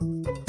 Thank 0.00 0.28
you. 0.28 0.47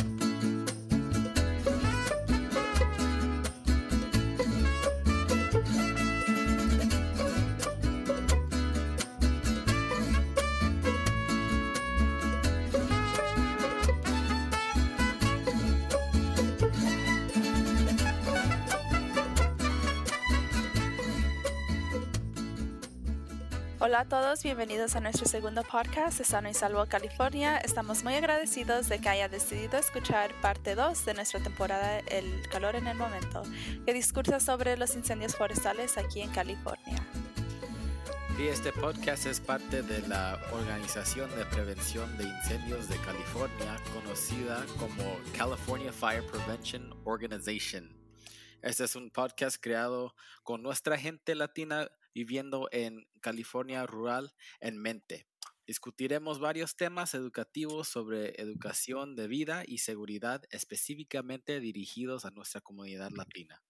Hola 23.89 24.01
a 24.01 24.07
todos, 24.07 24.43
bienvenidos 24.43 24.95
a 24.95 24.99
nuestro 24.99 25.25
segundo 25.25 25.63
podcast 25.63 26.19
de 26.19 26.23
Sano 26.23 26.47
y 26.47 26.53
Salvo 26.53 26.85
California. 26.85 27.57
Estamos 27.57 28.03
muy 28.03 28.13
agradecidos 28.13 28.87
de 28.87 29.01
que 29.01 29.09
haya 29.09 29.29
decidido 29.29 29.79
escuchar 29.79 30.31
parte 30.43 30.75
2 30.75 31.05
de 31.05 31.15
nuestra 31.15 31.39
temporada 31.39 31.97
El 32.01 32.47
calor 32.51 32.75
en 32.75 32.85
el 32.85 32.95
momento, 32.95 33.41
que 33.87 33.93
discursa 33.95 34.39
sobre 34.39 34.77
los 34.77 34.95
incendios 34.95 35.35
forestales 35.35 35.97
aquí 35.97 36.21
en 36.21 36.29
California. 36.29 37.03
Y 38.37 38.45
este 38.45 38.71
podcast 38.71 39.25
es 39.25 39.39
parte 39.39 39.81
de 39.81 40.07
la 40.07 40.39
Organización 40.53 41.27
de 41.35 41.45
Prevención 41.45 42.15
de 42.19 42.25
Incendios 42.25 42.89
de 42.89 42.97
California, 42.97 43.75
conocida 43.95 44.63
como 44.77 45.17
California 45.35 45.91
Fire 45.91 46.23
Prevention 46.27 46.93
Organization. 47.05 47.89
Este 48.61 48.83
es 48.83 48.95
un 48.95 49.09
podcast 49.09 49.57
creado 49.59 50.13
con 50.43 50.61
nuestra 50.61 50.95
gente 50.95 51.33
latina 51.33 51.89
viviendo 52.19 52.67
en 52.73 53.07
California 53.21 53.85
rural 53.85 54.33
en 54.59 54.77
mente. 54.77 55.25
Discutiremos 55.65 56.41
varios 56.41 56.75
temas 56.75 57.13
educativos 57.13 57.87
sobre 57.87 58.41
educación 58.41 59.15
de 59.15 59.29
vida 59.29 59.63
y 59.65 59.77
seguridad 59.77 60.43
específicamente 60.49 61.61
dirigidos 61.61 62.25
a 62.25 62.31
nuestra 62.31 62.59
comunidad 62.59 63.11
latina. 63.11 63.63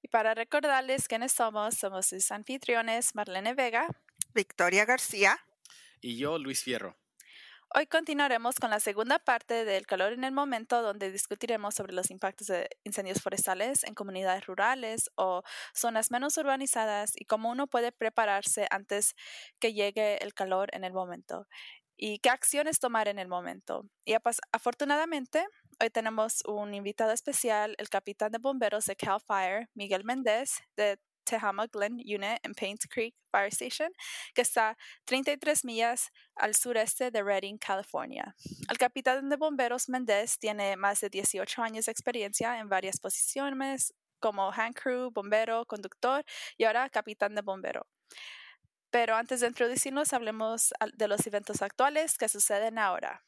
Y 0.00 0.08
para 0.08 0.34
recordarles 0.34 1.08
quiénes 1.08 1.32
somos, 1.32 1.74
somos 1.74 2.06
sus 2.06 2.30
anfitriones 2.30 3.14
Marlene 3.14 3.52
Vega, 3.52 3.86
Victoria 4.34 4.86
García 4.86 5.38
y 6.00 6.16
yo, 6.16 6.38
Luis 6.38 6.62
Fierro. 6.62 6.96
Hoy 7.76 7.88
continuaremos 7.88 8.60
con 8.60 8.70
la 8.70 8.78
segunda 8.78 9.18
parte 9.18 9.64
del 9.64 9.84
calor 9.84 10.12
en 10.12 10.22
el 10.22 10.30
momento, 10.30 10.80
donde 10.80 11.10
discutiremos 11.10 11.74
sobre 11.74 11.92
los 11.92 12.08
impactos 12.12 12.46
de 12.46 12.68
incendios 12.84 13.20
forestales 13.20 13.82
en 13.82 13.94
comunidades 13.94 14.46
rurales 14.46 15.10
o 15.16 15.42
zonas 15.74 16.12
menos 16.12 16.36
urbanizadas 16.36 17.10
y 17.16 17.24
cómo 17.24 17.50
uno 17.50 17.66
puede 17.66 17.90
prepararse 17.90 18.68
antes 18.70 19.16
que 19.58 19.72
llegue 19.72 20.22
el 20.22 20.34
calor 20.34 20.68
en 20.72 20.84
el 20.84 20.92
momento 20.92 21.48
y 21.96 22.20
qué 22.20 22.30
acciones 22.30 22.78
tomar 22.78 23.08
en 23.08 23.18
el 23.18 23.26
momento. 23.26 23.82
Y 24.04 24.14
afortunadamente, 24.52 25.44
hoy 25.80 25.90
tenemos 25.90 26.42
un 26.46 26.74
invitado 26.74 27.10
especial, 27.10 27.74
el 27.78 27.88
capitán 27.88 28.30
de 28.30 28.38
bomberos 28.38 28.84
de 28.84 28.94
Cal 28.94 29.20
Fire, 29.20 29.68
Miguel 29.74 30.04
Méndez, 30.04 30.60
de 30.76 31.00
Tehama 31.24 31.66
Glen 31.66 31.94
Unit 31.94 32.38
en 32.42 32.54
Paints 32.54 32.86
Creek 32.86 33.14
Fire 33.30 33.48
Station, 33.48 33.90
que 34.34 34.42
está 34.42 34.76
33 35.04 35.64
millas 35.64 36.10
al 36.36 36.54
sureste 36.54 37.10
de 37.10 37.22
Redding, 37.22 37.58
California. 37.58 38.34
El 38.70 38.78
capitán 38.78 39.28
de 39.28 39.36
bomberos 39.36 39.88
Mendez 39.88 40.38
tiene 40.38 40.76
más 40.76 41.00
de 41.00 41.08
18 41.08 41.62
años 41.62 41.86
de 41.86 41.92
experiencia 41.92 42.58
en 42.58 42.68
varias 42.68 43.00
posiciones 43.00 43.94
como 44.20 44.50
hand 44.52 44.74
crew, 44.74 45.10
bombero, 45.10 45.66
conductor 45.66 46.24
y 46.56 46.64
ahora 46.64 46.88
capitán 46.88 47.34
de 47.34 47.42
bombero. 47.42 47.86
Pero 48.90 49.16
antes 49.16 49.40
de 49.40 49.48
introducirnos, 49.48 50.12
hablemos 50.12 50.72
de 50.94 51.08
los 51.08 51.26
eventos 51.26 51.62
actuales 51.62 52.16
que 52.16 52.28
suceden 52.28 52.78
ahora. 52.78 53.24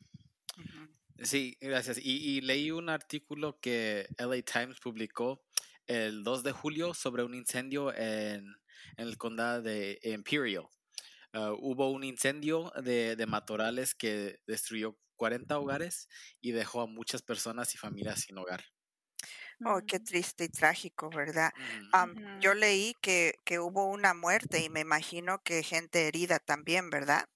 Sí, 1.23 1.57
gracias. 1.61 1.99
Y, 1.99 2.37
y, 2.37 2.41
leí 2.41 2.71
un 2.71 2.89
artículo 2.89 3.59
que 3.61 4.07
LA 4.19 4.43
Times 4.43 4.81
publicó 4.81 5.46
el 5.87 6.23
2 6.25 6.43
de 6.43 6.53
julio 6.53 6.95
sobre 6.95 7.25
un 7.25 7.35
incendio 7.35 7.95
en, 7.95 8.45
el 8.97 9.19
condado 9.19 9.63
de 9.63 9.99
Imperial. 10.03 10.69
Ah, 11.33 11.53
hubo 11.59 11.91
un 11.91 12.05
incendio 12.05 12.73
de, 12.83 13.17
de, 13.17 13.27
matorrales 13.27 13.95
que 13.95 14.39
destruyó 14.47 14.97
40 15.17 15.59
hogares 15.59 16.09
y 16.41 16.53
dejó 16.53 16.83
a 16.83 16.87
muchas 16.87 17.23
personas 17.23 17.75
y 17.75 17.79
familias 17.79 18.21
sin 18.21 18.39
hogar. 18.39 18.65
Oh, 19.65 19.81
qué 19.87 19.99
triste 20.01 20.45
y 20.45 20.49
trágico, 20.49 21.09
¿verdad? 21.09 21.51
Yo 22.41 22.53
leí 22.53 22.95
que, 23.01 23.35
que 23.45 23.59
hubo 23.59 23.87
una 23.87 24.13
muerte 24.13 24.63
y 24.63 24.69
me 24.69 24.81
imagino 24.81 25.43
que 25.43 25.63
gente 25.63 26.09
herida 26.09 26.39
también, 26.39 26.91
¿verdad? 26.91 27.27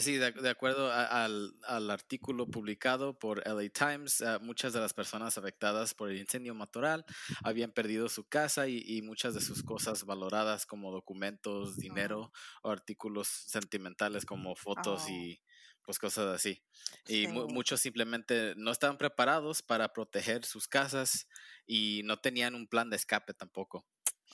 Sí, 0.00 0.16
de, 0.16 0.50
acuerdo 0.50 0.92
al, 0.92 1.54
al, 1.64 1.90
artículo 1.90 2.46
publicado 2.46 3.18
por 3.18 3.46
LA 3.46 3.68
Times, 3.70 4.20
ah, 4.22 4.38
muchas 4.40 4.72
de 4.72 4.80
las 4.80 4.94
personas 4.94 5.38
afectadas 5.38 5.94
por 5.94 6.10
el 6.10 6.18
incendio 6.18 6.54
matorral 6.54 7.04
habían 7.42 7.72
perdido 7.72 8.08
su 8.08 8.28
casa 8.28 8.68
y, 8.68 9.02
muchas 9.02 9.34
de 9.34 9.40
sus 9.40 9.62
cosas 9.62 10.04
valoradas 10.04 10.66
como 10.66 10.92
documentos, 10.92 11.76
dinero 11.76 12.32
o 12.62 12.70
artículos 12.70 13.28
sentimentales 13.28 14.24
como 14.24 14.54
fotos 14.56 15.04
Oh. 15.06 15.10
y 15.10 15.40
pues 15.84 15.98
cosas 15.98 16.34
así. 16.34 16.62
Y 17.08 17.26
mu- 17.26 17.48
muchos 17.48 17.80
simplemente 17.80 18.54
no 18.56 18.70
estaban 18.70 18.98
preparados 18.98 19.62
para 19.62 19.92
proteger 19.92 20.44
sus 20.44 20.68
casas 20.68 21.26
y 21.66 22.02
no 22.04 22.18
tenían 22.18 22.54
un 22.54 22.68
plan 22.68 22.88
de 22.90 22.96
escape 22.96 23.34
tampoco. 23.34 23.84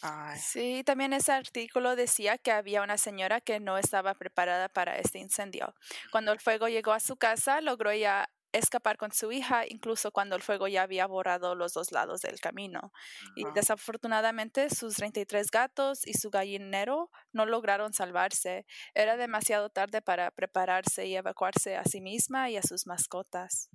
Ay, 0.02 0.38
Sí, 0.38 0.82
también 0.84 1.12
ese 1.12 1.32
artículo 1.32 1.96
decía 1.96 2.38
que 2.38 2.52
había 2.52 2.82
una 2.82 2.98
señora 2.98 3.40
que 3.40 3.60
no 3.60 3.76
estaba 3.78 4.14
preparada 4.14 4.68
para 4.68 4.98
este 4.98 5.18
incendio. 5.18 5.74
Cuando 6.12 6.32
el 6.32 6.40
fuego 6.40 6.68
llegó 6.68 6.92
a 6.92 7.00
su 7.00 7.16
casa, 7.16 7.60
logró 7.60 7.92
ya 7.92 8.28
escapar 8.52 8.96
con 8.96 9.12
su 9.12 9.30
hija, 9.32 9.64
incluso 9.68 10.10
cuando 10.12 10.36
el 10.36 10.42
fuego 10.42 10.68
ya 10.68 10.82
había 10.82 11.06
borrado 11.06 11.54
los 11.54 11.72
dos 11.74 11.92
lados 11.92 12.20
del 12.22 12.40
camino. 12.40 12.92
Y 13.34 13.44
desafortunadamente 13.54 14.70
sus 14.70 14.94
33 14.96 15.50
gatos 15.50 16.06
y 16.06 16.14
su 16.14 16.30
gallinero 16.30 17.10
no 17.32 17.44
lograron 17.46 17.92
salvarse. 17.92 18.64
Era 18.94 19.16
demasiado 19.16 19.70
tarde 19.70 20.00
para 20.02 20.30
prepararse 20.30 21.06
y 21.06 21.16
evacuarse 21.16 21.76
a 21.76 21.84
sí 21.84 22.00
misma 22.00 22.50
y 22.50 22.56
a 22.56 22.62
sus 22.62 22.86
mascotas. 22.86 23.70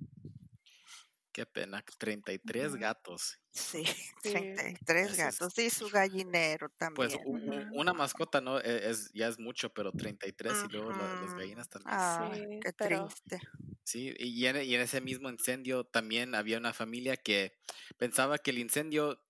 Qué 1.34 1.46
pena, 1.46 1.84
33 1.98 2.68
Ujú. 2.70 2.78
gatos. 2.78 3.38
sí, 3.50 3.82
Sí. 4.22 4.32
33 4.32 5.04
Eso 5.04 5.12
es- 5.12 5.18
gatos 5.18 5.58
y 5.58 5.68
su 5.68 5.88
gallinero 5.90 6.70
Pues 6.94 7.12
también. 7.18 7.68
Ujú. 7.68 7.80
una 7.80 7.92
mascota 7.92 8.40
no 8.40 8.60
E- 8.60 8.88
es, 8.88 9.10
ya 9.12 9.26
es 9.28 9.38
mucho, 9.40 9.68
pero 9.74 9.90
33 9.92 10.54
y 10.68 10.72
luego 10.72 10.92
la- 10.92 11.20
las 11.22 11.34
gallinas 11.34 11.68
también. 11.68 12.52
Sí, 12.52 12.60
qué 12.62 12.72
pero- 12.72 13.08
triste. 13.08 13.40
Sí, 13.82 14.14
y 14.18 14.46
en, 14.46 14.62
y 14.62 14.74
en 14.76 14.80
ese 14.80 15.00
mismo 15.00 15.28
incendio 15.28 15.84
también 15.84 16.34
había 16.36 16.56
una 16.56 16.72
familia 16.72 17.16
que 17.18 17.58
pensaba 17.98 18.38
que 18.38 18.50
el 18.52 18.58
incendio 18.58 19.20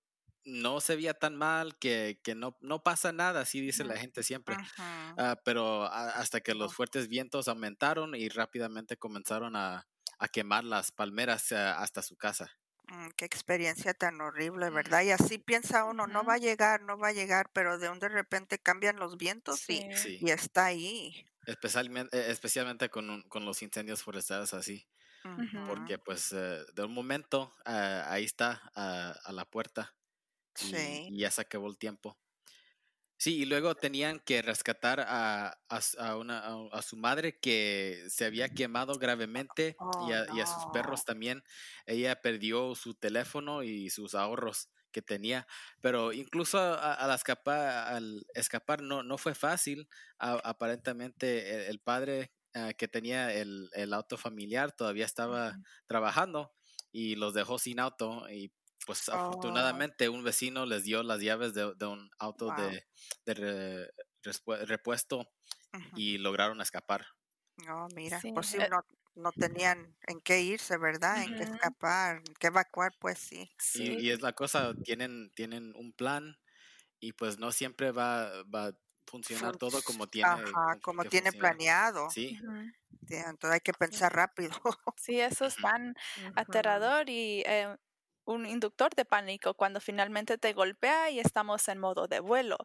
no 0.45 0.79
se 0.79 0.95
veía 0.95 1.15
tan 1.15 1.35
mal, 1.35 1.75
que, 1.79 2.21
que 2.23 2.35
no, 2.35 2.55
no 2.61 2.83
pasa 2.83 3.11
nada, 3.11 3.41
así 3.41 3.59
dice 3.61 3.83
la 3.83 3.97
gente 3.97 4.21
siempre. 4.21 4.55
Ah, 4.77 5.41
pero 5.43 5.85
a- 5.85 6.11
hasta 6.11 6.39
que 6.39 6.53
los 6.53 6.75
fuertes 6.75 7.07
vientos 7.07 7.47
aumentaron 7.47 8.13
y 8.13 8.29
rápidamente 8.29 8.95
comenzaron 8.95 9.55
a, 9.55 9.87
a 10.25 10.29
quemar 10.29 10.63
las 10.63 10.91
palmeras 10.91 11.51
ah, 11.51 11.79
hasta 11.81 12.01
su 12.01 12.15
casa. 12.17 12.51
Mm, 12.87 13.09
Qué 13.17 13.25
experiencia 13.25 13.93
tan 13.93 14.21
horrible. 14.21 14.69
¿verdad? 14.69 15.01
Y 15.03 15.11
así 15.11 15.37
piensa 15.37 15.85
uno, 15.85 16.07
no 16.07 16.23
va 16.23 16.35
a 16.35 16.37
llegar, 16.37 16.81
no 16.81 16.97
va 16.97 17.09
a 17.09 17.13
llegar, 17.13 17.49
pero 17.53 17.77
de 17.79 17.89
un 17.89 17.99
de 17.99 18.09
repente 18.09 18.59
cambian 18.59 18.97
los 18.97 19.17
vientos 19.17 19.69
y, 19.69 19.87
Sí. 19.93 19.95
Sí, 19.95 20.17
y 20.21 20.31
está 20.31 20.65
ahí. 20.65 21.25
especialmente, 21.45 22.17
eh, 22.17 22.31
especialmente 22.31 22.89
con, 22.89 23.09
un- 23.09 23.23
con 23.23 23.45
los 23.45 23.61
incendios 23.61 24.03
forestales 24.03 24.53
así. 24.53 24.87
Porque 25.65 25.97
pues 25.97 26.31
eh, 26.33 26.63
de 26.75 26.83
un 26.83 26.93
momento 26.93 27.55
ah, 27.65 28.05
ahí 28.11 28.23
está 28.25 28.61
a 28.75 29.31
la 29.31 29.45
puerta 29.45 29.95
y, 30.59 30.65
Sí. 30.65 31.07
y 31.09 31.19
ya 31.21 31.31
se 31.31 31.41
acabó 31.41 31.67
el 31.67 31.77
tiempo. 31.79 32.17
Sí, 33.25 33.37
y 33.41 33.45
luego 33.45 33.73
tenían 33.73 34.19
que 34.19 34.43
rescatar 34.43 34.99
a, 34.99 35.47
a 35.69 35.79
a 35.97 36.15
una, 36.17 36.39
a, 36.41 36.67
a 36.71 36.81
su 36.83 36.95
madre 36.95 37.39
que 37.39 38.03
se 38.09 38.25
había 38.25 38.49
quemado 38.49 38.99
gravemente 38.99 39.81
y, 39.97 40.11
Oh, 40.11 40.11
a, 40.11 40.27
y 40.29 40.41
a 40.41 40.45
sus 40.45 40.67
perros 40.67 41.05
también. 41.05 41.43
Ella 41.87 42.21
perdió 42.21 42.75
su 42.75 42.93
teléfono 42.93 43.63
y 43.63 43.89
sus 43.89 44.13
ahorros 44.13 44.69
que 44.91 45.01
tenía, 45.01 45.47
pero 45.81 46.13
incluso 46.13 46.59
al 46.59 47.11
escapar, 47.15 47.95
al 47.95 48.27
escapar 48.35 48.81
no, 48.83 49.01
no 49.01 49.17
fue 49.17 49.33
fácil. 49.33 49.89
Aparentemente 50.19 51.55
el, 51.55 51.61
el 51.71 51.79
padre 51.79 52.31
ah, 52.53 52.73
que 52.73 52.87
tenía 52.87 53.33
el, 53.33 53.69
el 53.73 53.93
auto 53.93 54.17
familiar 54.17 54.71
todavía 54.71 55.05
estaba 55.05 55.59
trabajando 55.87 56.53
y 56.91 57.15
los 57.15 57.33
dejó 57.33 57.57
sin 57.57 57.79
auto 57.79 58.29
y 58.29 58.53
pues 58.85 59.09
Oh. 59.11 59.87
afortunadamente 59.89 60.09
un 60.09 60.23
vecino 60.23 60.65
les 60.65 60.83
dio 60.85 61.03
las 61.03 61.21
llaves 61.21 61.53
de, 61.53 61.73
de 61.75 61.85
un 61.87 62.09
auto 62.19 62.51
Wow. 62.51 62.53
de, 62.53 62.85
de 63.25 63.33
re- 63.33 63.89
respue- 64.23 64.65
repuesto 64.65 65.27
y 65.93 66.17
lograron 66.19 66.61
escapar. 66.61 67.07
No, 67.57 67.87
mira, 67.95 68.21
Sí, 68.21 68.31
pues 68.33 68.47
sí, 68.47 68.59
eh, 68.59 68.69
no, 68.69 68.81
no 69.15 69.31
tenían 69.31 69.97
en 70.07 70.19
qué 70.21 70.41
irse, 70.41 70.77
¿verdad? 70.77 71.23
En 71.23 71.33
qué 71.33 71.43
escapar, 71.43 72.17
en 72.17 72.33
qué 72.39 72.47
evacuar, 72.47 72.93
pues 72.99 73.19
sí. 73.19 73.49
Sí. 73.57 73.95
Y, 73.97 74.07
y 74.07 74.11
es 74.11 74.21
la 74.21 74.33
cosa, 74.33 74.75
tienen, 74.83 75.31
tienen 75.35 75.73
un 75.75 75.93
plan 75.93 76.37
y 76.99 77.13
pues 77.13 77.39
no 77.39 77.51
siempre 77.53 77.91
va, 77.91 78.43
va 78.45 78.67
a 78.69 78.73
funcionar 79.07 79.57
todo 79.57 79.83
como 79.83 80.07
tiene, 80.09 80.41
Ajá, 80.41 80.77
como 80.81 81.03
que 81.03 81.09
tiene 81.09 81.31
funciona. 81.33 81.33
planeado. 81.33 82.17
Sí, 83.07 83.15
entonces 83.17 83.51
hay 83.55 83.59
que 83.61 83.73
pensar 83.73 84.13
rápido. 84.13 84.51
Sí, 84.97 85.19
eso 85.19 85.45
es 85.45 85.59
tan 85.59 85.95
aterrador 86.35 87.09
y 87.09 87.43
eh, 87.45 87.77
un 88.25 88.45
inductor 88.45 88.93
de 88.95 89.05
pánico 89.05 89.53
cuando 89.53 89.79
finalmente 89.79 90.37
te 90.37 90.53
golpea 90.53 91.09
y 91.09 91.19
estamos 91.19 91.67
en 91.67 91.79
modo 91.79 92.07
de 92.07 92.19
vuelo. 92.19 92.57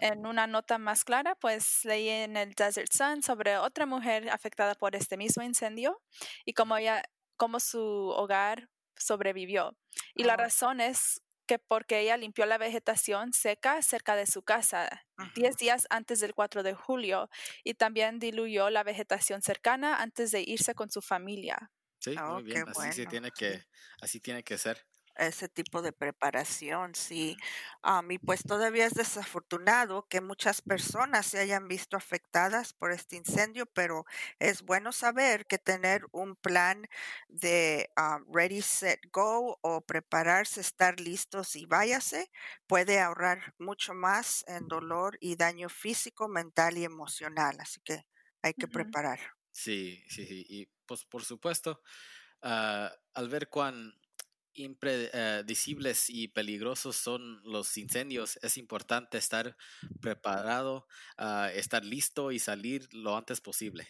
En 0.00 0.26
una 0.26 0.46
nota 0.46 0.78
más 0.78 1.04
clara, 1.04 1.34
pues 1.34 1.84
leí 1.84 2.08
en 2.08 2.36
el 2.36 2.54
Desert 2.54 2.92
Sun 2.92 3.22
sobre 3.22 3.58
otra 3.58 3.86
mujer 3.86 4.28
afectada 4.30 4.74
por 4.74 4.96
este 4.96 5.16
mismo 5.16 5.42
incendio 5.42 6.00
y 6.44 6.52
cómo, 6.54 6.76
ella, 6.76 7.02
cómo 7.36 7.60
su 7.60 7.80
hogar 7.80 8.68
sobrevivió. 8.96 9.76
Y 10.14 10.24
la 10.24 10.36
razón 10.36 10.80
es 10.80 11.20
que 11.46 11.58
porque 11.58 12.00
ella 12.00 12.16
limpió 12.16 12.46
la 12.46 12.58
vegetación 12.58 13.32
seca 13.32 13.82
cerca 13.82 14.16
de 14.16 14.26
su 14.26 14.42
casa 14.42 15.04
10 15.34 15.56
días 15.58 15.86
antes 15.90 16.20
del 16.20 16.34
4 16.34 16.62
de 16.62 16.74
julio 16.74 17.28
y 17.62 17.74
también 17.74 18.18
diluyó 18.18 18.70
la 18.70 18.82
vegetación 18.82 19.42
cercana 19.42 20.00
antes 20.00 20.30
de 20.30 20.40
irse 20.40 20.74
con 20.74 20.90
su 20.90 21.02
familia. 21.02 21.70
Sí, 22.00 22.10
muy 22.10 22.18
oh, 22.20 22.42
bien. 22.42 22.64
Así, 22.76 23.06
tiene 23.06 23.30
que, 23.30 23.64
así 24.00 24.20
tiene 24.20 24.42
que 24.42 24.58
ser 24.58 24.86
ese 25.16 25.48
tipo 25.48 25.82
de 25.82 25.92
preparación, 25.92 26.94
sí. 26.94 27.36
a 27.82 28.02
y 28.08 28.18
pues 28.18 28.42
todavía 28.44 28.86
es 28.86 28.94
desafortunado 28.94 30.06
que 30.08 30.20
muchas 30.20 30.62
personas 30.62 31.26
se 31.26 31.38
hayan 31.38 31.68
visto 31.68 31.96
afectadas 31.96 32.72
por 32.72 32.92
este 32.92 33.16
incendio, 33.16 33.66
pero 33.66 34.04
es 34.38 34.62
bueno 34.62 34.92
saber 34.92 35.46
que 35.46 35.58
tener 35.58 36.06
un 36.12 36.36
plan 36.36 36.86
de 37.28 37.90
ready, 38.32 38.62
set, 38.62 39.00
go 39.12 39.58
o 39.62 39.80
prepararse, 39.82 40.60
estar 40.60 41.00
listos 41.00 41.56
y 41.56 41.66
váyase 41.66 42.30
puede 42.66 43.00
ahorrar 43.00 43.54
mucho 43.58 43.94
más 43.94 44.44
en 44.48 44.68
dolor 44.68 45.16
y 45.20 45.36
daño 45.36 45.68
físico, 45.68 46.28
mental 46.28 46.78
y 46.78 46.84
emocional. 46.84 47.56
Así 47.60 47.80
que 47.84 48.04
hay 48.42 48.54
que 48.54 48.68
preparar. 48.68 49.20
Sí, 49.52 50.02
sí, 50.08 50.26
sí. 50.26 50.44
Y 50.48 50.66
pues 50.86 51.04
por 51.04 51.24
supuesto, 51.24 51.80
ah, 52.42 52.92
al 53.14 53.28
ver 53.28 53.48
cuán 53.48 53.94
impredecibles 54.54 56.10
y 56.10 56.28
peligrosos 56.28 56.96
son 56.96 57.42
los 57.44 57.76
incendios, 57.76 58.38
es 58.42 58.56
importante 58.56 59.18
estar 59.18 59.56
preparado, 60.00 60.86
uh, 61.18 61.46
estar 61.54 61.84
listo 61.84 62.32
y 62.32 62.38
salir 62.38 62.88
lo 62.92 63.16
antes 63.16 63.40
posible. 63.40 63.88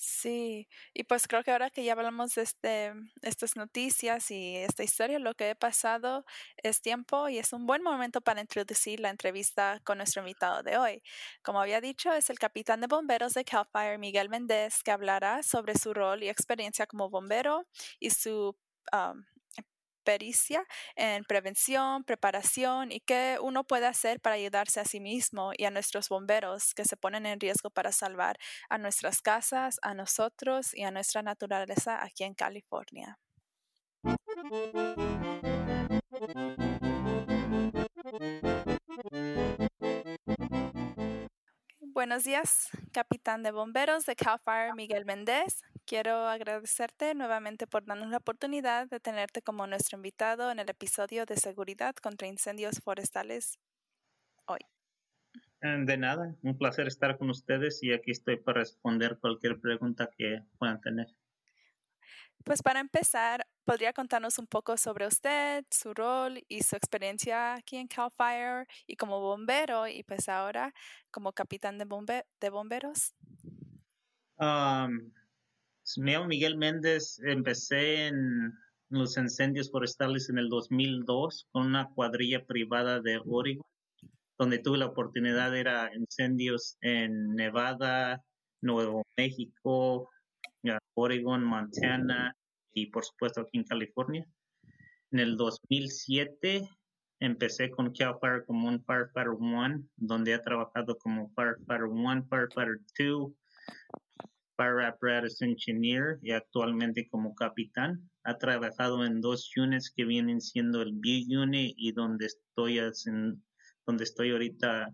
Sí, 0.00 0.68
y 0.94 1.02
pues 1.04 1.26
creo 1.26 1.42
que 1.42 1.50
ahora 1.50 1.70
que 1.70 1.82
ya 1.84 1.92
hablamos 1.92 2.34
de 2.36 2.42
este, 2.42 2.92
estas 3.22 3.56
noticias 3.56 4.30
y 4.30 4.56
esta 4.56 4.84
historia, 4.84 5.18
lo 5.18 5.34
que 5.34 5.50
he 5.50 5.54
pasado 5.56 6.24
es 6.56 6.80
tiempo 6.80 7.28
y 7.28 7.38
es 7.38 7.52
un 7.52 7.66
buen 7.66 7.82
momento 7.82 8.20
para 8.20 8.40
introducir 8.40 9.00
la 9.00 9.10
entrevista 9.10 9.80
con 9.84 9.98
nuestro 9.98 10.22
invitado 10.22 10.62
de 10.62 10.78
hoy. 10.78 11.02
Como 11.42 11.60
había 11.60 11.80
dicho, 11.80 12.12
es 12.12 12.30
el 12.30 12.38
capitán 12.38 12.80
de 12.80 12.86
bomberos 12.86 13.34
de 13.34 13.44
Cal 13.44 13.66
Fire, 13.72 13.98
Miguel 13.98 14.28
Méndez, 14.28 14.82
que 14.84 14.92
hablará 14.92 15.42
sobre 15.42 15.76
su 15.76 15.92
rol 15.92 16.22
y 16.22 16.28
experiencia 16.28 16.86
como 16.86 17.10
bombero 17.10 17.66
y 17.98 18.10
su 18.10 18.56
pericia 20.04 20.64
en 20.96 21.24
prevención, 21.24 22.04
preparación 22.04 22.92
y 22.92 23.00
qué 23.00 23.38
uno 23.40 23.64
puede 23.64 23.86
hacer 23.86 24.20
para 24.20 24.36
ayudarse 24.36 24.80
a 24.80 24.84
sí 24.84 25.00
mismo 25.00 25.52
y 25.56 25.64
a 25.64 25.70
nuestros 25.70 26.08
bomberos 26.08 26.74
que 26.74 26.84
se 26.84 26.96
ponen 26.96 27.26
en 27.26 27.40
riesgo 27.40 27.70
para 27.70 27.92
salvar 27.92 28.38
a 28.68 28.78
nuestras 28.78 29.22
casas, 29.22 29.78
a 29.82 29.94
nosotros 29.94 30.74
y 30.74 30.84
a 30.84 30.90
nuestra 30.90 31.22
naturaleza 31.22 32.02
aquí 32.04 32.24
en 32.24 32.34
California. 32.34 33.18
Buenos 41.98 42.22
días, 42.22 42.68
capitán 42.92 43.42
de 43.42 43.50
bomberos 43.50 44.06
de 44.06 44.14
Cal 44.14 44.38
Fire, 44.44 44.72
Miguel 44.76 45.04
Méndez. 45.04 45.62
Quiero 45.88 46.28
agradecerte 46.28 47.14
nuevamente 47.14 47.66
por 47.66 47.86
darnos 47.86 48.10
la 48.10 48.18
oportunidad 48.18 48.88
de 48.88 49.00
tenerte 49.00 49.40
como 49.40 49.66
nuestro 49.66 49.96
invitado 49.96 50.50
en 50.50 50.58
el 50.58 50.68
episodio 50.68 51.24
de 51.24 51.38
seguridad 51.38 51.94
contra 51.94 52.28
incendios 52.28 52.80
forestales 52.84 53.58
hoy. 54.44 54.58
Eh, 55.62 55.78
de 55.86 55.96
nada, 55.96 56.36
un 56.42 56.58
placer 56.58 56.88
estar 56.88 57.16
con 57.16 57.30
ustedes 57.30 57.82
y 57.82 57.94
aquí 57.94 58.10
estoy 58.10 58.36
para 58.36 58.60
responder 58.60 59.16
cualquier 59.18 59.58
pregunta 59.62 60.10
que 60.14 60.42
puedan 60.58 60.78
tener. 60.82 61.06
Pues 62.44 62.62
para 62.62 62.80
empezar, 62.80 63.46
¿podría 63.64 63.94
contarnos 63.94 64.38
un 64.38 64.46
poco 64.46 64.76
sobre 64.76 65.06
usted, 65.06 65.64
su 65.70 65.94
rol 65.94 66.44
y 66.48 66.64
su 66.64 66.76
experiencia 66.76 67.54
aquí 67.54 67.78
en 67.78 67.88
Cal 67.88 68.10
Fire 68.10 68.66
y 68.86 68.96
como 68.96 69.20
bombero 69.20 69.88
y 69.88 70.02
pues 70.02 70.28
ahora 70.28 70.74
como 71.10 71.32
capitán 71.32 71.78
de, 71.78 71.86
de 72.40 72.50
bomberos? 72.50 73.14
Um, 74.38 75.12
me 75.96 76.26
Miguel 76.26 76.58
Méndez, 76.58 77.18
empecé 77.24 78.08
en 78.08 78.52
los 78.90 79.16
incendios 79.16 79.70
forestales 79.70 80.28
en 80.28 80.38
el 80.38 80.48
2002 80.48 81.48
con 81.50 81.66
una 81.66 81.88
cuadrilla 81.94 82.44
privada 82.44 83.00
de 83.00 83.20
Oregon, 83.24 83.64
donde 84.38 84.58
tuve 84.58 84.78
la 84.78 84.86
oportunidad 84.86 85.50
de 85.50 85.60
ir 85.60 85.68
a 85.68 85.94
incendios 85.94 86.76
en 86.82 87.34
Nevada, 87.34 88.22
Nuevo 88.60 89.02
México, 89.16 90.10
Oregon, 90.94 91.44
Montana 91.44 92.36
y 92.74 92.86
por 92.86 93.04
supuesto 93.04 93.40
aquí 93.40 93.58
en 93.58 93.64
California. 93.64 94.26
En 95.10 95.20
el 95.20 95.36
2007 95.36 96.68
empecé 97.20 97.70
con 97.70 97.92
Cal 97.92 98.18
Fire 98.20 98.44
como 98.46 98.68
un 98.68 98.84
Firefighter 98.84 99.30
1, 99.30 99.84
donde 99.96 100.34
he 100.34 100.38
trabajado 100.40 100.98
como 100.98 101.30
Firefighter 101.34 101.84
1, 101.84 102.26
Firefighter 102.28 102.80
2, 102.98 103.32
Fire 104.58 104.84
Apparatus 104.84 105.40
Engineer 105.40 106.18
y 106.20 106.32
actualmente 106.32 107.08
como 107.08 107.34
capitán. 107.36 108.10
Ha 108.24 108.38
trabajado 108.38 109.04
en 109.04 109.20
dos 109.20 109.56
units 109.56 109.92
que 109.94 110.04
vienen 110.04 110.40
siendo 110.40 110.82
el 110.82 110.92
B 110.94 111.24
Unit 111.30 111.74
y 111.78 111.92
donde 111.92 112.26
estoy, 112.26 112.78
en, 112.78 113.42
donde 113.86 114.04
estoy 114.04 114.32
ahorita 114.32 114.92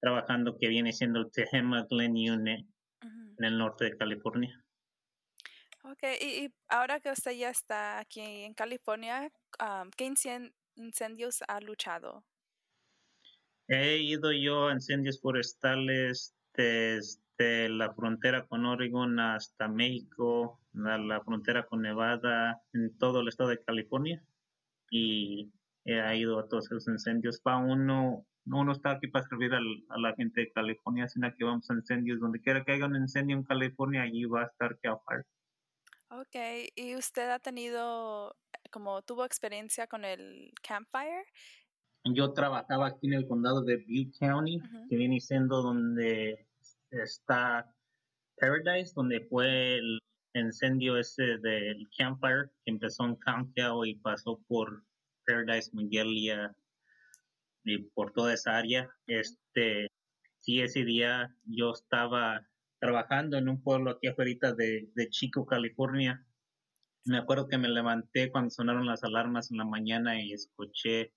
trabajando 0.00 0.56
que 0.60 0.68
viene 0.68 0.92
siendo 0.92 1.20
el 1.20 1.30
Tehama 1.30 1.86
Glen 1.88 2.10
Unit 2.10 2.66
en 3.02 3.44
el 3.44 3.56
norte 3.56 3.84
de 3.84 3.96
California. 3.96 4.52
Ok, 5.84 6.02
y, 6.20 6.52
ahora 6.68 6.98
que 6.98 7.12
usted 7.12 7.32
ya 7.32 7.50
está 7.50 8.00
aquí 8.00 8.20
en 8.20 8.54
California, 8.54 9.30
¿qué 9.96 10.12
incendios 10.74 11.42
ha 11.46 11.60
luchado? 11.60 12.24
He 13.68 13.98
ido 13.98 14.32
yo 14.32 14.66
a 14.66 14.72
incendios 14.72 15.20
forestales 15.20 16.34
desde 16.54 17.27
la 17.38 17.92
frontera 17.94 18.46
con 18.46 18.66
Oregon 18.66 19.18
hasta 19.20 19.68
México, 19.68 20.60
a 20.84 20.98
la 20.98 21.20
frontera 21.22 21.66
con 21.66 21.82
Nevada, 21.82 22.60
en 22.72 22.96
todo 22.98 23.20
el 23.20 23.28
estado 23.28 23.50
de 23.50 23.62
California. 23.62 24.22
Y 24.90 25.52
he 25.84 26.16
ido 26.16 26.38
a 26.38 26.48
todos 26.48 26.66
esos 26.66 26.88
incendios. 26.88 27.40
Va 27.46 27.58
uno 27.58 28.26
no 28.48 28.60
uno 28.60 28.72
está 28.72 28.92
aquí 28.92 29.08
para 29.08 29.28
servir 29.28 29.52
a 29.54 29.98
la 29.98 30.14
gente 30.14 30.40
de 30.40 30.52
California, 30.52 31.06
sino 31.06 31.32
que 31.36 31.44
vamos 31.44 31.70
a 31.70 31.74
incendios. 31.74 32.18
Donde 32.18 32.40
quiera 32.40 32.64
que 32.64 32.72
haya 32.72 32.86
un 32.86 32.96
incendio 32.96 33.36
en 33.36 33.44
California, 33.44 34.02
allí 34.02 34.24
va 34.24 34.42
a 34.42 34.46
estar 34.46 34.78
Cal 34.80 34.98
Fire. 35.06 35.26
Ok, 36.10 36.70
¿y 36.74 36.96
usted 36.96 37.28
ha 37.28 37.38
tenido, 37.38 38.34
como 38.70 39.02
tuvo 39.02 39.26
experiencia 39.26 39.86
con 39.86 40.06
el 40.06 40.50
Campfire? 40.66 41.26
Yo 42.04 42.32
trabajaba 42.32 42.86
aquí 42.86 43.08
en 43.08 43.12
el 43.12 43.28
condado 43.28 43.62
de 43.62 43.76
Butte 43.76 44.18
County, 44.18 44.62
que 44.88 44.96
viene 44.96 45.20
siendo 45.20 45.60
donde 45.60 46.47
está 46.90 47.70
Paradise, 48.36 48.92
donde 48.94 49.26
fue 49.28 49.76
el 49.76 49.98
incendio 50.34 50.96
ese 50.96 51.38
del 51.38 51.88
Campfire, 51.96 52.50
que 52.64 52.72
empezó 52.72 53.04
en 53.04 53.16
Campbell 53.16 53.86
y 53.86 53.96
pasó 53.96 54.40
por 54.48 54.84
Paradise, 55.26 55.70
Miguelia, 55.72 56.54
y 57.64 57.78
por 57.94 58.12
toda 58.12 58.34
esa 58.34 58.56
área. 58.56 58.88
Este, 59.06 59.88
sí, 60.40 60.60
ese 60.60 60.84
día 60.84 61.34
yo 61.44 61.72
estaba 61.72 62.46
trabajando 62.80 63.36
en 63.36 63.48
un 63.48 63.62
pueblo 63.62 63.90
aquí 63.90 64.06
afuera 64.06 64.54
de 64.54 65.08
Chico, 65.10 65.46
California. 65.46 66.24
Me 67.04 67.18
acuerdo 67.18 67.48
que 67.48 67.58
me 67.58 67.68
levanté 67.68 68.30
cuando 68.30 68.50
sonaron 68.50 68.86
las 68.86 69.02
alarmas 69.02 69.50
en 69.50 69.58
la 69.58 69.64
mañana 69.64 70.20
y 70.20 70.32
escuché 70.32 71.12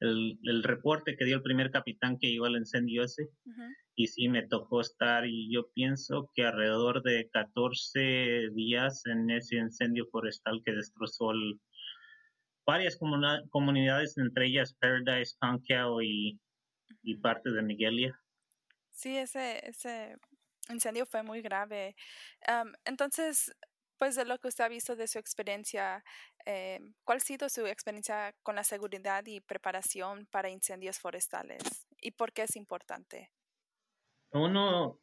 el, 0.00 0.38
el 0.42 0.62
reporte 0.62 1.16
que 1.16 1.24
dio 1.24 1.36
el 1.36 1.42
primer 1.42 1.70
capitán 1.70 2.18
que 2.18 2.28
llegó 2.28 2.46
al 2.46 2.56
incendio 2.56 3.04
ese. 3.04 3.28
Y 3.96 4.08
sí, 4.08 4.28
me 4.28 4.46
tocó 4.46 4.80
estar 4.80 5.24
y 5.26 5.52
yo 5.52 5.70
pienso 5.72 6.30
que 6.34 6.44
alrededor 6.44 7.02
de 7.02 7.28
14 7.30 8.50
días 8.54 9.06
en 9.06 9.30
ese 9.30 9.56
incendio 9.56 10.06
forestal 10.10 10.62
que 10.64 10.72
destrozó 10.72 11.30
el, 11.30 11.60
varias 12.66 12.98
comunidades, 13.50 14.18
entre 14.18 14.46
ellas 14.46 14.76
Paradise, 14.80 15.36
Concao 15.38 16.02
y, 16.02 16.40
y 17.02 17.16
parte 17.16 17.50
de 17.50 17.62
Miguelia. 17.62 18.20
Sí, 18.90 19.16
ese, 19.16 19.60
ese 19.68 20.16
incendio 20.70 21.06
fue 21.06 21.22
muy 21.22 21.42
grave. 21.42 21.94
entonces, 22.84 23.54
pues 23.98 24.16
de 24.16 24.24
lo 24.24 24.38
que 24.38 24.48
usted 24.48 24.64
ha 24.64 24.68
visto 24.68 24.96
de 24.96 25.08
su 25.08 25.18
experiencia, 25.18 26.04
eh, 26.46 26.80
¿cuál 27.04 27.18
ha 27.18 27.20
sido 27.20 27.48
su 27.48 27.66
experiencia 27.66 28.34
con 28.42 28.56
la 28.56 28.64
seguridad 28.64 29.24
y 29.26 29.40
preparación 29.40 30.26
para 30.30 30.50
incendios 30.50 30.98
forestales? 30.98 31.62
¿Y 32.00 32.12
por 32.12 32.32
qué 32.32 32.42
es 32.42 32.56
importante? 32.56 33.30
Uno, 34.32 35.00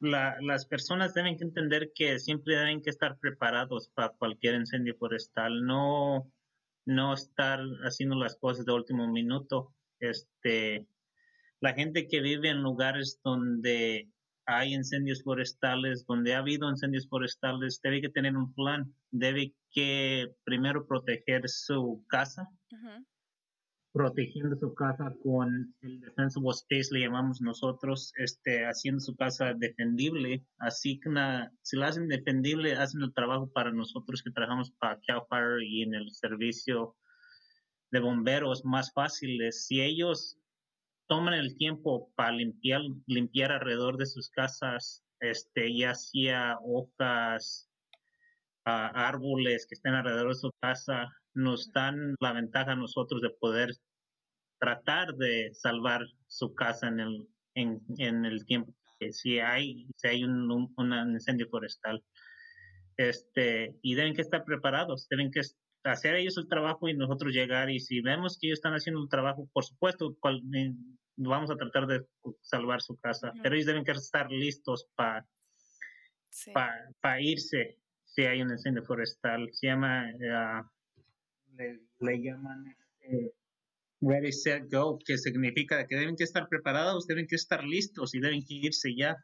las 0.00 0.66
personas 0.66 1.14
deben 1.14 1.36
que 1.36 1.44
entender 1.44 1.92
que 1.94 2.18
siempre 2.18 2.56
deben 2.56 2.82
que 2.82 2.90
estar 2.90 3.18
preparados 3.18 3.88
para 3.94 4.10
cualquier 4.10 4.56
incendio 4.56 4.96
forestal, 4.96 5.64
no, 5.64 6.30
no 6.84 7.14
estar 7.14 7.60
haciendo 7.84 8.16
las 8.16 8.36
cosas 8.36 8.66
de 8.66 8.72
último 8.72 9.08
minuto. 9.08 9.74
Este, 10.00 10.86
la 11.60 11.72
gente 11.72 12.08
que 12.08 12.20
vive 12.20 12.50
en 12.50 12.62
lugares 12.62 13.20
donde 13.22 14.10
hay 14.46 14.74
incendios 14.74 15.22
forestales, 15.22 16.04
donde 16.06 16.34
ha 16.34 16.38
habido 16.38 16.68
incendios 16.68 17.08
forestales, 17.08 17.80
debe 17.82 18.00
que 18.00 18.08
tener 18.08 18.36
un 18.36 18.52
plan, 18.54 18.94
debe 19.10 19.54
que 19.70 20.28
primero 20.44 20.86
proteger 20.86 21.48
su 21.48 22.04
casa, 22.08 22.48
protegiendo 23.92 24.56
su 24.56 24.74
casa 24.74 25.14
con 25.22 25.74
el 25.82 26.00
defensible 26.00 26.50
space, 26.50 26.92
le 26.92 27.00
llamamos 27.00 27.40
nosotros, 27.40 28.12
este, 28.16 28.66
haciendo 28.66 29.00
su 29.00 29.14
casa 29.14 29.54
defendible. 29.54 30.44
Así 30.58 30.98
que 31.00 31.10
si 31.62 31.76
la 31.76 31.86
hacen 31.86 32.08
defendible, 32.08 32.74
hacen 32.74 33.02
el 33.02 33.14
trabajo 33.14 33.50
para 33.52 33.70
nosotros 33.72 34.22
que 34.22 34.32
trabajamos 34.32 34.72
para 34.72 35.00
Cal 35.06 35.22
Fire 35.28 35.62
y 35.62 35.82
en 35.82 35.94
el 35.94 36.10
servicio 36.10 36.96
de 37.92 38.00
bomberos 38.00 38.64
más 38.64 38.92
fáciles. 38.92 39.66
Si 39.66 39.80
ellos 39.80 40.40
toman 41.06 41.34
el 41.34 41.56
tiempo 41.56 42.12
para 42.16 42.32
limpiar, 42.32 42.82
limpiar 43.06 43.52
alrededor 43.52 43.96
de 43.96 44.06
sus 44.06 44.30
casas, 44.30 45.04
este, 45.20 45.76
ya 45.76 45.94
sea 45.94 46.58
hojas, 46.64 47.70
ah, 48.64 48.88
árboles 48.94 49.66
que 49.66 49.74
estén 49.74 49.94
alrededor 49.94 50.28
de 50.28 50.40
su 50.40 50.50
casa, 50.60 51.08
nos 51.34 51.72
dan 51.72 52.14
la 52.20 52.32
ventaja 52.32 52.72
a 52.72 52.76
nosotros 52.76 53.20
de 53.22 53.30
poder 53.30 53.70
tratar 54.58 55.14
de 55.14 55.50
salvar 55.52 56.06
su 56.26 56.54
casa 56.54 56.88
en 56.88 57.00
el, 57.00 57.28
en, 57.54 57.82
en 57.98 58.24
el 58.24 58.44
tiempo 58.46 58.74
que 58.98 59.12
si 59.12 59.38
hay, 59.38 59.86
si 59.96 60.08
hay 60.08 60.24
un, 60.24 60.50
un, 60.76 61.12
incendio 61.12 61.48
forestal. 61.48 62.02
Este, 62.96 63.76
y 63.82 63.94
deben 63.94 64.14
que 64.14 64.22
estar 64.22 64.44
preparados, 64.44 65.08
deben 65.08 65.30
que 65.30 65.40
hacer 65.84 66.14
ellos 66.14 66.36
el 66.38 66.48
trabajo 66.48 66.88
y 66.88 66.94
nosotros 66.94 67.32
llegar 67.32 67.70
y 67.70 67.80
si 67.80 68.00
vemos 68.00 68.38
que 68.38 68.48
ellos 68.48 68.58
están 68.58 68.74
haciendo 68.74 69.02
el 69.02 69.08
trabajo, 69.08 69.48
por 69.52 69.64
supuesto, 69.64 70.16
eh, 70.54 70.72
vamos 71.16 71.50
a 71.50 71.56
tratar 71.56 71.86
de 71.86 72.06
salvar 72.40 72.80
su 72.80 72.96
casa, 72.96 73.32
pero 73.42 73.54
ellos 73.54 73.66
deben 73.66 73.84
estar 73.86 74.30
listos 74.30 74.86
para 74.96 75.26
para 77.00 77.20
irse 77.20 77.78
si 78.04 78.22
hay 78.22 78.42
un 78.42 78.50
incendio 78.50 78.84
forestal. 78.84 79.48
Se 79.52 79.68
llama, 79.68 80.06
uh, 80.14 80.62
le, 81.56 81.80
le, 82.00 82.22
llaman 82.22 82.64
este, 83.00 83.32
ready, 84.00 84.32
set, 84.32 84.70
go, 84.70 84.98
que 85.04 85.18
significa 85.18 85.86
que 85.86 85.96
deben 85.96 86.16
que 86.16 86.24
estar 86.24 86.48
preparados, 86.48 87.06
deben 87.06 87.26
que 87.26 87.36
estar 87.36 87.64
listos 87.64 88.14
y 88.14 88.20
deben 88.20 88.44
que 88.44 88.54
irse 88.54 88.94
ya. 88.96 89.16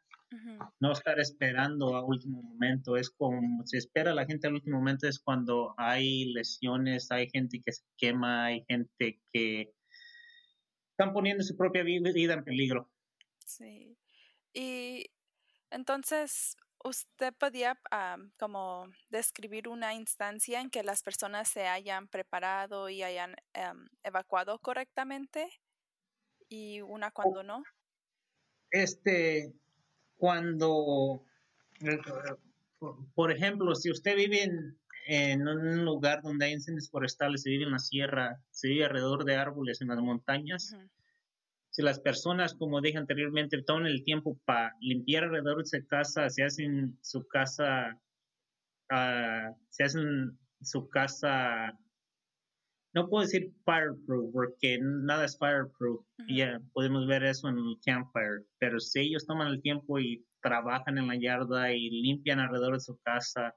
No 0.78 0.92
estar 0.92 1.18
esperando 1.18 1.96
a 1.96 2.04
último 2.04 2.42
momento. 2.42 2.96
Es 2.96 3.10
como 3.10 3.66
se 3.66 3.78
espera 3.78 4.14
la 4.14 4.26
gente 4.26 4.46
al 4.46 4.54
último 4.54 4.78
momento, 4.78 5.08
es 5.08 5.18
cuando 5.18 5.75
hay 5.76 6.32
lesiones, 6.32 7.10
hay 7.10 7.28
gente 7.30 7.60
que 7.64 7.72
se 7.72 7.82
quema, 7.96 8.46
hay 8.46 8.64
gente 8.68 9.20
que 9.32 9.72
están 10.92 11.12
poniendo 11.12 11.42
su 11.42 11.56
propia 11.56 11.82
vida 11.82 12.34
en 12.34 12.44
peligro. 12.44 12.90
Sí. 13.44 13.96
Y 14.52 15.06
entonces, 15.70 16.56
¿usted 16.84 17.34
podía 17.34 17.78
como 18.38 18.87
describir 19.08 19.68
una 19.68 19.94
instancia 19.94 20.60
en 20.60 20.70
que 20.70 20.82
las 20.82 21.02
personas 21.02 21.49
se 21.49 21.66
hayan 21.66 22.08
preparado 22.08 22.88
y 22.88 23.02
hayan 23.02 23.34
em, 23.54 23.88
evacuado 24.02 24.58
correctamente 24.58 25.49
y 26.49 26.80
una 26.80 27.10
cuando 27.10 27.42
no? 27.42 27.62
Este, 28.70 29.52
cuando, 30.20 31.24
por 33.14 33.32
ejemplo, 33.32 33.74
si 33.74 33.90
usted 33.90 34.16
vive 34.16 34.50
en, 35.06 35.48
un 35.48 35.84
lugar 35.84 36.20
donde 36.22 36.44
hay 36.44 36.52
incendios 36.52 36.90
forestales, 36.90 37.42
se 37.42 37.50
vive 37.50 37.64
en 37.64 37.72
la 37.72 37.78
sierra, 37.78 38.38
se 38.50 38.68
vive 38.68 38.84
alrededor 38.84 39.24
de 39.24 39.36
árboles 39.36 39.80
en 39.80 39.88
las 39.88 39.98
montañas, 39.98 40.76
si 41.70 41.82
las 41.82 42.00
personas, 42.00 42.54
como 42.54 42.82
dije 42.82 42.98
anteriormente, 42.98 43.62
toman 43.62 43.86
el 43.86 44.04
tiempo 44.04 44.38
para 44.44 44.76
limpiar 44.80 45.24
alrededor 45.24 45.58
de 45.58 45.64
su 45.64 45.86
casa, 45.86 46.28
se 46.28 46.44
hacen 46.44 46.98
su 47.00 47.26
casa, 47.26 47.98
uh, 48.92 49.56
se 49.70 49.84
hacen 49.84 50.38
su 50.60 50.88
casa, 50.90 51.78
no 52.92 53.09
puedo 53.09 53.23
decir 53.23 53.52
fireproof 53.64 54.32
porque 54.32 54.78
nada 54.80 55.25
es 55.25 55.38
fireproof, 55.38 56.04
ya 56.28 56.61
podemos 56.73 57.06
ver 57.06 57.23
eso 57.23 57.49
en 57.49 57.59
el 57.59 57.78
campfire, 57.85 58.44
pero 58.59 58.80
si 58.80 59.00
ellos 59.00 59.26
toman 59.26 59.49
el 59.49 59.62
tiempo 59.62 59.99
y 59.99 60.25
trabajan 60.42 60.99
en 60.99 61.06
la 61.06 61.16
yarda 61.16 61.73
y 61.73 61.90
limpian 61.90 62.40
alrededor 62.40 62.75
de 62.75 62.80
su 62.80 62.99
casa 63.02 63.54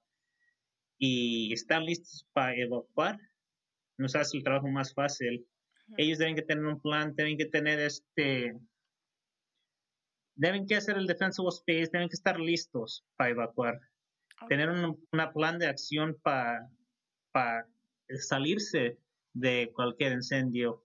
y 1.00 1.52
están 1.52 1.86
listos 1.86 2.28
para 2.34 2.56
evacuar, 2.56 3.18
nos 3.98 4.16
hace 4.16 4.38
el 4.38 4.44
trabajo 4.44 4.68
más 4.68 4.94
fácil. 4.94 5.48
Ellos 5.98 6.18
deben 6.18 6.36
que 6.36 6.42
tener 6.44 6.66
un 6.66 6.80
plan, 6.80 7.14
deben 7.16 7.38
que 7.38 7.46
tener 7.46 7.80
este, 7.80 8.56
deben 10.36 10.66
que 10.68 10.76
hacer 10.76 10.98
el 10.98 11.08
defensive 11.08 11.50
space, 11.50 11.90
deben 11.92 12.10
que 12.10 12.16
estar 12.16 12.40
listos 12.40 13.04
para 13.16 13.32
evacuar, 13.32 13.80
tener 14.48 14.70
un 14.70 15.04
plan 15.34 15.58
de 15.58 15.68
acción 15.68 16.18
para 16.22 16.70
salirse 18.20 19.00
de 19.34 19.72
cualquier 19.74 20.14
incendio, 20.14 20.84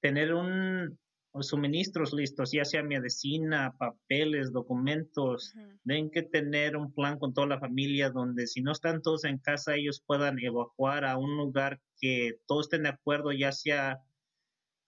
tener 0.00 0.34
un 0.34 0.98
suministros 1.40 2.12
listos, 2.12 2.52
ya 2.52 2.64
sea 2.64 2.82
medicina, 2.82 3.74
papeles, 3.78 4.52
documentos. 4.52 5.54
Deben 5.84 6.10
que 6.10 6.22
tener 6.22 6.76
un 6.76 6.92
plan 6.92 7.18
con 7.18 7.34
toda 7.34 7.46
la 7.46 7.60
familia 7.60 8.10
donde 8.10 8.46
si 8.46 8.62
no 8.62 8.72
están 8.72 9.02
todos 9.02 9.24
en 9.24 9.38
casa, 9.38 9.76
ellos 9.76 10.02
puedan 10.04 10.38
evacuar 10.38 11.04
a 11.04 11.16
un 11.16 11.36
lugar 11.36 11.80
que 12.00 12.38
todos 12.46 12.66
estén 12.66 12.84
de 12.84 12.90
acuerdo, 12.90 13.32
ya 13.32 13.52
sea 13.52 14.00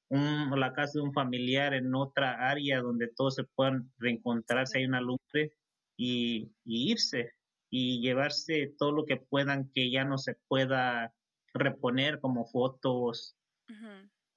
un, 0.09 0.51
la 0.59 0.73
casa 0.73 0.99
de 0.99 1.03
un 1.03 1.13
familiar 1.13 1.75
en 1.75 1.95
otra 1.95 2.51
área 2.51 2.81
donde 2.81 3.09
todos 3.09 3.37
se 3.37 3.45
puedan 3.45 3.93
reencontrarse, 3.99 4.79
hay 4.79 4.85
una 4.87 5.01
lumbre 5.01 5.53
y, 5.97 6.51
irse 6.65 7.33
y 7.71 8.01
llevarse 8.01 8.75
todo 8.79 8.93
lo 8.93 9.05
que 9.05 9.17
puedan 9.17 9.71
que 9.73 9.91
ya 9.91 10.05
no 10.05 10.19
se 10.19 10.37
pueda 10.49 11.15
reponer 11.55 12.21
como 12.21 12.47
fotos, 12.47 13.37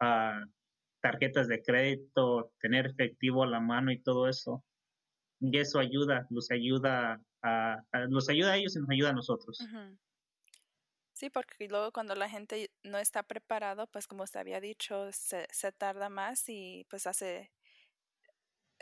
uh, 0.02 0.46
tarjetas 1.02 1.48
de 1.48 1.62
crédito, 1.62 2.52
tener 2.60 2.86
efectivo 2.88 3.44
a 3.44 3.48
la 3.48 3.60
mano 3.60 3.92
y 3.92 4.02
todo 4.02 4.28
eso. 4.28 4.64
Y 5.40 5.58
eso 5.58 5.80
ayuda, 5.80 6.26
los 6.30 6.50
ayuda 6.52 7.22
a, 7.44 7.84
los 8.10 8.30
ayuda 8.30 8.54
a 8.54 8.58
ellos 8.58 8.76
y 8.76 8.80
nos 8.80 8.90
ayuda 8.90 9.10
a 9.10 9.14
nosotros. 9.14 9.60
Sí, 11.14 11.30
porque 11.30 11.68
luego 11.68 11.92
cuando 11.92 12.16
la 12.16 12.30
gente 12.30 12.72
no 12.84 12.98
está 12.98 13.24
preparado, 13.24 13.88
pues 13.88 14.08
como 14.08 14.24
usted 14.24 14.40
había 14.40 14.60
dicho, 14.60 15.12
se, 15.12 15.48
se 15.52 15.72
tarda 15.72 16.10
más 16.10 16.48
y 16.48 16.86
pues 16.90 17.06
hace 17.06 17.52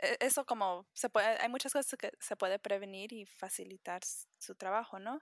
e, 0.02 0.16
eso 0.20 0.44
como 0.44 0.86
se 0.92 1.08
puede, 1.08 1.26
hay 1.26 1.48
muchas 1.48 1.72
cosas 1.72 1.96
que 1.98 2.12
se 2.20 2.36
puede 2.36 2.58
prevenir 2.58 3.12
y 3.12 3.24
facilitar 3.24 4.02
su 4.38 4.54
trabajo, 4.54 4.98
¿no? 4.98 5.20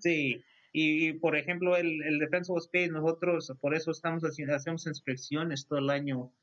sí, 0.00 0.44
y, 0.78 1.14
por 1.14 1.36
ejemplo 1.36 1.74
el, 1.74 2.02
el 2.02 2.18
Defensive 2.18 2.58
Space, 2.58 2.90
nosotros 2.90 3.50
por 3.62 3.74
eso 3.74 3.90
estamos 3.90 4.22
haciendo, 4.24 4.54
hacemos 4.54 4.86
inspecciones 4.86 5.66
todo 5.66 5.78
el 5.78 5.88
año, 5.88 6.34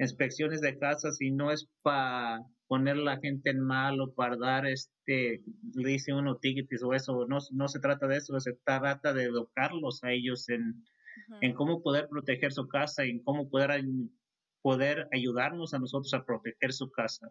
inspecciones 0.00 0.60
de 0.60 0.76
casas 0.76 1.20
y 1.20 1.30
no 1.30 1.52
es 1.52 1.70
para 1.82 2.44
poner 2.66 2.96
a 2.96 3.00
la 3.00 3.20
gente 3.20 3.50
en 3.50 3.60
malo, 3.60 4.12
para 4.12 4.36
dar, 4.36 4.66
este, 4.66 5.44
le 5.74 5.88
dice 5.88 6.12
uno 6.12 6.38
tickets 6.38 6.82
o 6.82 6.94
eso, 6.94 7.26
no, 7.28 7.38
no 7.52 7.68
se 7.68 7.78
trata 7.78 8.08
de 8.08 8.16
eso, 8.16 8.40
se 8.40 8.54
trata 8.64 9.12
de 9.12 9.24
educarlos 9.24 10.02
a 10.02 10.10
ellos 10.10 10.48
en, 10.48 10.82
en 11.40 11.54
cómo 11.54 11.80
poder 11.80 12.08
proteger 12.08 12.52
su 12.52 12.66
casa 12.66 13.06
y 13.06 13.10
en 13.10 13.22
cómo 13.22 13.48
poder, 13.48 13.84
poder 14.62 15.06
ayudarnos 15.12 15.74
a 15.74 15.78
nosotros 15.78 16.12
a 16.14 16.24
proteger 16.24 16.72
su 16.72 16.90
casa. 16.90 17.28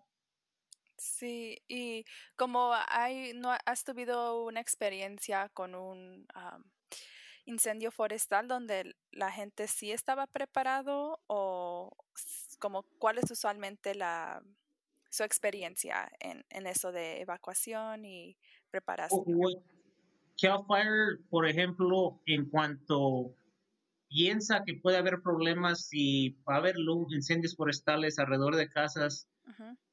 Sí, 1.00 1.62
y 1.68 2.06
como 2.36 2.72
hay, 2.90 3.34
no 3.34 3.56
has 3.66 3.84
tenido 3.84 4.44
una 4.44 4.60
experiencia 4.60 5.50
con 5.50 5.76
un 5.76 6.28
incendio 7.46 7.92
forestal 7.92 8.48
donde 8.48 8.96
la 9.12 9.32
gente 9.32 9.68
sí 9.68 9.92
estaba 9.92 10.28
preparado 10.28 11.20
o 11.28 11.96
como 12.60 12.84
cuál 13.00 13.18
es 13.18 13.32
usualmente 13.32 13.96
la 13.96 14.44
su 15.10 15.24
experiencia 15.24 16.12
en, 16.20 16.46
en 16.50 16.68
eso 16.68 16.92
de 16.92 17.22
evacuación 17.22 18.06
y 18.06 18.38
preparación. 18.70 19.24
Cal 20.40 20.64
Fire, 20.68 21.20
por 21.30 21.48
ejemplo, 21.48 22.22
en 22.26 22.50
cuanto 22.50 23.36
piensa 24.08 24.64
que 24.66 24.76
puede 24.76 24.98
haber 24.98 25.22
problemas 25.22 25.90
y 25.92 26.32
va 26.48 26.56
a 26.56 26.58
haber 26.58 26.76
incendios 27.10 27.56
forestales 27.56 28.20
alrededor 28.20 28.56
de 28.56 28.70
casas, 28.70 29.28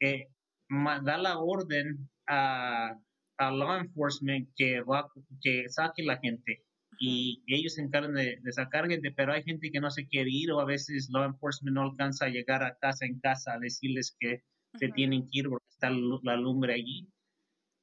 eh, 0.00 0.28
da 0.68 1.18
la 1.18 1.38
orden 1.38 2.08
a, 2.26 2.98
a, 3.38 3.50
law 3.50 3.78
enforcement 3.78 4.48
que, 4.56 4.80
va, 4.82 5.08
que 5.40 5.68
saque 5.68 6.02
la 6.02 6.18
gente. 6.18 6.64
Y 6.98 7.42
ellos 7.46 7.74
se 7.74 7.82
encargan 7.82 8.14
de, 8.14 8.38
de, 8.42 8.52
sacar 8.52 8.88
gente, 8.88 9.12
pero 9.12 9.32
hay 9.32 9.42
gente 9.42 9.70
que 9.70 9.80
no 9.80 9.90
se 9.90 10.06
quiere 10.06 10.30
ir 10.32 10.50
o 10.52 10.60
a 10.60 10.64
veces 10.64 11.08
law 11.10 11.24
enforcement 11.24 11.74
no 11.74 11.82
alcanza 11.82 12.26
a 12.26 12.30
llegar 12.30 12.62
a 12.62 12.76
casa 12.78 13.04
en 13.04 13.20
casa 13.20 13.54
a 13.54 13.58
decirles 13.58 14.16
que 14.18 14.42
se 14.78 14.88
tienen 14.88 15.28
que 15.28 15.40
ir 15.40 15.48
porque 15.48 15.66
está 15.70 15.90
la 15.90 16.36
lumbre 16.36 16.74
allí. 16.74 17.08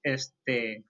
Este, 0.03 0.83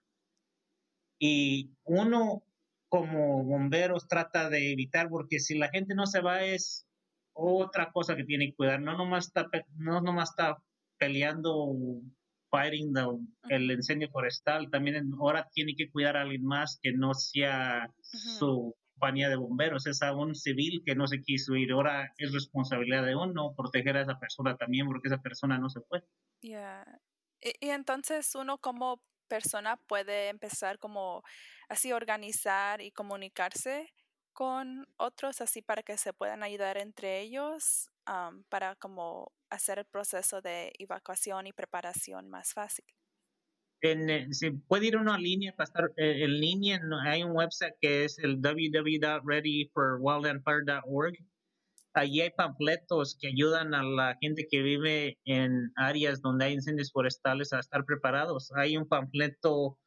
y 1.18 1.70
uno 1.84 2.42
como 2.88 3.44
bomberos 3.44 4.06
trata 4.08 4.48
de 4.50 4.72
evitar, 4.72 5.08
porque 5.08 5.40
si 5.40 5.58
la 5.58 5.68
gente 5.68 5.94
no 5.94 6.06
se 6.06 6.20
va 6.20 6.44
es 6.44 6.86
otra 7.32 7.90
cosa 7.92 8.14
que 8.16 8.24
tiene 8.24 8.46
que 8.46 8.54
cuidar, 8.54 8.80
no 8.80 8.96
nomás 8.96 9.26
está, 9.26 9.48
no 9.76 10.00
nomás 10.00 10.30
está 10.30 10.62
peleando, 11.04 11.76
fighting 12.50 12.94
el 13.50 13.70
incendio 13.70 14.08
forestal, 14.10 14.70
también 14.70 15.10
ahora 15.20 15.48
tiene 15.52 15.74
que 15.76 15.90
cuidar 15.90 16.16
a 16.16 16.22
alguien 16.22 16.44
más 16.44 16.78
que 16.80 16.92
no 16.92 17.12
sea 17.14 17.92
su 18.00 18.74
compañía 18.94 19.28
de 19.28 19.36
bomberos, 19.36 19.86
es 19.86 20.02
a 20.02 20.14
un 20.14 20.34
civil 20.34 20.82
que 20.86 20.94
no 20.94 21.06
se 21.06 21.20
quiso 21.20 21.56
ir, 21.56 21.72
ahora 21.72 22.12
es 22.16 22.32
responsabilidad 22.32 23.04
de 23.04 23.16
uno 23.16 23.54
proteger 23.56 23.96
a 23.96 24.02
esa 24.02 24.18
persona 24.18 24.56
también 24.56 24.86
porque 24.86 25.08
esa 25.08 25.20
persona 25.20 25.58
no 25.58 25.68
se 25.68 25.80
fue. 25.80 26.02
Yeah. 26.40 26.84
y 27.40 27.68
entonces 27.68 28.34
uno 28.34 28.58
como 28.58 29.02
persona 29.28 29.76
puede 29.88 30.28
empezar 30.28 30.78
como 30.78 31.22
así 31.68 31.92
organizar 31.92 32.80
y 32.80 32.92
comunicarse 32.92 33.92
con 34.34 34.86
otros 34.96 35.40
así 35.40 35.62
para 35.62 35.82
que 35.82 35.96
se 35.96 36.12
puedan 36.12 36.42
ayudar 36.42 36.76
entre 36.76 37.20
ellos 37.20 37.90
para 38.50 38.76
como 38.76 39.32
hacer 39.48 39.78
el 39.78 39.86
proceso 39.86 40.42
de 40.42 40.74
evacuación 40.78 41.46
y 41.46 41.54
preparación 41.54 42.28
más 42.28 42.52
fácil. 42.52 42.84
En, 43.80 44.34
se 44.34 44.52
puede 44.52 44.88
ir 44.88 44.96
una 44.96 45.18
línea 45.18 45.54
para 45.56 45.64
estar 45.64 45.92
eh, 45.96 46.24
en 46.24 46.40
línea. 46.40 46.80
Hay 47.04 47.22
un 47.22 47.36
website 47.36 47.74
que 47.80 48.04
es 48.04 48.18
el 48.18 48.36
www.readyforwildandfire.org 48.36 51.16
allí 51.94 52.20
hay 52.20 52.30
panfletos 52.30 53.16
que 53.18 53.28
ayudan 53.28 53.74
a 53.74 53.82
la 53.82 54.16
gente 54.20 54.46
que 54.50 54.62
vive 54.62 55.18
en 55.24 55.72
áreas 55.76 56.20
donde 56.20 56.46
hay 56.46 56.54
incendios 56.54 56.92
forestales 56.92 57.52
a 57.52 57.60
estar 57.60 57.84
preparados. 57.84 58.52
Hay 58.56 58.76
un 58.76 58.88
panfleto 58.88 59.78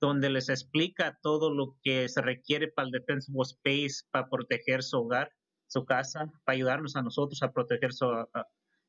donde 0.00 0.30
les 0.30 0.48
explica 0.48 1.18
todo 1.22 1.52
lo 1.52 1.76
que 1.82 2.08
se 2.08 2.22
requiere 2.22 2.68
para 2.68 2.86
el 2.86 2.92
Defensive 2.92 3.38
Space, 3.42 4.06
para 4.10 4.28
proteger 4.28 4.82
su 4.82 4.98
hogar, 4.98 5.30
su 5.66 5.84
casa, 5.84 6.32
para 6.44 6.56
ayudarnos 6.56 6.96
a 6.96 7.02
nosotros 7.02 7.42
a 7.42 7.52
proteger 7.52 7.92
su, 7.92 8.06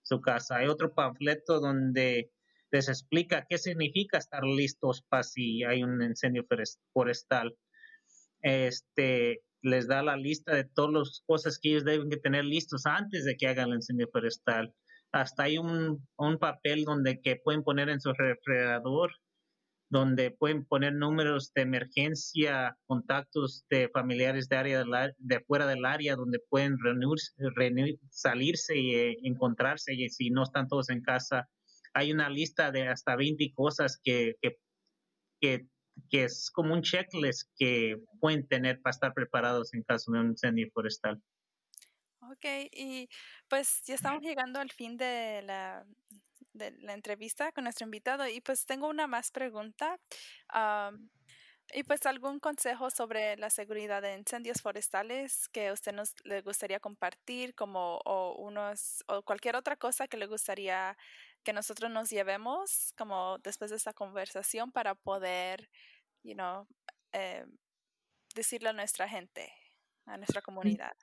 su 0.02 0.22
casa. 0.22 0.58
Hay 0.58 0.68
otro 0.68 0.94
panfleto 0.94 1.60
donde 1.60 2.32
les 2.72 2.88
explica 2.88 3.46
qué 3.50 3.58
significa 3.58 4.18
estar 4.18 4.44
listos 4.44 5.04
para 5.10 5.24
si 5.24 5.64
hay 5.64 5.84
un 5.84 6.02
incendio 6.02 6.46
forestal. 6.94 7.56
Este, 8.42 9.44
les 9.62 9.88
da 9.88 10.02
la 10.02 10.16
lista 10.16 10.56
de 10.56 10.64
todas 10.64 11.10
las 11.10 11.24
cosas 11.28 11.60
que 11.60 11.70
ellos 11.70 11.84
deben 11.84 12.10
tener 12.22 12.46
listos 12.46 12.86
antes 12.86 13.26
de 13.26 13.36
que 13.36 13.48
hagan 13.48 13.70
el 13.70 13.76
incendio 13.76 14.08
forestal. 14.12 14.74
Hasta 15.12 15.44
hay 15.44 15.58
un, 15.58 16.08
un 16.18 16.38
papel 16.40 16.86
donde 16.86 17.22
que 17.22 17.36
pueden 17.36 17.64
poner 17.64 17.90
en 17.90 18.00
su 18.00 18.14
refrigerador, 18.14 19.12
donde 19.92 20.32
pueden 20.32 20.64
poner 20.64 20.94
números 20.94 21.52
de 21.54 21.64
emergencia, 21.64 22.78
contactos 22.88 23.66
de 23.70 23.90
familiares 23.90 24.48
de 24.48 24.56
área 24.56 24.84
de, 24.84 25.14
de 25.18 25.40
fuera 25.42 25.68
del 25.68 25.84
área, 25.86 26.16
donde 26.16 26.40
pueden 26.50 26.78
salirse 28.10 28.78
y 28.78 28.96
eh, 28.96 29.18
encontrarse 29.24 29.94
y 29.94 30.10
si 30.10 30.30
no 30.30 30.44
están 30.44 30.70
todos 30.70 30.90
en 30.90 31.02
casa. 31.02 31.50
Hay 31.94 32.14
una 32.14 32.30
lista 32.30 32.72
de 32.72 32.88
hasta 32.88 33.18
20 33.18 33.52
cosas 33.54 34.00
que, 34.02 34.36
que, 34.42 34.58
que 35.42 35.68
que 36.10 36.24
es 36.24 36.50
como 36.50 36.74
un 36.74 36.82
checklist 36.82 37.50
que 37.58 37.98
pueden 38.22 38.48
tener 38.48 38.82
para 38.82 38.92
estar 38.92 39.14
preparados 39.14 39.74
en 39.74 39.84
caso 39.84 40.14
de 40.14 40.20
un 40.22 40.28
incendio 40.30 40.70
forestal. 40.74 41.22
Ok, 42.22 42.46
y 42.72 43.10
pues 43.50 43.84
ya 43.86 43.96
estamos 43.96 44.22
llegando 44.22 44.60
al 44.60 44.72
fin 44.72 44.96
de 44.96 45.42
la, 45.44 45.86
de 46.54 46.72
la 46.80 46.94
entrevista 46.94 47.52
con 47.52 47.64
nuestro 47.66 47.86
invitado 47.86 48.28
y 48.28 48.42
pues 48.42 48.66
tengo 48.66 48.88
una 48.88 49.08
más 49.08 49.32
pregunta. 49.32 49.98
y 51.74 51.84
pues 51.84 52.06
algún 52.06 52.40
consejo 52.40 52.90
sobre 52.90 53.38
la 53.38 53.50
seguridad 53.50 54.02
de 54.02 54.16
incendios 54.18 54.62
forestales 54.62 55.48
que 55.50 55.72
usted 55.72 55.94
nos 55.94 56.14
le 56.26 56.42
gustaría 56.42 56.80
compartir 56.80 57.56
como 57.56 58.00
o 58.06 58.36
unos 58.40 59.04
o 59.08 59.22
cualquier 59.24 59.56
otra 59.56 59.78
cosa 59.78 60.08
que 60.08 60.18
le 60.18 60.28
gustaría 60.28 60.98
que 61.44 61.54
nosotros 61.54 61.90
nos 61.90 62.10
llevemos 62.10 62.94
como 62.98 63.38
después 63.40 63.72
de 63.72 63.78
esta 63.78 63.94
conversación 63.94 64.72
para 64.72 64.96
poder 64.96 65.70
you 66.24 66.34
know, 66.34 66.68
eh, 67.14 67.46
decirle 68.36 68.70
a 68.70 68.74
nuestra 68.74 69.08
gente, 69.08 69.52
a 70.06 70.18
nuestra 70.18 70.42
comunidad? 70.42 70.96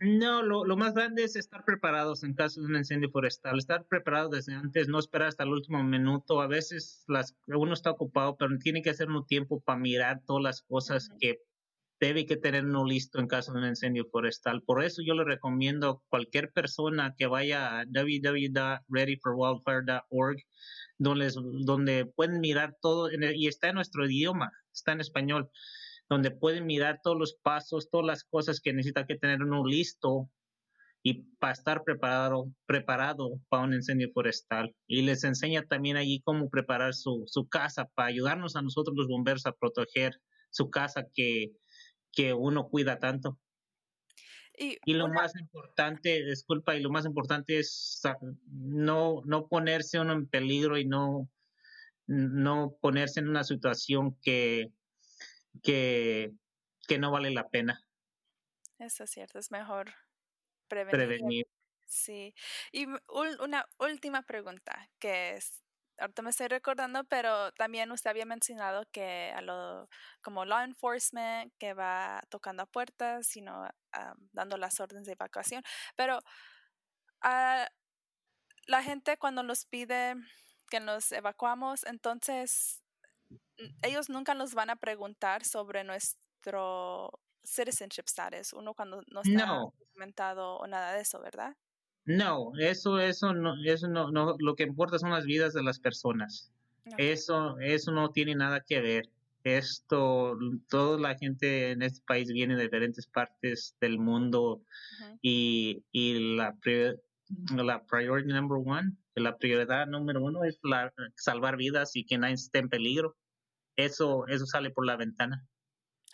No, 0.00 0.42
lo, 0.42 0.64
lo, 0.64 0.76
más 0.78 0.94
grande 0.94 1.24
es 1.24 1.36
estar 1.36 1.62
preparados 1.64 2.22
en 2.22 2.32
caso 2.32 2.62
de 2.62 2.68
un 2.68 2.76
incendio 2.76 3.10
forestal, 3.10 3.58
estar 3.58 3.86
preparado 3.86 4.30
desde 4.30 4.54
antes, 4.54 4.88
no 4.88 4.98
esperar 4.98 5.28
hasta 5.28 5.44
el 5.44 5.50
último 5.50 5.84
minuto. 5.84 6.40
A 6.40 6.46
veces 6.46 7.04
las, 7.06 7.36
uno 7.46 7.74
está 7.74 7.90
ocupado, 7.90 8.34
pero 8.38 8.56
tiene 8.58 8.80
que 8.80 8.88
hacer 8.88 9.10
un 9.10 9.26
tiempo 9.26 9.60
para 9.60 9.78
mirar 9.78 10.22
todas 10.26 10.42
las 10.42 10.62
cosas 10.62 11.10
que 11.20 11.42
debe 12.00 12.24
que 12.24 12.38
tener 12.38 12.64
uno 12.64 12.86
listo 12.86 13.20
en 13.20 13.26
caso 13.26 13.52
de 13.52 13.58
un 13.58 13.66
incendio 13.66 14.06
forestal. 14.10 14.62
Por 14.62 14.82
eso 14.82 15.02
yo 15.04 15.12
le 15.12 15.24
recomiendo 15.24 15.90
a 15.90 16.00
cualquier 16.08 16.50
persona 16.50 17.14
que 17.18 17.26
vaya 17.26 17.80
a 17.80 17.84
www.readyforwildfire.org 17.84 20.38
donde, 20.96 21.30
donde 21.64 22.06
pueden 22.06 22.40
mirar 22.40 22.74
todo, 22.80 23.10
y 23.12 23.48
está 23.48 23.68
en 23.68 23.74
nuestro 23.74 24.06
idioma, 24.06 24.50
está 24.72 24.92
en 24.92 25.00
español, 25.00 25.50
donde 26.10 26.32
pueden 26.32 26.66
mirar 26.66 27.00
todos 27.02 27.16
los 27.16 27.34
pasos, 27.34 27.88
todas 27.88 28.04
las 28.04 28.24
cosas 28.24 28.60
que 28.60 28.72
necesita 28.72 29.06
que 29.06 29.16
tener 29.16 29.42
uno 29.42 29.64
listo 29.64 30.28
y 31.02 31.22
para 31.38 31.52
estar 31.52 31.84
preparado, 31.84 32.52
preparado 32.66 33.40
para 33.48 33.62
un 33.62 33.74
incendio 33.74 34.10
forestal. 34.12 34.74
Y 34.88 35.02
les 35.02 35.22
enseña 35.22 35.62
también 35.62 35.96
allí 35.96 36.20
cómo 36.22 36.50
preparar 36.50 36.94
su, 36.94 37.22
su 37.26 37.48
casa 37.48 37.88
para 37.94 38.08
ayudarnos 38.08 38.56
a 38.56 38.62
nosotros 38.62 38.96
los 38.96 39.06
bomberos 39.06 39.46
a 39.46 39.52
proteger 39.52 40.20
su 40.50 40.68
casa 40.68 41.06
que, 41.14 41.52
que 42.12 42.34
uno 42.34 42.68
cuida 42.68 42.98
tanto. 42.98 43.38
Y, 44.58 44.92
lo 44.92 45.08
más 45.08 45.34
importante, 45.36 46.22
disculpa, 46.22 46.76
y 46.76 46.82
lo 46.82 46.90
más 46.90 47.06
importante 47.06 47.58
es 47.58 48.02
no, 48.50 49.22
no 49.24 49.48
ponerse 49.48 49.98
uno 49.98 50.12
en 50.12 50.26
peligro 50.26 50.76
y 50.76 50.84
no, 50.84 51.30
no 52.06 52.76
ponerse 52.82 53.20
en 53.20 53.28
una 53.28 53.42
situación 53.42 54.18
que, 54.20 54.70
que, 55.62 56.32
que 56.86 56.98
no 56.98 57.10
vale 57.10 57.30
la 57.30 57.48
pena. 57.48 57.84
Eso 58.78 59.04
es 59.04 59.10
cierto, 59.10 59.38
es 59.38 59.50
mejor 59.50 59.94
prevenir. 60.68 60.90
prevenir. 60.90 61.46
Sí. 61.86 62.34
Y 62.72 62.86
una 63.08 63.66
última 63.78 64.22
pregunta, 64.22 64.88
que 64.98 65.34
es, 65.34 65.62
ahorita 65.98 66.22
me 66.22 66.30
estoy 66.30 66.48
recordando, 66.48 67.04
pero 67.04 67.52
también 67.52 67.90
usted 67.90 68.10
había 68.10 68.24
mencionado 68.24 68.86
que 68.92 69.32
a 69.34 69.42
lo, 69.42 69.88
como 70.22 70.44
law 70.44 70.62
enforcement, 70.62 71.52
que 71.58 71.74
va 71.74 72.22
tocando 72.28 72.62
a 72.62 72.66
puertas, 72.66 73.26
sino 73.26 73.68
dando 74.32 74.56
las 74.56 74.80
órdenes 74.80 75.06
de 75.06 75.12
evacuación. 75.12 75.62
Pero 75.96 76.20
a 77.20 77.68
la 78.66 78.82
gente 78.82 79.18
cuando 79.18 79.42
nos 79.42 79.66
pide 79.66 80.14
que 80.70 80.80
nos 80.80 81.10
evacuamos, 81.12 81.84
entonces 81.84 82.79
ellos 83.82 84.08
nunca 84.08 84.34
nos 84.34 84.54
van 84.54 84.70
a 84.70 84.76
preguntar 84.76 85.44
sobre 85.44 85.84
nuestro 85.84 87.10
citizenship 87.42 88.04
status, 88.06 88.52
uno 88.52 88.74
cuando 88.74 89.02
no 89.10 89.22
está 89.22 89.46
documentado 89.46 90.56
o 90.56 90.66
nada 90.66 90.94
de 90.94 91.00
eso, 91.00 91.20
¿verdad? 91.20 91.56
No, 92.04 92.52
eso, 92.58 92.98
eso 92.98 93.34
no, 93.34 93.54
eso 93.64 93.88
no, 93.88 94.10
no, 94.10 94.36
lo 94.38 94.56
que 94.56 94.64
importa 94.64 94.98
son 94.98 95.10
las 95.10 95.24
vidas 95.24 95.52
de 95.52 95.62
las 95.62 95.78
personas. 95.78 96.50
Eso, 96.96 97.58
eso 97.60 97.92
no 97.92 98.10
tiene 98.10 98.34
nada 98.34 98.60
que 98.60 98.80
ver. 98.80 99.08
Esto, 99.44 100.36
toda 100.68 100.98
la 100.98 101.16
gente 101.16 101.70
en 101.70 101.82
este 101.82 102.02
país 102.06 102.32
viene 102.32 102.56
de 102.56 102.64
diferentes 102.64 103.06
partes 103.06 103.76
del 103.80 103.98
mundo 103.98 104.62
y, 105.22 105.82
y 105.92 106.36
la, 106.36 106.56
la 107.54 107.84
priority 107.84 108.32
number 108.32 108.58
one, 108.58 108.92
la 109.14 109.36
prioridad 109.36 109.86
número 109.86 110.22
uno 110.22 110.44
es 110.44 110.58
la, 110.62 110.92
salvar 111.16 111.56
vidas 111.56 111.96
y 111.96 112.04
que 112.04 112.18
nadie 112.18 112.34
esté 112.34 112.58
en 112.58 112.68
peligro. 112.68 113.16
Eso, 113.76 114.26
eso 114.28 114.46
sale 114.46 114.70
por 114.70 114.86
la 114.86 114.96
ventana. 114.96 115.46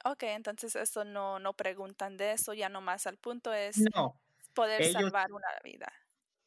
Ok, 0.05 0.25
entonces 0.25 0.77
eso 0.77 1.05
no, 1.05 1.39
no 1.39 1.55
preguntan 1.55 2.17
de 2.17 2.33
eso, 2.33 2.55
ya 2.55 2.69
nomás 2.69 3.07
al 3.07 3.17
punto 3.17 3.53
es 3.53 3.79
no 3.95 4.21
poder 4.57 4.85
salvar 4.93 5.33
una 5.33 5.49
vida. 5.63 5.93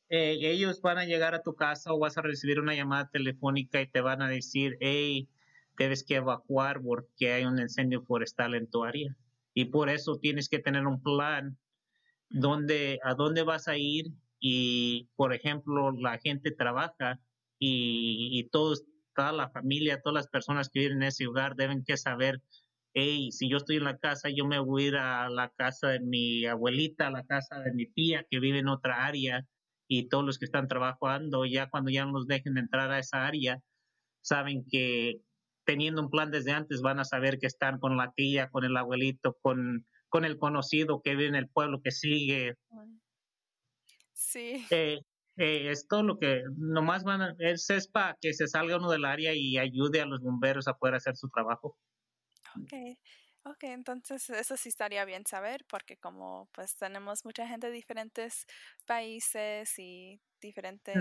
Eh, 0.10 0.38
ellos 0.41 0.82
van 0.82 0.97
a 0.97 1.05
llegar 1.05 1.36
a 1.36 1.43
tu 1.43 1.53
casa 1.55 1.93
o 1.93 1.99
vas 1.99 2.17
a 2.17 2.21
recibir 2.21 2.60
una 2.60 2.73
llamada 2.73 3.10
telefónica 3.10 3.79
y 3.79 3.88
te 3.88 4.01
van 4.01 4.21
a 4.21 4.27
decir, 4.27 4.75
hey, 4.82 5.29
debes 5.77 6.03
que 6.03 6.15
evacuar 6.15 6.82
porque 6.82 7.32
hay 7.32 7.45
un 7.45 7.60
incendio 7.60 8.01
forestal 8.01 8.55
en 8.55 8.69
tu 8.69 8.84
área. 8.84 9.15
Y 9.53 9.65
por 9.65 9.89
eso 9.89 10.17
tienes 10.17 10.49
que 10.49 10.60
tener 10.60 10.88
un 10.88 11.01
plan 11.01 11.58
donde, 12.29 12.99
a 13.03 13.13
dónde 13.13 13.43
vas 13.43 13.67
a 13.67 13.77
ir 13.77 14.08
y, 14.39 15.10
por 15.15 15.34
ejemplo, 15.34 15.91
la 15.91 16.17
gente 16.19 16.52
trabaja 16.52 17.19
y, 17.60 18.30
y 18.32 18.49
todos, 18.49 18.86
toda 19.15 19.32
la 19.32 19.49
familia, 19.49 20.02
todas 20.02 20.15
las 20.15 20.28
personas 20.28 20.69
que 20.69 20.80
viven 20.80 20.97
en 20.97 21.10
ese 21.10 21.25
lugar 21.25 21.56
deben 21.56 21.84
que 21.84 21.97
saber 21.97 22.41
hey, 22.93 23.32
si 23.32 23.49
yo 23.49 23.58
estoy 23.58 23.78
en 23.78 23.84
la 23.84 23.97
casa, 23.97 24.30
yo 24.30 24.45
me 24.45 24.60
voy 24.60 24.86
a 24.86 24.88
ir 24.88 24.95
a 24.97 25.30
la 25.30 25.49
casa 25.49 25.89
de 25.89 25.99
mi 25.99 26.45
abuelita, 26.45 27.08
a 27.08 27.12
la 27.12 27.23
casa 27.23 27.60
de 27.60 27.71
mi 27.73 27.88
tía 27.88 28.25
que 28.30 28.39
vive 28.39 28.60
en 28.60 28.67
otra 28.67 29.06
área 29.06 29.45
y 29.88 30.08
todos 30.10 30.25
los 30.25 30.38
que 30.38 30.45
están 30.45 30.67
trabajando, 30.67 31.45
ya 31.45 31.69
cuando 31.69 31.91
ya 31.91 32.06
nos 32.06 32.28
dejen 32.28 32.58
entrar 32.58 32.91
a 32.91 32.99
esa 32.99 33.25
área, 33.25 33.60
saben 34.21 34.65
que 34.69 35.21
teniendo 35.65 36.02
un 36.02 36.10
plan 36.10 36.32
desde 36.32 36.52
antes 36.52 36.82
van 36.82 36.99
a 36.99 37.06
saber 37.06 37.39
que 37.39 37.47
están 37.47 37.80
con 37.80 37.97
la 37.97 38.12
tía, 38.13 38.49
con 38.49 38.63
el 38.65 38.75
abuelito, 38.78 39.38
con, 39.41 39.86
con 40.10 40.25
el 40.25 40.38
conocido 40.38 41.02
que 41.04 41.12
vive 41.12 41.28
en 41.28 41.36
el 41.36 41.47
pueblo 41.47 41.82
que 41.84 41.91
sigue. 41.91 42.56
Sí. 44.19 44.65
Eh, 44.69 44.99
eh, 45.38 45.71
es 45.71 45.88
todo 45.88 46.03
lo 46.03 46.19
que 46.19 46.43
nomás 46.58 47.05
van 47.05 47.21
a, 47.21 47.36
es, 47.39 47.69
es 47.69 47.88
para 47.88 48.17
que 48.19 48.34
se 48.34 48.47
salga 48.47 48.75
uno 48.75 48.91
del 48.91 49.05
área 49.05 49.34
y 49.34 49.58
ayude 49.58 50.01
a 50.01 50.05
los 50.05 50.21
bomberos 50.21 50.67
a 50.67 50.73
poder 50.73 50.95
hacer 50.95 51.15
su 51.15 51.29
trabajo. 51.29 51.77
Ok, 52.62 52.73
ok, 53.43 53.63
entonces 53.63 54.29
eso 54.29 54.58
sí 54.58 54.67
estaría 54.67 55.05
bien 55.05 55.25
saber 55.25 55.63
porque 55.69 55.95
como 55.95 56.49
pues 56.51 56.75
tenemos 56.75 57.23
mucha 57.23 57.47
gente 57.47 57.67
de 57.67 57.73
diferentes 57.73 58.45
países 58.86 59.79
y 59.79 60.19
diferentes 60.41 60.97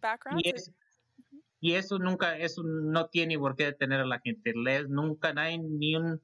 backgrounds. 0.00 0.72
Y, 1.60 1.74
eso 1.74 1.98
nunca, 1.98 2.38
eso 2.38 2.62
no 2.62 3.08
tiene 3.08 3.36
por 3.36 3.56
qué 3.56 3.64
detener 3.66 4.00
a 4.00 4.06
la 4.06 4.20
gente. 4.20 4.52
Les, 4.54 4.88
nunca, 4.88 5.34
nadie, 5.34 5.58
ni 5.58 5.96
un 5.96 6.22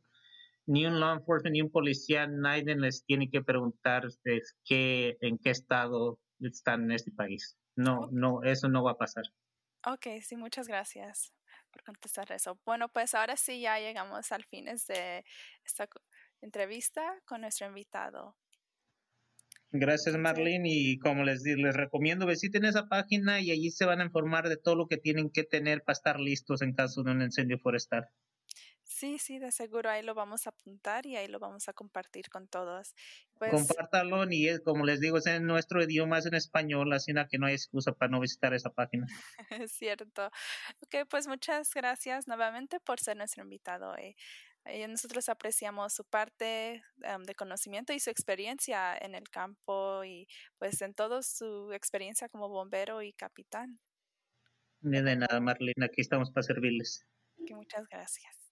ni 0.67 0.87
un 0.87 1.01
law 1.01 1.17
enforcement 1.17 1.53
ni 1.53 1.63
un 1.63 1.71
policía, 1.71 2.27
nadie 2.27 2.75
les 2.77 3.05
tiene 3.05 3.31
que 3.31 3.43
preguntar 3.43 4.09
qué, 4.65 5.17
en 5.21 5.39
qué 5.39 5.51
estado 5.51 6.19
están 6.41 6.85
en 6.85 6.93
este 6.93 7.11
país. 7.13 7.57
No, 7.77 8.09
no, 8.13 8.43
eso 8.43 8.69
no 8.69 8.85
va 8.85 8.93
a 8.93 8.99
pasar. 8.99 9.25
Ok, 9.87 10.07
sí, 10.23 10.37
muchas 10.37 10.69
gracias 10.69 11.35
por 11.71 11.83
contestar 11.83 12.31
eso. 12.33 12.59
Bueno, 12.65 12.89
pues 12.89 13.15
ahora 13.15 13.37
sí 13.37 13.61
ya 13.61 13.79
llegamos 13.79 14.33
al 14.33 14.45
fin 14.45 14.67
de 14.67 15.25
esta 15.65 15.89
entrevista 16.41 17.03
con 17.27 17.43
nuestro 17.43 17.67
invitado. 17.67 18.37
Gracias, 19.77 20.17
Marlene. 20.17 20.69
Y 20.71 20.99
como 20.99 21.25
les, 21.25 21.43
les 21.43 21.75
recomiendo, 21.75 22.27
visiten 22.27 22.65
esa 22.65 22.87
página 22.87 23.41
y 23.41 23.51
allí 23.51 23.71
se 23.71 23.85
van 23.85 24.01
a 24.01 24.05
informar 24.05 24.49
de 24.49 24.57
todo 24.57 24.77
lo 24.77 24.87
que 24.87 24.99
tienen 24.99 25.31
que 25.31 25.43
tener 25.43 25.83
para 25.83 25.95
estar 25.95 26.21
listos 26.21 26.63
en 26.63 26.75
caso 26.75 27.03
de 27.03 27.11
un 27.11 27.23
incendio 27.23 27.59
forestal. 27.59 28.09
Sí, 28.85 29.19
sí, 29.19 29.39
de 29.39 29.51
seguro 29.51 29.89
ahí 29.89 30.03
lo 30.03 30.15
vamos 30.15 30.47
a 30.47 30.51
apuntar 30.51 31.07
y 31.07 31.17
ahí 31.17 31.27
lo 31.27 31.39
vamos 31.39 31.69
a 31.69 31.73
compartir 31.73 32.29
con 32.29 32.47
todos. 32.49 32.95
Pues, 33.39 33.51
Compártalo 33.51 34.31
y 34.31 34.49
es, 34.49 34.61
como 34.61 34.85
les 34.85 35.01
digo, 35.01 35.19
es 35.19 35.27
en 35.27 35.47
nuestro 35.47 35.83
idioma, 35.83 36.19
es 36.19 36.27
en 36.27 36.35
español, 36.35 36.93
así 36.93 37.13
que 37.31 37.39
no 37.39 37.47
hay 37.47 37.55
excusa 37.55 37.93
para 37.93 38.11
no 38.11 38.21
visitar 38.21 38.53
esa 38.55 38.71
página. 38.71 39.07
Es 39.67 39.73
cierto. 39.73 40.27
Ok, 40.83 41.09
pues 41.09 41.27
muchas 41.27 41.73
gracias 41.75 42.29
nuevamente 42.29 42.79
por 42.79 43.01
ser 43.01 43.17
nuestro 43.17 43.43
invitado 43.43 43.93
hoy. 43.93 44.17
Eh, 44.67 44.89
nosotros 44.89 45.29
apreciamos 45.29 45.93
su 45.93 46.05
parte 46.05 46.83
de 46.97 47.35
conocimiento 47.35 47.93
y 47.93 48.01
su 48.01 48.11
experiencia 48.11 48.97
en 48.97 49.15
el 49.15 49.29
campo 49.29 50.05
y 50.05 50.27
pues 50.59 50.81
en 50.81 50.95
toda 50.95 51.23
su 51.23 51.71
experiencia 51.73 52.29
como 52.29 52.49
bombero 52.49 53.03
y 53.03 53.13
capitán. 53.13 53.79
De 54.81 55.17
nada, 55.17 55.41
Marlene, 55.41 55.85
aquí 55.85 56.01
estamos 56.01 56.31
para 56.31 56.45
servirles. 56.45 57.07
muchas 57.39 57.87
gracias. 57.89 58.44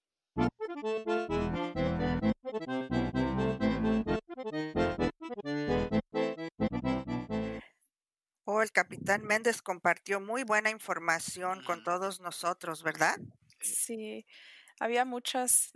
Oh, 8.45 8.61
el 8.61 8.73
capitán 8.73 9.23
Méndez 9.23 9.63
compartió 9.63 10.21
muy 10.21 10.43
buena 10.45 10.71
información 10.71 11.63
con 11.65 11.83
todos 11.85 12.21
nosotros, 12.21 12.83
¿verdad? 12.83 13.17
Sí, 13.61 14.27
había 14.81 15.05
muchas 15.05 15.73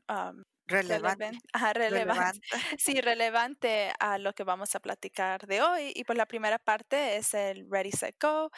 relevantes. 0.66 1.38
relevante. 1.74 2.40
Sí, 2.80 3.00
relevante 3.00 3.92
a 4.00 4.18
lo 4.18 4.34
que 4.34 4.44
vamos 4.44 4.74
a 4.74 4.80
platicar 4.80 5.46
de 5.46 5.62
hoy. 5.62 5.92
Y 5.94 6.04
pues 6.04 6.16
la 6.18 6.26
primera 6.26 6.58
parte 6.58 7.16
es 7.16 7.34
el 7.34 7.66
Ready, 7.70 7.92
Set, 7.92 8.16
Go. 8.20 8.50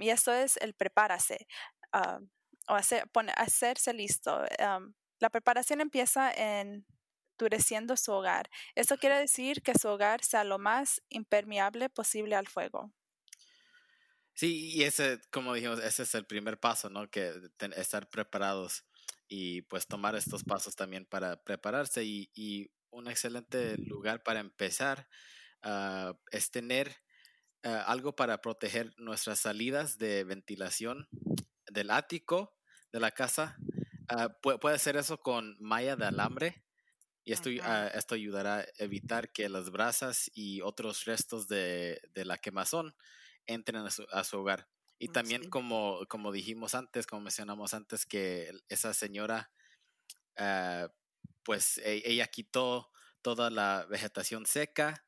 y 0.00 0.10
esto 0.10 0.32
es 0.32 0.56
el 0.58 0.74
prepárase. 0.74 1.46
o 2.68 2.74
hacer, 2.74 3.08
hacerse 3.36 3.92
listo. 3.94 4.44
La 5.22 5.30
preparación 5.30 5.80
empieza 5.80 6.32
en 6.32 6.84
endureciendo 7.42 7.96
su 7.96 8.10
hogar. 8.10 8.50
Eso 8.74 8.96
quiere 8.96 9.18
decir 9.18 9.62
que 9.62 9.72
su 9.78 9.88
hogar 9.88 10.24
sea 10.24 10.42
lo 10.42 10.58
más 10.58 11.00
impermeable 11.10 11.88
posible 11.88 12.34
al 12.34 12.48
fuego. 12.48 12.92
Sí, 14.34 14.72
y 14.74 14.82
ese, 14.82 15.20
como 15.30 15.54
dijimos, 15.54 15.78
ese 15.78 16.02
es 16.02 16.14
el 16.16 16.26
primer 16.26 16.58
paso, 16.58 16.90
¿no? 16.90 17.08
Que 17.08 17.32
estar 17.76 18.08
preparados 18.08 18.84
y 19.28 19.62
pues 19.62 19.86
tomar 19.86 20.16
estos 20.16 20.42
pasos 20.42 20.74
también 20.74 21.06
para 21.06 21.40
prepararse 21.42 22.02
y, 22.04 22.70
un 22.90 23.08
excelente 23.08 23.78
lugar 23.78 24.22
para 24.22 24.40
empezar 24.40 25.08
ah, 25.62 26.12
es 26.30 26.50
tener 26.50 26.94
ah, 27.62 27.84
algo 27.86 28.14
para 28.14 28.42
proteger 28.42 28.92
nuestras 28.98 29.38
salidas 29.38 29.96
de 29.96 30.24
ventilación 30.24 31.08
del 31.70 31.90
ático 31.90 32.58
de 32.92 33.00
la 33.00 33.10
casa 33.12 33.56
Ah, 34.14 34.28
puede, 34.28 34.74
hacer 34.74 34.96
eso 34.96 35.18
con 35.20 35.56
malla 35.58 35.96
de 35.96 36.04
alambre 36.04 36.62
y 37.24 37.32
esto, 37.32 37.48
ah, 37.62 37.90
esto 37.94 38.14
ayudará 38.14 38.58
a 38.58 38.66
evitar 38.76 39.32
que 39.32 39.48
las 39.48 39.70
brasas 39.70 40.30
y 40.34 40.60
otros 40.60 41.06
restos 41.06 41.48
de, 41.48 42.00
la 42.14 42.36
quemazón 42.36 42.94
entren 43.46 43.86
a 44.12 44.24
su, 44.24 44.38
hogar. 44.38 44.68
Y 44.98 45.08
mm, 45.08 45.12
también 45.12 45.50
como, 45.50 46.04
como 46.08 46.30
dijimos 46.30 46.74
antes, 46.74 47.06
como 47.06 47.22
mencionamos 47.22 47.72
antes, 47.72 48.04
que 48.04 48.52
esa 48.68 48.92
señora, 48.92 49.50
ah, 50.36 50.88
pues 51.42 51.78
e, 51.78 52.02
ella 52.04 52.26
quitó 52.26 52.90
toda 53.22 53.48
la 53.48 53.86
vegetación 53.88 54.44
seca 54.44 55.06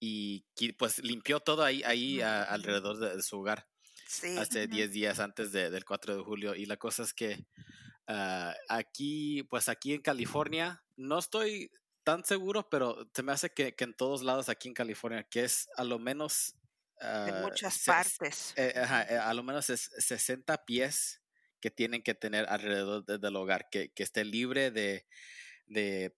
y 0.00 0.44
pues 0.76 0.98
limpió 0.98 1.40
todo 1.40 1.64
ahí, 1.64 1.82
ahí 1.84 2.20
alrededor 2.20 2.98
de, 2.98 3.22
su 3.22 3.38
hogar. 3.38 3.66
Hace 4.38 4.66
10 4.66 4.92
días 4.92 5.18
antes 5.18 5.50
del 5.50 5.84
4 5.86 6.18
de 6.18 6.22
julio. 6.22 6.54
Y 6.54 6.66
la 6.66 6.76
cosa 6.76 7.04
es 7.04 7.14
que 7.14 7.46
Ah, 8.06 8.54
aquí, 8.68 9.42
pues 9.44 9.68
aquí 9.68 9.94
en 9.94 10.02
California, 10.02 10.82
no 10.96 11.18
estoy 11.18 11.70
tan 12.02 12.24
seguro, 12.24 12.68
pero 12.68 13.08
se 13.14 13.22
me 13.22 13.32
hace 13.32 13.50
que, 13.50 13.74
en 13.78 13.94
todos 13.94 14.22
lados 14.22 14.48
aquí 14.48 14.68
en 14.68 14.74
California, 14.74 15.24
que 15.24 15.44
es 15.44 15.68
a 15.76 15.84
lo 15.84 15.98
menos... 15.98 16.54
en 17.00 17.34
ah, 17.34 17.40
muchas 17.42 17.82
partes. 17.84 18.52
Eh, 18.56 18.72
eh, 18.76 19.16
a 19.16 19.32
lo 19.32 19.42
menos 19.42 19.70
es 19.70 19.90
60 19.98 20.64
pies 20.66 21.22
que 21.60 21.70
tienen 21.70 22.02
que 22.02 22.14
tener 22.14 22.46
alrededor 22.46 23.04
del 23.06 23.36
hogar, 23.36 23.70
que, 23.70 23.90
esté 23.96 24.22
libre 24.22 24.70
de, 24.70 25.06
de, 25.66 26.10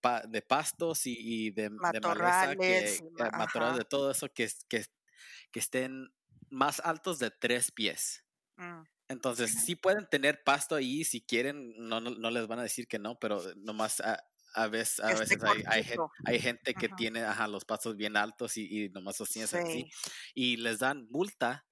pastos 0.46 1.02
y, 1.04 1.52
de, 1.52 1.70
matorrales, 1.70 3.00
de 3.00 3.30
maleza, 3.30 3.72
que, 3.72 3.78
de 3.78 3.84
todo 3.84 4.10
eso, 4.10 4.28
que, 4.32 4.50
que, 4.68 4.84
que 5.52 5.60
estén 5.60 6.12
más 6.50 6.80
altos 6.80 7.20
de 7.20 7.30
tres 7.30 7.70
pies. 7.70 8.24
Mm. 8.56 8.82
Entonces, 9.08 9.52
sí 9.64 9.76
pueden 9.76 10.08
tener 10.08 10.42
pasto 10.42 10.74
ahí 10.74 11.04
si 11.04 11.20
quieren, 11.20 11.74
no, 11.76 12.00
no, 12.00 12.30
les 12.30 12.46
van 12.46 12.58
a 12.58 12.62
decir 12.64 12.88
que 12.88 12.98
no, 12.98 13.18
pero 13.18 13.40
nomás 13.56 14.00
a, 14.00 14.20
a 14.54 14.66
veces, 14.66 15.00
a 15.00 15.14
veces 15.14 15.38
hay, 15.44 15.84
hay, 16.24 16.40
gente 16.40 16.74
que 16.74 16.88
tiene 16.88 17.22
ajá, 17.22 17.46
los 17.46 17.64
pastos 17.64 17.96
bien 17.96 18.16
altos 18.16 18.56
y, 18.56 18.84
y 18.84 18.88
nomás 18.88 19.20
los 19.20 19.28
tienes 19.28 19.54
así. 19.54 19.88
Y 20.34 20.56
les 20.56 20.80
dan 20.80 21.06
multa, 21.10 21.66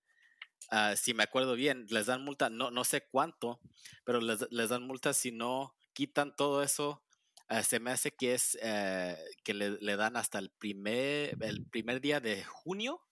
uh, 0.70 0.94
si 0.96 1.12
me 1.12 1.24
acuerdo 1.24 1.54
bien, 1.54 1.86
les 1.88 2.06
dan 2.06 2.22
multa, 2.24 2.50
no, 2.50 2.70
no 2.70 2.84
sé 2.84 3.04
cuánto, 3.10 3.60
pero 4.04 4.20
les, 4.20 4.46
les 4.50 4.68
dan 4.68 4.86
multa 4.86 5.12
si 5.12 5.32
no 5.32 5.74
quitan 5.92 6.36
todo 6.36 6.62
eso. 6.62 7.02
Uh, 7.50 7.62
se 7.62 7.80
me 7.80 7.90
hace 7.90 8.12
que 8.12 8.34
es 8.34 8.56
uh, 8.62 9.16
que 9.42 9.54
le, 9.54 9.70
le, 9.80 9.96
dan 9.96 10.16
hasta 10.16 10.38
el 10.38 10.50
primer, 10.50 11.36
el 11.42 11.66
primer 11.66 12.00
día 12.00 12.20
de 12.20 12.44
junio. 12.44 13.02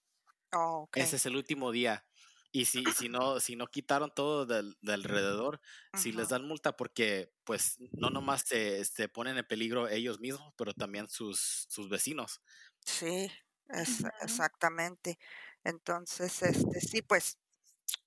Oh, 0.53 0.89
Ese 0.95 1.17
es 1.17 1.27
el 1.27 1.35
último 1.35 1.73
día 1.73 2.05
y 2.53 2.67
si, 2.67 2.85
si, 2.97 3.09
no, 3.09 3.41
si 3.41 3.57
no 3.57 3.67
quitaron 3.67 4.13
todo 4.15 4.45
del, 4.45 4.77
alrededor, 4.87 5.61
si 5.95 6.13
les 6.13 6.29
dan 6.29 6.47
multa 6.47 6.77
porque 6.77 7.33
pues 7.45 7.79
no 7.93 8.11
nomás 8.11 8.43
se, 8.43 8.85
se, 8.85 9.09
ponen 9.09 9.39
en 9.39 9.47
peligro 9.47 9.89
ellos 9.89 10.21
mismos, 10.21 10.53
pero 10.57 10.75
también 10.75 11.09
sus, 11.09 11.67
sus 11.71 11.89
vecinos. 11.89 12.43
Sí, 12.85 13.33
es, 13.71 14.05
exactamente. 14.21 15.19
Entonces, 15.65 16.43
este 16.43 16.81
sí, 16.81 17.01
pues 17.01 17.39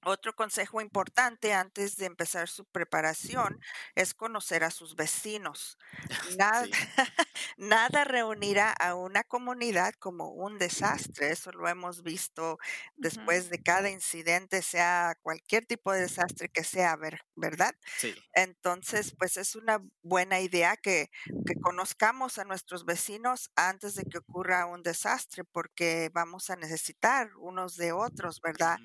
otro 0.05 0.35
consejo 0.35 0.81
importante 0.81 1.53
antes 1.53 1.97
de 1.97 2.05
empezar 2.05 2.47
su 2.47 2.65
preparación 2.65 3.59
es 3.95 4.13
conocer 4.13 4.63
a 4.63 4.69
sus 4.69 4.95
vecinos. 4.95 5.77
Nada, 6.37 6.65
nada, 7.57 8.03
reunirá 8.03 8.71
a 8.71 8.95
una 8.95 9.23
comunidad 9.23 9.93
como 9.99 10.29
un 10.29 10.59
desastre. 10.59 11.31
Eso 11.31 11.51
lo 11.51 11.67
hemos 11.67 12.03
visto 12.03 12.59
después 12.95 13.49
de 13.49 13.61
cada 13.61 13.89
incidente, 13.89 14.61
sea 14.61 15.15
cualquier 15.21 15.65
tipo 15.65 15.91
de 15.91 16.01
desastre 16.01 16.49
que 16.49 16.63
sea, 16.63 16.97
¿verdad? 17.35 17.73
Sí. 17.97 18.15
Entonces, 18.33 19.15
pues 19.17 19.37
es 19.37 19.55
una 19.55 19.81
buena 20.03 20.39
idea 20.39 20.77
que, 20.77 21.09
que 21.45 21.55
conozcamos 21.61 22.37
a 22.37 22.45
nuestros 22.45 22.85
vecinos 22.85 23.49
antes 23.55 23.95
de 23.95 24.03
que 24.03 24.19
ocurra 24.19 24.65
un 24.67 24.83
desastre, 24.83 25.43
porque 25.43 26.11
vamos 26.13 26.49
a 26.49 26.55
necesitar 26.55 27.31
unos 27.37 27.75
de 27.75 27.91
otros, 27.91 28.39
¿verdad? 28.41 28.77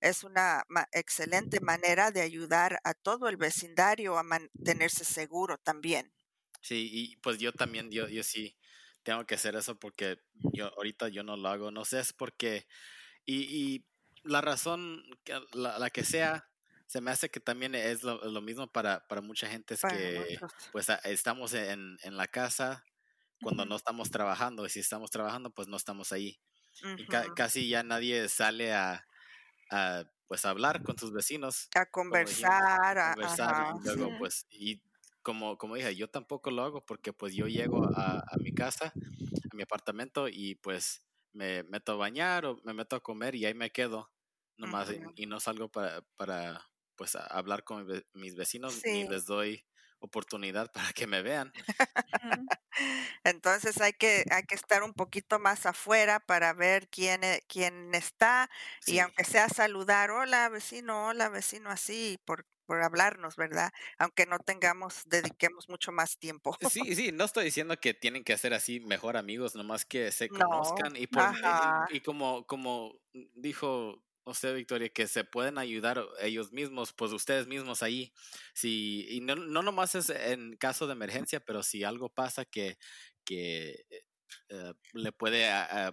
Es 0.00 0.22
una 0.22 0.37
excelente 0.92 1.60
manera 1.60 2.10
de 2.10 2.22
ayudar 2.22 2.80
a 2.84 2.94
todo 2.94 3.28
el 3.28 3.36
vecindario 3.36 4.18
a 4.18 4.22
mantenerse 4.22 5.04
seguro 5.04 5.58
también. 5.58 6.12
Sí, 6.60 6.88
y 6.92 7.16
pues 7.16 7.38
yo 7.38 7.52
también, 7.52 7.90
yo, 7.90 8.08
yo 8.08 8.22
sí 8.22 8.56
tengo 9.02 9.24
que 9.24 9.36
hacer 9.36 9.54
eso 9.54 9.78
porque 9.78 10.18
yo 10.52 10.66
ahorita 10.76 11.08
yo 11.08 11.22
no 11.22 11.36
lo 11.36 11.48
hago, 11.48 11.70
no 11.70 11.84
sé, 11.84 12.00
es 12.00 12.12
porque, 12.12 12.66
y, 13.24 13.42
y 13.42 13.86
la 14.24 14.40
razón, 14.40 15.02
la, 15.52 15.90
que 15.90 16.04
sea, 16.04 16.48
se 16.86 17.00
me 17.00 17.10
hace 17.10 17.30
que 17.30 17.40
también 17.40 17.74
es 17.74 18.02
lo, 18.02 18.40
mismo 18.42 18.70
para, 18.70 19.06
para 19.06 19.20
mucha 19.20 19.48
gente, 19.48 19.74
es 19.74 19.82
que 19.82 20.38
pues 20.72 20.88
estamos 21.04 21.54
en, 21.54 21.96
en 22.02 22.16
la 22.16 22.26
casa 22.26 22.84
cuando 23.40 23.64
no 23.64 23.76
estamos 23.76 24.10
trabajando, 24.10 24.66
y 24.66 24.70
si 24.70 24.80
estamos 24.80 25.10
trabajando, 25.10 25.50
pues 25.50 25.68
no 25.68 25.76
estamos 25.76 26.12
ahí. 26.12 26.40
y 26.96 27.06
casi 27.34 27.68
ya 27.68 27.82
nadie 27.82 28.28
sale 28.28 28.74
a, 28.74 29.06
a, 29.70 30.04
pues 30.26 30.44
hablar 30.44 30.82
con 30.82 30.98
sus 30.98 31.12
vecinos. 31.12 31.68
A 31.74 31.86
conversar, 31.86 32.98
a, 32.98 33.14
conversar 33.14 33.74
y 33.76 33.84
luego 33.84 34.18
pues 34.18 34.46
y 34.50 34.82
como, 35.22 35.58
como 35.58 35.74
dije, 35.74 35.94
yo 35.96 36.08
tampoco 36.08 36.50
lo 36.50 36.62
hago 36.62 36.84
porque 36.84 37.12
pues 37.12 37.34
yo 37.34 37.46
llego 37.46 37.84
a, 37.94 38.20
a 38.20 38.36
mi 38.38 38.52
casa, 38.52 38.92
a 38.94 39.56
mi 39.56 39.62
apartamento 39.62 40.28
y 40.28 40.54
pues 40.56 41.02
me 41.32 41.62
meto 41.64 41.92
a 41.92 41.96
bañar 41.96 42.46
o 42.46 42.60
me 42.64 42.74
meto 42.74 42.96
a 42.96 43.02
comer 43.02 43.34
y 43.34 43.44
ahí 43.44 43.54
me 43.54 43.70
quedo 43.70 44.10
nomás 44.56 44.88
y, 45.14 45.26
no 45.26 45.40
salgo 45.40 45.70
para, 45.70 46.02
para 46.16 46.68
pues 46.96 47.14
hablar 47.14 47.62
con 47.62 47.86
mis 48.12 48.34
vecinos 48.34 48.82
ni 48.84 49.08
les 49.08 49.24
doy 49.24 49.64
oportunidad 50.00 50.70
para 50.72 50.92
que 50.92 51.06
me 51.06 51.22
vean. 51.22 51.52
Entonces 53.24 53.80
hay 53.80 53.92
que, 53.92 54.24
hay 54.30 54.42
que 54.44 54.54
estar 54.54 54.82
un 54.82 54.94
poquito 54.94 55.38
más 55.38 55.66
afuera 55.66 56.20
para 56.20 56.52
ver 56.52 56.88
quién, 56.88 57.24
e, 57.24 57.42
quién 57.48 57.94
está 57.94 58.50
y 58.86 58.98
aunque 59.00 59.24
sea 59.24 59.48
saludar, 59.48 60.10
hola 60.10 60.48
vecino, 60.48 61.06
hola 61.08 61.28
vecino, 61.28 61.70
así, 61.70 62.18
por, 62.24 62.46
por 62.66 62.82
hablarnos, 62.82 63.36
¿verdad? 63.36 63.72
Aunque 63.98 64.26
no 64.26 64.38
tengamos, 64.38 65.02
dediquemos 65.06 65.68
mucho 65.68 65.90
más 65.90 66.18
tiempo. 66.18 66.56
Sí, 66.70 66.94
sí, 66.94 67.12
no 67.12 67.24
estoy 67.24 67.46
diciendo 67.46 67.76
que 67.80 67.94
tienen 67.94 68.24
que 68.24 68.36
ser 68.36 68.54
así 68.54 68.80
mejor 68.80 69.16
amigos, 69.16 69.54
nomás 69.54 69.84
que 69.84 70.12
se 70.12 70.28
conozcan 70.28 70.94
y, 70.96 71.06
por, 71.06 71.24
y, 71.90 72.00
como, 72.00 72.46
como 72.46 73.00
dijo 73.34 74.04
usted, 74.30 74.54
Victoria, 74.54 74.88
que 74.88 75.06
se 75.06 75.24
pueden 75.24 75.58
ayudar 75.58 76.04
ellos 76.20 76.52
mismos, 76.52 76.92
pues 76.92 77.12
ustedes 77.12 77.46
mismos 77.46 77.82
ahí. 77.82 78.12
Si, 78.54 79.06
y 79.08 79.20
no, 79.20 79.36
no 79.36 79.62
nomás 79.62 79.94
es 79.94 80.10
en 80.10 80.56
caso 80.56 80.86
de 80.86 80.92
emergencia, 80.92 81.40
pero 81.40 81.62
si 81.62 81.84
algo 81.84 82.08
pasa 82.08 82.44
que, 82.44 82.78
que 83.24 83.84
eh, 84.48 84.72
le 84.92 85.12
puede, 85.12 85.50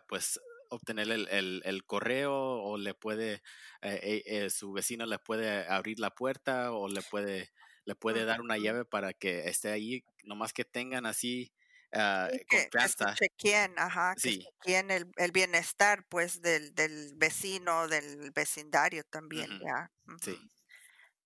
pues, 0.08 0.40
obtener 0.70 1.10
el, 1.12 1.28
el, 1.30 1.62
el, 1.66 1.86
correo 1.86 2.34
o 2.34 2.78
le 2.78 2.94
puede, 2.94 3.42
eh, 3.82 4.24
eh, 4.26 4.50
su 4.50 4.72
vecino 4.72 5.06
le 5.06 5.20
puede 5.20 5.68
abrir 5.68 6.00
la 6.00 6.12
puerta 6.12 6.72
o 6.72 6.88
le 6.88 7.02
puede, 7.02 7.52
le 7.86 7.96
puede 7.96 8.26
dar 8.26 8.42
una 8.42 8.58
llave 8.58 8.86
para 8.86 9.14
que 9.14 9.48
esté 9.48 9.70
ahí, 9.70 10.04
nomás 10.24 10.54
que 10.54 10.66
tengan 10.66 11.06
así 11.06 11.54
uh, 11.96 12.30
que, 12.48 12.70
chequeen, 13.16 13.74
ajá, 13.78 14.16
que 14.22 14.40
chequeen 14.40 14.92
el, 14.92 15.12
el, 15.18 15.32
bienestar 15.32 16.06
pues 16.10 16.42
del, 16.42 16.76
del 16.76 17.14
vecino, 17.16 17.88
del 17.88 18.32
vecindario 18.32 19.04
también, 19.06 19.60
ya. 19.60 19.92
Sí. 20.22 20.38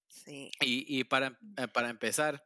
Sí. 0.07 0.51
Y, 0.61 0.99
y 0.99 1.03
para, 1.03 1.37
eh, 1.57 1.67
para 1.67 1.89
empezar, 1.89 2.43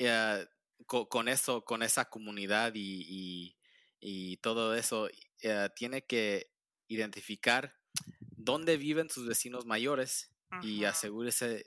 uh, 0.00 0.44
con, 0.86 1.06
con, 1.06 1.28
eso, 1.28 1.64
con 1.64 1.82
esa 1.82 2.06
comunidad 2.06 2.72
y, 2.74 3.04
y, 3.08 3.56
y 4.00 4.36
todo 4.38 4.74
eso, 4.74 5.04
uh, 5.04 5.68
tiene 5.74 6.04
que 6.04 6.50
identificar 6.88 7.76
dónde 8.18 8.76
viven 8.76 9.10
sus 9.10 9.26
vecinos 9.26 9.64
mayores 9.64 10.30
y 10.62 10.84
asegúrese 10.84 11.64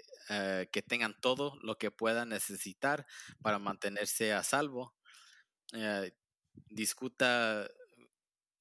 que 0.71 0.81
tengan 0.81 1.19
todo 1.19 1.59
lo 1.61 1.77
que 1.77 1.91
puedan 1.91 2.29
necesitar 2.29 3.05
para 3.41 3.59
mantenerse 3.59 4.31
a 4.31 4.43
salvo 4.43 4.96
eh, 5.73 6.11
discuta 6.69 7.69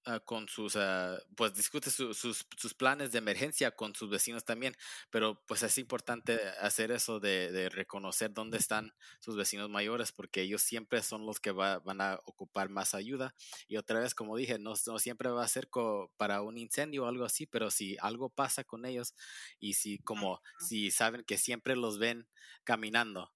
ah, 0.05 0.21
con 0.21 0.49
sus, 0.49 0.77
ah, 0.77 1.19
pues 1.37 1.55
discute 1.55 1.91
sus, 1.91 2.17
sus, 2.19 2.75
planes 2.75 3.13
de 3.13 3.19
emergencia 3.19 3.71
con 3.71 3.95
sus 3.95 4.11
vecinos 4.11 4.45
también, 4.45 4.77
pero 5.11 5.43
pues 5.47 5.63
es 5.63 5.79
importante 5.79 6.39
hacer 6.61 6.91
eso 6.91 7.21
de, 7.21 7.69
reconocer 7.71 8.33
dónde 8.33 8.59
están 8.59 8.93
sus 9.21 9.37
vecinos 9.37 9.71
mayores, 9.71 10.13
porque 10.13 10.43
ellos 10.43 10.63
siempre 10.63 11.03
son 11.03 11.27
los 11.27 11.41
que 11.41 11.53
van 11.53 12.01
a 12.01 12.21
ocupar 12.25 12.69
más 12.69 12.95
ayuda. 12.95 13.35
Y 13.69 13.77
otra 13.77 14.01
vez, 14.01 14.15
como 14.15 14.37
dije, 14.37 14.59
no, 14.59 14.75
no 14.87 14.99
siempre 14.99 15.31
va 15.31 15.45
a 15.45 15.49
ser 15.49 15.69
para 16.17 16.43
un 16.43 16.59
incendio 16.59 17.05
o 17.05 17.07
algo 17.07 17.25
así, 17.25 17.47
pero 17.47 17.71
si 17.71 17.97
algo 18.01 18.31
pasa 18.31 18.65
con 18.65 18.85
ellos 18.85 19.15
y 19.59 19.75
si 19.75 19.99
como 19.99 20.41
si 20.59 20.91
saben 20.91 21.25
que 21.25 21.39
siempre 21.39 21.77
los 21.77 21.99
ven 21.99 22.29
caminando 22.65 23.36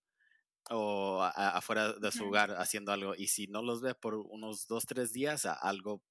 o 0.68 1.23
afuera 1.23 1.94
de 1.94 2.12
su 2.12 2.27
hogar 2.27 2.53
haciendo 2.59 2.92
algo 2.92 3.14
y 3.16 3.29
si 3.29 3.46
no 3.46 3.62
los 3.62 3.81
ve 3.81 3.94
por 3.94 4.14
unos 4.14 4.66
dos, 4.66 4.85
tres 4.87 5.12
días, 5.12 5.46
algo 5.46 6.03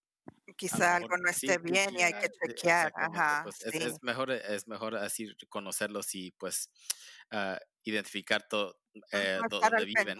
quizá 0.55 0.97
algo 0.97 1.17
no 1.17 1.29
esté 1.29 1.57
bien 1.57 1.95
y 1.97 2.03
hay 2.03 2.13
que 2.13 2.29
chequear. 2.29 2.91
Ajá, 2.95 3.43
pues, 3.43 3.61
es, 3.65 4.01
mejor, 4.01 4.31
es 4.31 4.67
mejor 4.67 4.95
así 4.95 5.33
conocerlos 5.49 6.13
y 6.15 6.31
pues 6.31 6.69
uh, 7.31 7.57
identificar 7.83 8.47
todo 8.47 8.79
eh, 9.11 9.39
dónde 9.49 9.85
viven. 9.85 10.19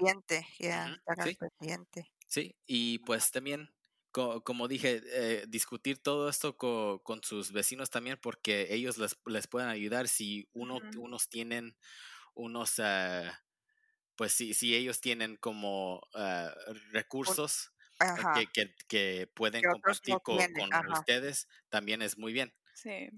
Sí, 2.27 2.55
y 2.65 2.99
pues 2.99 3.31
también, 3.31 3.73
como 4.11 4.67
dije, 4.67 5.01
eh, 5.05 5.45
discutir 5.47 6.01
todo 6.01 6.29
esto 6.29 6.57
con 6.57 7.23
sus 7.23 7.51
vecinos 7.51 7.89
también 7.89 8.19
porque 8.21 8.73
ellos 8.73 8.97
les, 8.97 9.17
les 9.25 9.47
pueden 9.47 9.69
ayudar 9.69 10.07
si 10.07 10.47
uno, 10.53 10.79
unos 10.97 11.29
tienen 11.29 11.75
unos... 12.33 12.79
Uh, 12.79 13.29
pues 14.19 14.33
si, 14.33 14.53
si 14.53 14.75
ellos 14.75 14.99
tienen 14.99 15.37
como 15.37 16.01
ah, 16.13 16.53
recursos 16.91 17.71
eh, 18.01 18.47
que, 18.51 18.75
que, 18.89 19.27
pueden 19.33 19.63
compartir 19.63 20.17
con, 20.21 20.37
ustedes, 20.91 21.47
también 21.69 22.01
es 22.01 22.17
muy 22.17 22.33
bien. 22.33 22.53
Sí. 22.73 23.09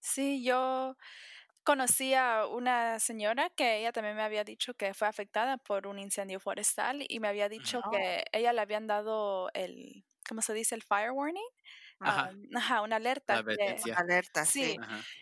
Sí. 0.00 0.42
yo 0.42 0.96
conocí 1.64 2.14
a 2.14 2.46
una 2.46 2.98
señora 2.98 3.50
que 3.50 3.80
ella 3.80 3.92
también 3.92 4.16
me 4.16 4.22
había 4.22 4.42
dicho 4.42 4.72
que 4.72 4.94
fue 4.94 5.06
afectada 5.06 5.58
por 5.58 5.86
un 5.86 5.98
incendio 5.98 6.40
forestal 6.40 7.04
y 7.06 7.20
me 7.20 7.28
había 7.28 7.50
dicho 7.50 7.82
que 7.92 8.24
ella 8.32 8.54
le 8.54 8.62
habían 8.62 8.86
dado 8.86 9.50
el, 9.52 10.06
¿cómo 10.26 10.40
se 10.40 10.54
dice? 10.54 10.74
El 10.74 10.82
fire 10.82 11.10
warning. 11.10 11.50
Ajá. 12.00 12.82
una 12.82 12.96
alerta. 12.96 13.44
alerta, 13.96 14.46
sí. 14.46 14.76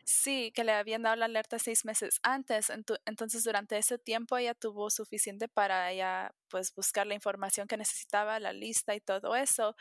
Sí, 0.05 0.53
que 0.55 0.65
le 0.65 0.73
habían 0.73 1.03
dado 1.03 1.17
la 1.17 1.25
alerta 1.25 1.59
seis 1.59 1.85
meses 1.85 2.21
antes. 2.23 2.71
Entonces, 3.05 3.45
durante 3.45 3.77
ese 3.77 3.99
tiempo 3.99 4.37
ella 4.37 4.55
tuvo 4.55 4.89
suficiente 4.91 5.49
para 5.49 5.91
ella, 5.91 6.33
pues, 6.49 6.73
buscar 6.75 7.07
la 7.07 7.15
información 7.15 7.67
que 7.67 7.77
necesitaba, 7.77 8.39
la 8.39 8.53
lista 8.53 8.95
y 8.95 9.01
todo 9.01 9.35
eso. 9.35 9.77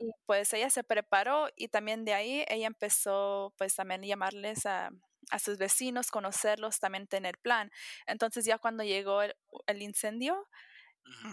Y 0.00 0.10
pues 0.26 0.52
ella 0.52 0.70
se 0.70 0.82
preparó 0.82 1.48
y 1.56 1.68
también 1.68 2.04
de 2.04 2.14
ahí 2.14 2.44
ella 2.48 2.66
empezó, 2.66 3.54
pues, 3.56 3.74
también 3.76 4.02
llamarles 4.02 4.66
a, 4.66 4.90
a 5.30 5.38
sus 5.38 5.58
vecinos, 5.58 6.10
conocerlos, 6.10 6.80
también 6.80 7.06
tener 7.06 7.38
plan. 7.38 7.70
Entonces, 8.06 8.44
ya 8.44 8.58
cuando 8.58 8.82
llegó 8.82 9.22
el, 9.22 9.82
incendio, 9.82 10.48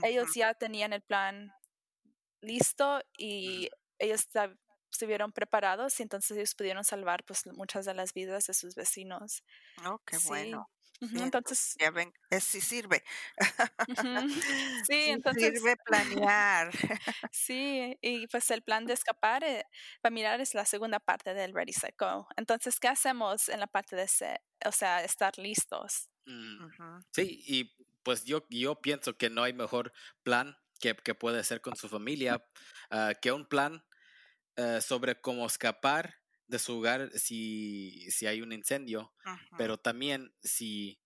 ellos 0.04 0.34
ya 0.36 0.54
tenían 0.54 0.94
el 0.94 1.02
plan 1.02 1.52
listo 2.42 3.02
y 3.18 3.70
ellos 4.00 4.28
estuvieron 4.92 5.32
preparados 5.32 6.00
y 6.00 6.04
entonces 6.04 6.38
ellos 6.38 6.56
pudieron 6.56 6.84
salvar 6.84 7.24
pues 7.24 7.46
muchas 7.48 7.86
de 7.86 7.94
las 7.94 8.14
vidas 8.14 8.48
de 8.48 8.54
sus 8.54 8.76
vecinos. 8.76 9.44
Oh, 9.86 10.00
qué 10.06 10.18
bueno. 10.26 10.70
entonces, 11.00 11.76
ya 11.80 11.92
ven, 11.92 12.12
es, 12.30 12.44
sí 12.44 12.62
sirve. 12.62 13.04
Sí, 14.90 15.10
entonces. 15.10 15.60
Sirve 15.60 15.76
planear. 15.86 16.72
sí, 17.32 17.98
y 18.02 18.28
pues 18.28 18.50
el 18.52 18.62
plan 18.62 18.86
de 18.86 18.94
escapar, 18.94 19.44
eh, 19.44 19.66
para 20.02 20.14
mirar, 20.14 20.42
es 20.42 20.54
la 20.54 20.66
segunda 20.66 21.00
parte 21.00 21.34
del 21.34 21.54
Ready 21.54 21.74
Set 21.74 21.96
Go. 21.98 22.28
Entonces, 22.38 22.80
¿qué 22.80 22.88
hacemos 22.88 23.50
en 23.50 23.60
la 23.60 23.68
parte 23.68 23.96
de 23.96 24.04
ese, 24.04 24.40
o 24.66 24.72
sea, 24.72 25.04
estar 25.04 25.38
listos? 25.38 26.10
Mm, 26.26 27.02
sí, 27.12 27.44
y 27.46 27.76
pues 28.04 28.24
yo, 28.24 28.46
yo 28.50 28.80
pienso 28.80 29.18
que 29.18 29.30
no 29.30 29.44
hay 29.44 29.54
mejor 29.54 29.92
plan 30.24 30.58
que, 30.80 30.96
que 30.96 31.16
puede 31.16 31.44
ser 31.44 31.62
con 31.62 31.76
su 31.76 31.90
familia 31.90 32.44
ah, 32.90 33.14
que 33.22 33.32
un 33.32 33.46
plan 33.46 33.84
eh, 34.58 34.82
sobre 34.82 35.22
cómo 35.22 35.46
escapar 35.46 36.16
de 36.48 36.58
su 36.58 36.80
hogar 36.80 37.12
si, 37.14 38.10
si 38.10 38.26
hay 38.26 38.42
un 38.42 38.52
incendio, 38.52 39.14
pero 39.56 39.78
también 39.78 40.34
si 40.42 41.00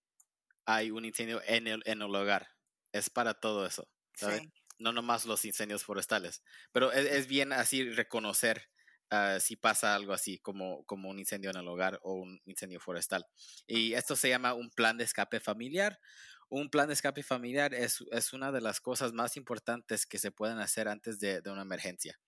hay 0.66 0.92
un 0.92 1.04
incendio 1.04 1.42
en 1.46 1.68
el, 1.68 1.82
en 1.86 2.02
el 2.02 2.16
hogar. 2.16 2.48
Es 2.94 3.10
para 3.10 3.34
todo 3.34 3.66
eso, 3.66 3.90
¿sabes? 4.16 4.44
No 4.80 4.94
nomás 4.94 5.26
los 5.26 5.44
incendios 5.44 5.84
forestales, 5.84 6.44
pero 6.72 6.94
es, 6.94 7.28
bien 7.28 7.52
así 7.52 7.90
reconocer 7.90 8.70
uh, 9.12 9.40
si 9.42 9.58
pasa 9.58 9.96
algo 9.96 10.14
así 10.14 10.40
como, 10.40 10.86
como 10.86 11.10
un 11.10 11.20
incendio 11.20 11.50
en 11.50 11.58
el 11.58 11.68
hogar 11.68 12.00
o 12.04 12.14
un 12.14 12.42
incendio 12.46 12.80
forestal. 12.80 13.26
Y 13.68 13.96
esto 13.96 14.16
se 14.16 14.30
llama 14.30 14.54
un 14.54 14.70
plan 14.70 14.98
de 14.98 15.04
escape 15.04 15.42
familiar. 15.42 16.00
Un 16.48 16.70
plan 16.70 16.88
de 16.88 16.94
escape 16.94 17.24
familiar 17.24 17.74
es, 17.74 18.04
es 18.12 18.32
una 18.32 18.52
de 18.52 18.62
las 18.62 18.80
cosas 18.80 19.12
más 19.12 19.36
importantes 19.36 20.06
que 20.06 20.20
se 20.20 20.32
pueden 20.32 20.60
hacer 20.60 20.88
antes 20.88 21.20
de, 21.20 21.42
de 21.42 21.50
una 21.50 21.62
emergencia. 21.64 22.20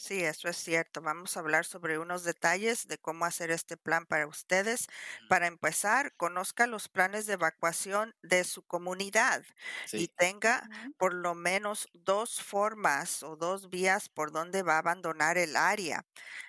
Sí, 0.00 0.22
eso 0.22 0.48
es 0.48 0.56
cierto. 0.56 1.00
Vamos 1.02 1.36
a 1.36 1.40
hablar 1.40 1.64
sobre 1.64 1.98
unos 1.98 2.22
detalles 2.22 2.86
de 2.86 2.98
cómo 2.98 3.24
hacer 3.24 3.50
este 3.50 3.76
plan 3.76 4.06
para 4.06 4.28
ustedes. 4.28 4.86
Para 5.26 5.48
empezar, 5.48 6.14
conozca 6.16 6.68
los 6.68 6.88
planes 6.88 7.26
de 7.26 7.32
evacuación 7.32 8.14
de 8.22 8.44
su 8.44 8.62
comunidad 8.62 9.42
y 9.92 10.06
tenga 10.06 10.68
por 10.98 11.14
lo 11.14 11.34
menos 11.34 11.88
dos 11.94 12.40
formas 12.40 13.24
o 13.24 13.34
dos 13.36 13.70
vías 13.70 14.08
por 14.08 14.30
donde 14.30 14.62
va 14.62 14.76
a 14.76 14.78
abandonar 14.78 15.36
el 15.36 15.56
área. 15.56 16.06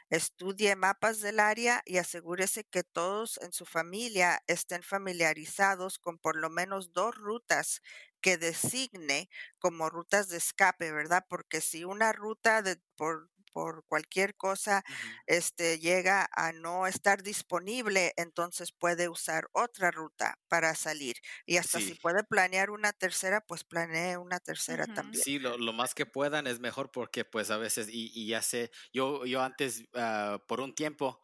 Estudie 0.09 0.75
mapas 0.75 1.19
del 1.21 1.39
área 1.39 1.81
y 1.85 1.97
asegúrese 1.97 2.63
que 2.63 2.83
todos 2.83 3.37
en 3.41 3.51
su 3.53 3.65
familia 3.65 4.41
estén 4.47 4.81
familiarizados 4.83 5.99
con 5.99 6.17
por 6.17 6.35
lo 6.35 6.49
menos 6.49 6.93
dos 6.93 7.15
rutas 7.15 7.81
que 8.21 8.37
designe 8.37 9.29
como 9.59 9.89
rutas 9.89 10.27
de 10.29 10.37
escape, 10.37 10.91
¿verdad? 10.91 11.25
Porque 11.29 11.61
si 11.61 11.85
una 11.85 12.11
ruta 12.11 12.61
de, 12.61 12.81
por 12.95 13.29
por 13.51 13.83
cualquier 13.85 14.35
cosa 14.35 14.83
este, 15.25 15.79
llega 15.79 16.29
a 16.35 16.51
no 16.51 16.87
estar 16.87 17.23
disponible, 17.23 18.13
entonces 18.17 18.71
puede 18.71 19.09
usar 19.09 19.49
otra 19.53 19.91
ruta 19.91 20.39
para 20.47 20.75
salir. 20.75 21.15
Y 21.45 21.57
hasta 21.57 21.79
si 21.79 21.95
puede 21.95 22.23
planear 22.23 22.69
una 22.69 22.93
tercera, 22.93 23.41
pues 23.41 23.63
planee 23.63 24.17
una 24.17 24.39
tercera 24.39 24.85
también. 24.85 25.23
Sí, 25.23 25.39
lo, 25.39 25.57
más 25.73 25.93
que 25.93 26.05
puedan 26.05 26.47
es 26.47 26.59
mejor 26.59 26.91
porque 26.91 27.25
pues 27.25 27.51
a 27.51 27.57
veces, 27.57 27.87
y, 27.91 28.27
ya 28.27 28.41
sé, 28.41 28.71
yo, 28.93 29.25
yo 29.25 29.41
antes, 29.41 29.83
ah, 29.95 30.39
por 30.47 30.61
un 30.61 30.73
tiempo, 30.73 31.21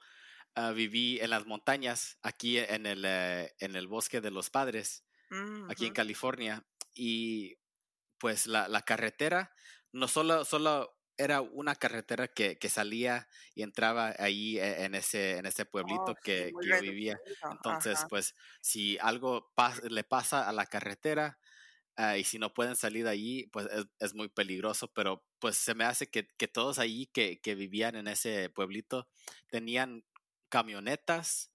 ah, 0.55 0.71
viví 0.71 1.19
en 1.19 1.29
las 1.29 1.45
montañas, 1.45 2.17
aquí 2.21 2.57
en 2.57 2.85
el, 2.85 3.03
eh, 3.05 3.53
en 3.59 3.75
el 3.75 3.87
bosque 3.87 4.21
de 4.21 4.31
los 4.31 4.49
padres, 4.49 5.03
aquí 5.69 5.87
en 5.87 5.93
California, 5.93 6.65
y 6.93 7.57
pues 8.19 8.47
la, 8.47 8.69
la 8.69 8.83
carretera 8.83 9.51
no 9.95 10.07
solo, 10.07 10.43
solo 10.43 10.93
era 11.17 11.41
una 11.41 11.75
carretera 11.75 12.27
que, 12.27 12.57
que, 12.57 12.69
salía 12.69 13.27
y 13.53 13.63
entraba 13.63 14.13
ahí 14.19 14.59
e, 14.59 14.85
en 14.85 14.95
ese, 14.95 15.37
en 15.37 15.45
ese 15.45 15.63
oh, 15.63 15.69
pueblito 15.69 16.15
que, 16.23 16.51
yo 16.61 16.81
vivía. 16.81 17.19
Entonces, 17.51 17.99
pues, 18.09 18.35
si 18.61 18.97
algo 18.99 19.51
le 19.89 20.03
pasa 20.03 20.47
a 20.47 20.53
la 20.53 20.65
carretera 20.65 21.39
ah, 21.95 22.17
y 22.17 22.23
si 22.23 22.39
no 22.39 22.53
pueden 22.53 22.75
salir 22.75 23.05
de 23.05 23.11
allí, 23.11 23.47
pues 23.47 23.67
es, 23.99 24.13
muy 24.13 24.29
peligroso. 24.29 24.91
Pero 24.93 25.23
pues 25.39 25.57
se 25.57 25.73
me 25.75 25.85
hace 25.85 26.07
que, 26.07 26.27
que 26.37 26.47
todos 26.47 26.79
allí 26.79 27.07
que, 27.07 27.39
que 27.41 27.55
vivían 27.55 27.95
en 27.95 28.07
ese 28.07 28.49
pueblito 28.49 29.07
tenían 29.49 30.03
camionetas 30.49 31.51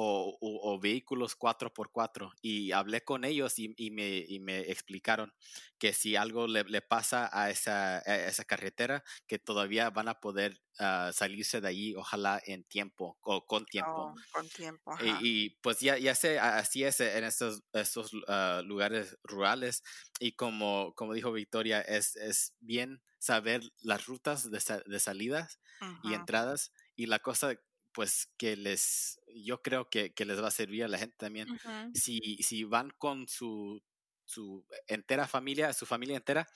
o, 0.00 0.78
vehículos 0.80 1.36
4x4 1.36 2.32
y 2.40 2.72
hablé 2.72 3.02
con 3.02 3.24
ellos 3.24 3.58
y, 3.58 3.90
me, 3.90 4.24
me, 4.40 4.60
explicaron 4.70 5.32
que 5.78 5.92
si 5.92 6.16
algo 6.16 6.46
le, 6.46 6.82
pasa 6.82 7.28
a 7.32 7.50
esa, 7.50 7.98
esa, 8.00 8.44
carretera, 8.44 9.02
que 9.26 9.38
todavía 9.38 9.90
van 9.90 10.08
a 10.08 10.20
poder 10.20 10.60
ah, 10.78 11.10
salirse 11.12 11.60
de 11.60 11.68
allí, 11.68 11.94
ojalá 11.96 12.40
en 12.46 12.64
tiempo 12.64 13.18
o 13.22 13.44
con 13.46 13.66
tiempo. 13.66 14.12
Oh, 14.12 14.14
con 14.32 14.48
tiempo. 14.48 14.96
Y, 15.20 15.50
pues 15.60 15.80
ya, 15.80 15.98
ya 15.98 16.14
sé, 16.14 16.38
así 16.38 16.84
es 16.84 17.00
en 17.00 17.24
estos, 17.24 17.62
estos 17.72 18.12
ah, 18.28 18.62
lugares 18.64 19.18
rurales 19.24 19.82
y 20.20 20.32
como, 20.32 20.94
como 20.94 21.14
dijo 21.14 21.32
Victoria, 21.32 21.80
es, 21.80 22.14
es 22.16 22.54
bien 22.60 23.02
saber 23.18 23.62
las 23.80 24.06
rutas 24.06 24.50
de, 24.50 24.82
de 24.86 25.00
salidas 25.00 25.58
y 26.02 26.14
entradas 26.14 26.72
y 26.96 27.06
la 27.06 27.20
cosa 27.20 27.56
pues 27.98 28.30
que 28.38 28.54
les, 28.54 29.20
yo 29.34 29.60
creo 29.60 29.90
que, 29.90 30.12
les 30.16 30.40
va 30.40 30.46
a 30.46 30.52
servir 30.52 30.84
a 30.84 30.88
la 30.88 30.98
gente 30.98 31.16
también. 31.18 31.48
si, 31.94 32.36
si 32.44 32.62
van 32.62 32.90
con 32.96 33.26
su, 33.26 33.82
su 34.24 34.64
entera 34.86 35.26
familia, 35.26 35.72
su 35.72 35.84
familia 35.84 36.16
entera, 36.16 36.46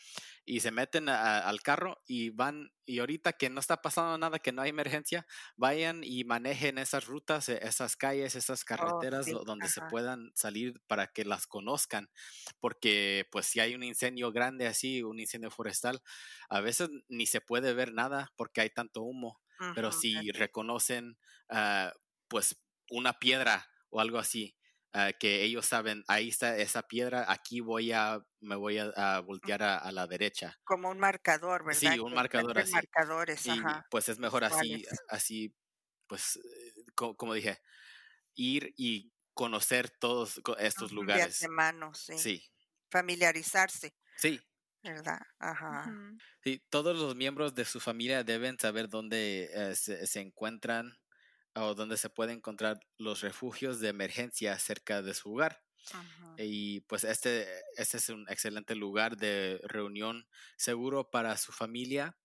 y 0.44 0.60
se 0.60 0.70
meten 0.70 1.08
al 1.08 1.60
carro 1.60 2.00
y 2.06 2.30
van, 2.30 2.72
y 2.86 3.00
ahorita 3.00 3.32
que 3.32 3.50
no 3.50 3.58
está 3.58 3.82
pasando 3.82 4.16
nada, 4.18 4.38
que 4.38 4.52
no 4.52 4.62
hay 4.62 4.70
emergencia, 4.70 5.26
vayan 5.56 6.02
y 6.04 6.22
manejen 6.22 6.78
esas 6.78 7.06
rutas, 7.06 7.48
e, 7.48 7.58
esas 7.66 7.96
calles, 7.96 8.36
esas 8.36 8.62
oh, 8.62 8.64
carreteras 8.64 9.26
donde 9.44 9.66
se 9.66 9.80
puedan 9.90 10.30
salir 10.36 10.80
para 10.86 11.08
que 11.08 11.24
las 11.24 11.48
conozcan, 11.48 12.08
porque 12.60 13.26
pues 13.32 13.46
si 13.46 13.58
hay 13.58 13.74
un 13.74 13.82
incendio 13.82 14.30
grande 14.30 14.68
así, 14.68 15.02
un 15.02 15.18
incendio 15.18 15.50
forestal, 15.50 16.04
a 16.48 16.60
veces 16.60 16.88
ni 17.08 17.26
se 17.26 17.40
puede 17.40 17.74
ver 17.74 17.92
nada 17.92 18.32
porque 18.36 18.60
hay 18.60 18.70
tanto 18.70 19.02
humo 19.02 19.41
pero 19.74 19.92
si 19.92 20.30
reconocen 20.32 21.18
ah, 21.50 21.92
pues 22.28 22.56
una 22.90 23.12
piedra 23.18 23.68
o 23.90 24.00
algo 24.00 24.18
así, 24.18 24.56
ah, 24.92 25.12
que 25.12 25.42
ellos 25.42 25.66
saben, 25.66 26.04
ahí 26.08 26.28
está 26.28 26.56
esa 26.56 26.82
piedra, 26.82 27.26
aquí 27.28 27.60
voy 27.60 27.92
a, 27.92 28.20
me 28.40 28.56
voy 28.56 28.78
a, 28.78 29.20
voltear 29.20 29.62
a, 29.62 29.92
la 29.92 30.06
derecha. 30.06 30.58
Como 30.64 30.90
un 30.90 30.98
marcador, 30.98 31.64
¿verdad? 31.64 31.92
Sí, 31.92 31.98
un 31.98 32.14
marcador 32.14 32.58
así. 32.58 32.72
Marcadores, 32.72 33.46
pues 33.90 34.08
es 34.08 34.18
mejor 34.18 34.44
así, 34.44 34.84
así, 35.08 35.54
pues, 36.06 36.36
eh, 36.36 36.84
como, 36.94 37.34
dije, 37.34 37.60
ir 38.34 38.74
y 38.76 39.12
conocer 39.34 39.90
todos 39.90 40.40
estos 40.58 40.92
lugares. 40.92 41.40
De 41.40 41.48
mano, 41.48 41.94
sí. 41.94 42.18
Sí. 42.18 42.44
Familiarizarse. 42.90 43.94
Sí, 44.16 44.38
¿verdad? 44.82 45.20
Ajá. 45.38 45.92
Sí, 46.42 46.62
todos 46.70 46.96
los 46.98 47.14
miembros 47.14 47.54
de 47.54 47.64
su 47.64 47.80
familia 47.80 48.24
deben 48.24 48.58
saber 48.58 48.88
dónde 48.88 49.50
eh, 49.52 49.74
se, 49.74 50.20
encuentran 50.20 50.98
o 51.54 51.74
dónde 51.74 51.96
se 51.96 52.10
pueden 52.10 52.38
encontrar 52.38 52.80
los 52.98 53.20
refugios 53.20 53.80
de 53.80 53.88
emergencia 53.88 54.58
cerca 54.58 55.02
de 55.02 55.14
su 55.14 55.32
hogar. 55.32 55.62
Y 56.38 56.80
pues 56.82 57.02
este, 57.02 57.46
este 57.76 57.96
es 57.96 58.08
un 58.08 58.28
excelente 58.28 58.76
lugar 58.76 59.16
de 59.16 59.60
reunión 59.64 60.28
seguro 60.56 61.10
para 61.10 61.36
su 61.36 61.52
familia 61.52 62.16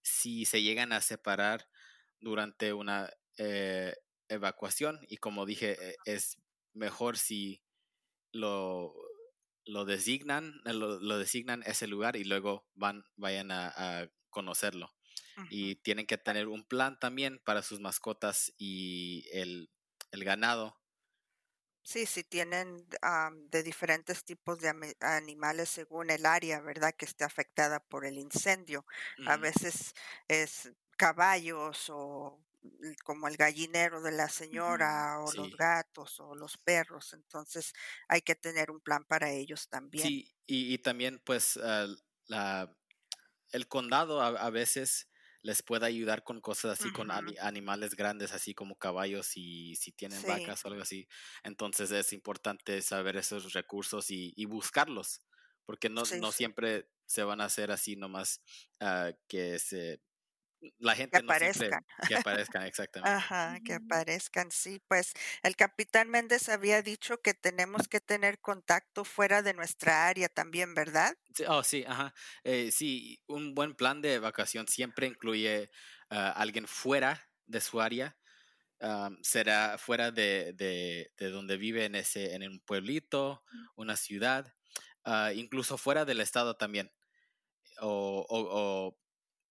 si 0.00 0.46
se 0.46 0.62
llegan 0.62 0.92
a 0.92 1.00
separar 1.00 1.68
durante 2.20 2.72
una 2.72 3.10
eh, 3.38 3.94
evacuación. 4.28 4.98
Y 5.08 5.18
como 5.18 5.46
dije, 5.46 5.76
eh, 5.80 5.96
es 6.06 6.38
mejor 6.72 7.18
si 7.18 7.62
lo 8.32 8.94
lo 9.64 9.84
designan, 9.84 10.60
eh, 10.64 10.72
lo, 10.72 11.18
designan 11.18 11.62
ese 11.64 11.86
lugar 11.86 12.16
y 12.16 12.24
luego 12.24 12.66
van, 12.74 13.04
vayan 13.16 13.50
a, 13.50 14.08
conocerlo. 14.30 14.90
Y 15.50 15.76
tienen 15.76 16.06
que 16.06 16.18
tener 16.18 16.46
un 16.48 16.64
plan 16.64 16.98
también 16.98 17.38
para 17.44 17.62
sus 17.62 17.80
mascotas 17.80 18.52
y 18.58 19.26
el, 19.32 19.70
ganado. 20.12 20.78
Sí, 21.82 22.06
sí, 22.06 22.22
tienen 22.22 22.86
de 23.50 23.62
diferentes 23.62 24.24
tipos 24.24 24.58
de 24.58 24.94
animales 25.00 25.68
según 25.68 26.10
el 26.10 26.24
área, 26.26 26.60
¿verdad? 26.60 26.94
Que 26.96 27.04
esté 27.04 27.24
afectada 27.24 27.80
por 27.80 28.06
el 28.06 28.18
incendio. 28.18 28.86
A 29.26 29.36
veces 29.36 29.94
es 30.28 30.72
caballos 30.96 31.90
o 31.90 32.38
como 33.04 33.28
el 33.28 33.36
gallinero 33.36 34.02
de 34.02 34.12
la 34.12 34.28
señora 34.28 35.20
o 35.20 35.32
los 35.32 35.56
gatos 35.56 36.20
o 36.20 36.34
los 36.34 36.56
perros. 36.58 37.12
Entonces 37.12 37.72
hay 38.08 38.22
que 38.22 38.34
tener 38.34 38.70
un 38.70 38.80
plan 38.80 39.04
para 39.04 39.30
ellos 39.30 39.68
también. 39.68 40.06
Sí, 40.06 40.34
y, 40.46 40.78
también 40.78 41.20
pues 41.24 41.58
la, 42.26 42.76
el 43.50 43.68
condado 43.68 44.20
a, 44.20 44.50
veces 44.50 45.08
les 45.42 45.62
puede 45.62 45.86
ayudar 45.86 46.22
con 46.22 46.40
cosas 46.40 46.80
así, 46.80 46.92
con 46.92 47.10
animales 47.10 47.96
grandes, 47.96 48.32
así 48.32 48.54
como 48.54 48.76
caballos 48.76 49.36
y 49.36 49.74
si 49.76 49.92
tienen 49.92 50.22
vacas 50.22 50.64
o 50.64 50.68
algo 50.68 50.82
así. 50.82 51.08
Entonces 51.42 51.90
es 51.90 52.12
importante 52.12 52.80
saber 52.80 53.16
esos 53.16 53.52
recursos 53.52 54.06
y, 54.10 54.44
buscarlos, 54.46 55.22
porque 55.64 55.88
no, 55.88 56.02
no 56.20 56.32
siempre 56.32 56.88
se 57.06 57.24
van 57.24 57.40
a 57.40 57.46
hacer 57.46 57.70
así 57.72 57.96
nomás 57.96 58.40
ah, 58.80 59.12
que 59.28 59.58
se 59.58 60.00
la 60.78 60.94
gente 60.94 61.18
que 61.18 61.24
aparezcan. 61.24 61.84
que 62.08 62.14
aparezcan, 62.16 62.62
exactamente. 62.66 63.16
Ajá, 63.16 63.58
que 63.64 63.74
aparezcan, 63.74 64.50
sí. 64.50 64.80
Pues 64.88 65.12
el 65.42 65.56
capitán 65.56 66.08
Méndez 66.08 66.48
había 66.48 66.82
dicho 66.82 67.20
que 67.20 67.34
tenemos 67.34 67.88
que 67.88 68.00
tener 68.00 68.40
contacto 68.40 69.04
fuera 69.04 69.42
de 69.42 69.54
nuestra 69.54 70.06
área 70.06 70.28
también, 70.28 70.74
¿verdad? 70.74 71.16
Sí, 71.34 71.44
oh, 71.48 71.62
sí, 71.62 71.84
ajá. 71.86 72.14
Eh, 72.44 72.70
sí, 72.70 73.20
un 73.26 73.54
buen 73.54 73.74
plan 73.74 74.00
de 74.00 74.18
vacación 74.18 74.68
siempre 74.68 75.06
incluye 75.06 75.70
a 76.08 76.30
alguien 76.30 76.66
fuera 76.66 77.28
de 77.46 77.60
su 77.60 77.80
área. 77.80 78.16
será 79.22 79.78
fuera 79.78 80.10
de, 80.10 80.52
de, 80.54 81.12
de, 81.16 81.30
donde 81.30 81.56
vive 81.56 81.84
en, 81.84 81.94
ese, 81.94 82.34
en 82.34 82.42
un 82.48 82.60
pueblito, 82.60 83.44
una 83.76 83.96
ciudad, 83.96 84.52
ah, 85.04 85.32
incluso 85.32 85.78
fuera 85.78 86.04
del 86.04 86.20
estado 86.20 86.56
también. 86.56 86.92
O, 87.80 88.26
o, 88.28 88.38
o 88.50 89.01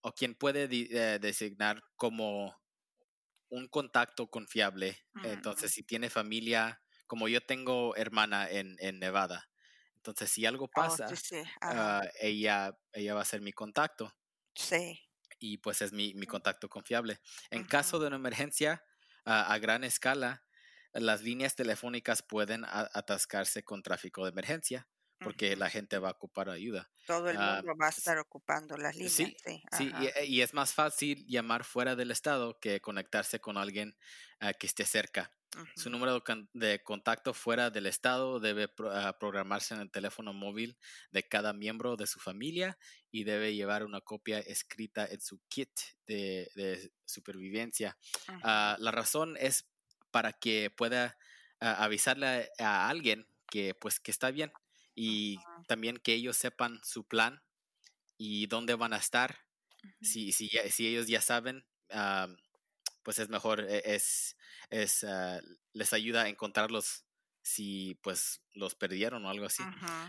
o 0.01 0.13
quien 0.13 0.35
puede 0.35 0.67
eh, 0.71 1.19
designar 1.19 1.81
como 1.95 2.55
un 3.49 3.67
contacto 3.67 4.29
confiable. 4.29 4.97
Entonces, 5.23 5.71
si 5.71 5.83
tiene 5.83 6.09
familia, 6.09 6.81
como 7.05 7.27
yo 7.27 7.41
tengo 7.41 7.95
hermana 7.95 8.49
en, 8.49 8.77
Nevada, 8.99 9.49
entonces 9.97 10.31
si 10.31 10.45
algo 10.45 10.65
oh, 10.65 10.71
pasa, 10.73 11.07
ah, 11.61 12.01
ella, 12.19 12.75
ella 12.93 13.13
va 13.13 13.21
a 13.21 13.25
ser 13.25 13.41
mi 13.41 13.51
contacto. 13.51 14.11
Sí. 14.55 14.99
Y 15.37 15.57
pues 15.57 15.81
es 15.81 15.91
mi, 15.91 16.13
contacto 16.25 16.69
confiable. 16.69 17.19
En 17.49 17.65
caso 17.65 17.99
de 17.99 18.07
una 18.07 18.15
emergencia 18.15 18.83
a 19.25 19.57
gran 19.59 19.83
escala, 19.83 20.43
las 20.93 21.21
líneas 21.21 21.55
telefónicas 21.55 22.23
pueden 22.23 22.63
atascarse 22.65 23.63
con 23.63 23.83
tráfico 23.83 24.23
de 24.23 24.31
emergencia 24.31 24.87
porque 25.23 25.55
la 25.55 25.69
gente 25.69 25.97
va 25.99 26.09
a 26.09 26.11
ocupar 26.11 26.49
ayuda. 26.49 26.89
Todo 27.05 27.29
el 27.29 27.37
ah, 27.37 27.57
mundo 27.57 27.75
va 27.79 27.87
a 27.87 27.89
estar 27.89 28.17
ocupando 28.17 28.77
las 28.77 28.95
líneas. 28.95 29.13
Sí, 29.13 29.35
sí, 29.77 29.91
eh, 30.01 30.25
y, 30.25 30.41
es 30.41 30.53
más 30.53 30.73
fácil 30.73 31.25
llamar 31.27 31.63
fuera 31.63 31.95
del 31.95 32.11
estado 32.11 32.59
que 32.59 32.81
conectarse 32.81 33.39
con 33.39 33.57
alguien 33.57 33.95
ah, 34.39 34.53
que 34.53 34.67
esté 34.67 34.85
cerca. 34.85 35.31
Su 35.75 35.89
número 35.89 36.23
de 36.53 36.81
contacto 36.81 37.33
fuera 37.33 37.69
del 37.69 37.85
estado 37.85 38.39
debe 38.39 38.69
ah, 38.89 39.17
programarse 39.19 39.73
en 39.73 39.81
el 39.81 39.91
teléfono 39.91 40.31
móvil 40.31 40.77
de 41.11 41.27
cada 41.27 41.51
miembro 41.51 41.97
de 41.97 42.07
su 42.07 42.21
familia 42.21 42.77
y 43.11 43.25
debe 43.25 43.53
llevar 43.53 43.83
una 43.83 43.99
copia 43.99 44.39
escrita 44.39 45.05
en 45.05 45.19
su 45.19 45.41
kit 45.49 45.69
de, 46.07 46.93
supervivencia. 47.03 47.97
la 48.43 48.91
razón 48.91 49.35
es 49.37 49.67
para 50.09 50.31
que 50.31 50.71
pueda 50.71 51.17
avisarle 51.59 52.49
a 52.57 52.87
alguien 52.87 53.27
que 53.51 53.75
pues 53.75 53.99
que 53.99 54.09
está 54.09 54.31
bien 54.31 54.51
y 54.95 55.37
también 55.67 55.97
que 55.97 56.13
ellos 56.13 56.37
sepan 56.37 56.79
su 56.83 57.05
plan 57.05 57.41
y 58.17 58.47
dónde 58.47 58.75
van 58.75 58.93
a 58.93 58.97
estar. 58.97 59.39
si, 60.01 60.31
si, 60.31 60.49
si, 60.69 60.87
ellos 60.87 61.07
ya 61.07 61.21
saben, 61.21 61.65
pues 63.03 63.19
es 63.19 63.29
mejor, 63.29 63.61
e, 63.61 63.81
es, 63.95 64.37
es 64.69 65.03
ah, 65.03 65.39
les 65.73 65.93
ayuda 65.93 66.23
a 66.23 66.29
encontrarlos 66.29 67.05
si 67.43 67.95
pues 68.03 68.43
los 68.53 68.75
perdieron 68.75 69.25
o 69.25 69.29
algo 69.29 69.45
así. 69.45 69.63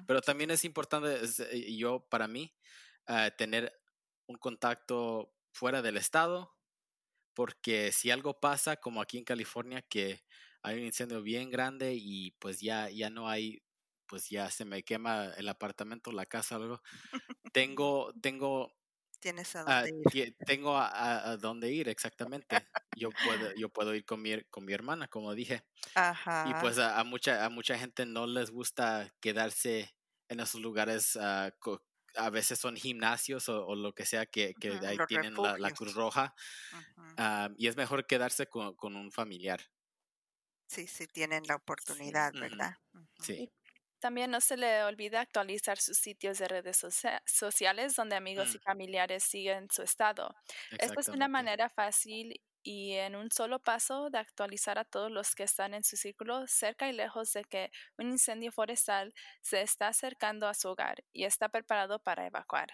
Pero 0.07 0.21
también 0.21 0.51
es 0.51 0.65
importante, 0.65 1.21
eh, 1.51 1.77
yo 1.77 2.07
para 2.11 2.29
mí, 2.29 2.55
ah, 3.07 3.31
tener 3.31 3.73
un 4.27 4.37
contacto 4.37 5.35
fuera 5.53 5.83
del 5.83 5.97
estado, 5.97 6.55
porque 7.35 7.93
si 7.93 8.11
algo 8.11 8.41
pasa, 8.41 8.77
como 8.77 9.01
aquí 9.01 9.19
en 9.19 9.25
California, 9.25 9.83
que 9.83 10.23
hay 10.63 10.79
un 10.79 10.85
incendio 10.85 11.23
bien 11.23 11.51
grande 11.51 11.95
y 11.97 12.33
pues 12.33 12.61
ya, 12.61 12.91
ya 12.91 13.11
no 13.11 13.29
hay 13.29 13.63
pues 14.13 14.29
ya 14.29 14.51
se 14.51 14.67
me 14.67 14.83
quema 14.83 15.33
el 15.39 15.49
apartamento, 15.49 16.13
la 16.13 16.27
casa, 16.27 16.57
algo. 16.57 16.83
Tengo, 17.55 18.13
tengo 18.21 18.71
Tienes 19.19 19.57
a 19.57 19.63
dónde 19.65 20.05
ir. 20.13 20.37
Tengo 20.45 20.77
a, 20.77 21.39
dónde 21.39 21.73
ir, 21.73 21.89
exactamente. 21.89 22.69
Yo 22.95 23.09
puedo, 23.25 23.55
yo 23.57 23.71
puedo 23.71 23.95
ir 23.95 24.05
con 24.05 24.21
mi, 24.21 24.39
con 24.51 24.67
mi 24.67 24.75
hermana, 24.75 25.09
como 25.09 25.33
dije. 25.33 25.65
Y 26.45 26.53
pues 26.61 26.77
a, 26.79 27.03
mucha, 27.05 27.43
a 27.43 27.49
mucha 27.49 27.79
gente 27.79 28.05
no 28.05 28.27
les 28.27 28.51
gusta 28.51 29.11
quedarse 29.19 29.97
en 30.29 30.41
esos 30.41 30.61
lugares. 30.61 31.17
Ah, 31.17 31.51
a 32.17 32.29
veces 32.29 32.59
son 32.59 32.77
gimnasios 32.77 33.49
o, 33.49 33.75
lo 33.75 33.95
que 33.95 34.05
sea 34.05 34.27
que, 34.27 34.53
que 34.61 34.73
ahí 34.87 34.99
tienen 35.09 35.33
la, 35.35 35.71
Cruz 35.71 35.95
Roja. 35.95 36.35
Ah, 37.17 37.49
y 37.57 37.67
es 37.67 37.77
mejor 37.77 38.07
quedarse 38.07 38.47
con, 38.47 38.75
con, 38.77 38.95
un 38.95 39.11
familiar. 39.11 39.63
Sí, 40.67 40.87
sí, 40.87 41.07
tienen 41.07 41.45
la 41.47 41.57
oportunidad, 41.57 42.35
¿verdad? 42.35 42.77
Sí. 43.23 43.51
También 44.03 44.33
no 44.33 44.41
se 44.41 44.57
le 44.57 44.83
olvida 44.83 45.21
actualizar 45.21 45.79
sus 45.79 45.97
sitios 45.97 46.37
de 46.39 46.49
redes 46.49 46.85
sociales 47.25 47.95
donde 47.95 48.17
amigos 48.17 48.53
y 48.53 48.59
mm. 48.59 48.63
familiares 48.63 49.23
siguen 49.23 49.69
su 49.71 49.83
estado. 49.83 50.35
Esta 50.73 50.99
es 50.99 51.07
una 51.07 51.29
manera 51.29 51.69
fácil 51.69 52.43
y 52.65 52.95
en 52.95 53.15
un 53.15 53.31
solo 53.31 53.61
paso 53.61 54.11
de 54.11 54.19
actualizar 54.19 54.77
a 54.77 54.85
todos 54.85 55.09
los 55.09 55.37
que 55.37 55.45
están 55.45 55.73
en 55.73 55.85
su 55.85 55.97
círculo 55.97 56.49
cerca 56.49 56.89
y 56.89 56.93
lejos 56.93 57.33
de 57.33 57.45
que 57.45 57.71
un 57.97 58.11
incendio 58.11 58.51
forestal 58.51 59.15
se 59.41 59.63
está 59.63 59.87
acercando 59.87 60.49
a 60.49 60.55
su 60.55 60.67
hogar 60.67 61.05
y 61.13 61.23
está 61.23 61.49
preparado 61.49 62.01
para 62.01 62.27
evacuar. 62.27 62.73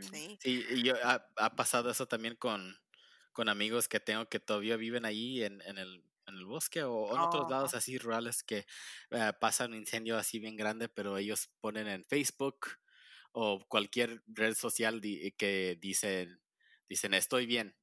Sí. 0.00 0.38
y 0.44 0.84
yo, 0.84 0.94
ha, 1.02 1.56
pasado 1.56 1.90
eso 1.90 2.06
también 2.06 2.36
con, 2.36 2.78
con 3.32 3.48
amigos 3.48 3.88
que 3.88 3.98
tengo 3.98 4.28
que 4.28 4.38
todavía 4.38 4.76
viven 4.76 5.04
ahí 5.04 5.42
en, 5.42 5.60
en 5.62 5.78
el 5.78 6.04
en 6.26 6.34
el 6.36 6.44
bosque 6.44 6.82
o, 6.82 7.14
en 7.14 7.20
otros 7.20 7.50
lados 7.50 7.74
así 7.74 7.98
rurales 7.98 8.42
que 8.42 8.66
eh, 9.10 9.32
pasa 9.40 9.66
un 9.66 9.74
incendio 9.74 10.16
así 10.16 10.38
bien 10.38 10.56
grande, 10.56 10.88
pero 10.88 11.16
ellos 11.16 11.50
ponen 11.60 11.86
en 11.88 12.04
Facebook 12.04 12.68
o 13.32 13.64
cualquier 13.68 14.22
red 14.26 14.54
social 14.54 15.00
que 15.00 15.76
dicen, 15.80 16.40
dicen 16.88 17.14
estoy 17.14 17.46
bien. 17.46 17.76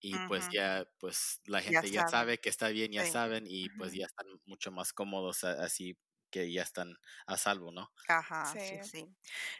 Y 0.00 0.16
pues 0.28 0.48
ya, 0.52 0.88
pues 1.00 1.40
la 1.46 1.60
gente 1.60 1.90
ya, 1.90 2.06
sabe 2.06 2.38
que 2.38 2.48
está 2.48 2.68
bien, 2.68 2.92
ya 2.92 3.04
saben, 3.04 3.46
y 3.48 3.68
pues 3.70 3.92
ya 3.92 4.06
están 4.06 4.26
mucho 4.44 4.70
más 4.70 4.92
cómodos 4.92 5.42
así 5.42 5.98
que 6.30 6.52
ya 6.52 6.62
están 6.62 6.96
a 7.26 7.36
salvo, 7.36 7.72
¿no? 7.72 7.90
Ajá, 8.08 8.44
sí, 8.52 8.78
sí. 8.84 9.06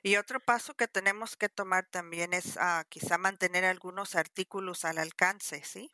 Y 0.03 0.17
otro 0.17 0.39
paso 0.39 0.75
que 0.75 0.87
tenemos 0.87 1.37
que 1.37 1.49
tomar 1.49 1.87
también 1.91 2.35
es 2.35 2.57
ah, 2.59 2.85
quizá 2.89 3.19
mantener 3.19 3.65
algunos 3.65 4.15
artículos 4.15 4.85
al 4.85 4.99
alcance, 4.99 5.63
¿sí? 5.65 5.91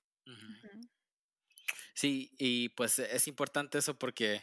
Sí, 1.95 2.33
y 2.39 2.71
pues 2.71 2.99
es 2.99 3.29
importante 3.29 3.79
eso 3.79 3.97
porque 3.99 4.43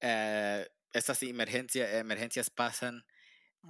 eh, 0.00 0.68
estas 0.92 1.22
emergencias 1.22 2.50
pasan 2.50 3.04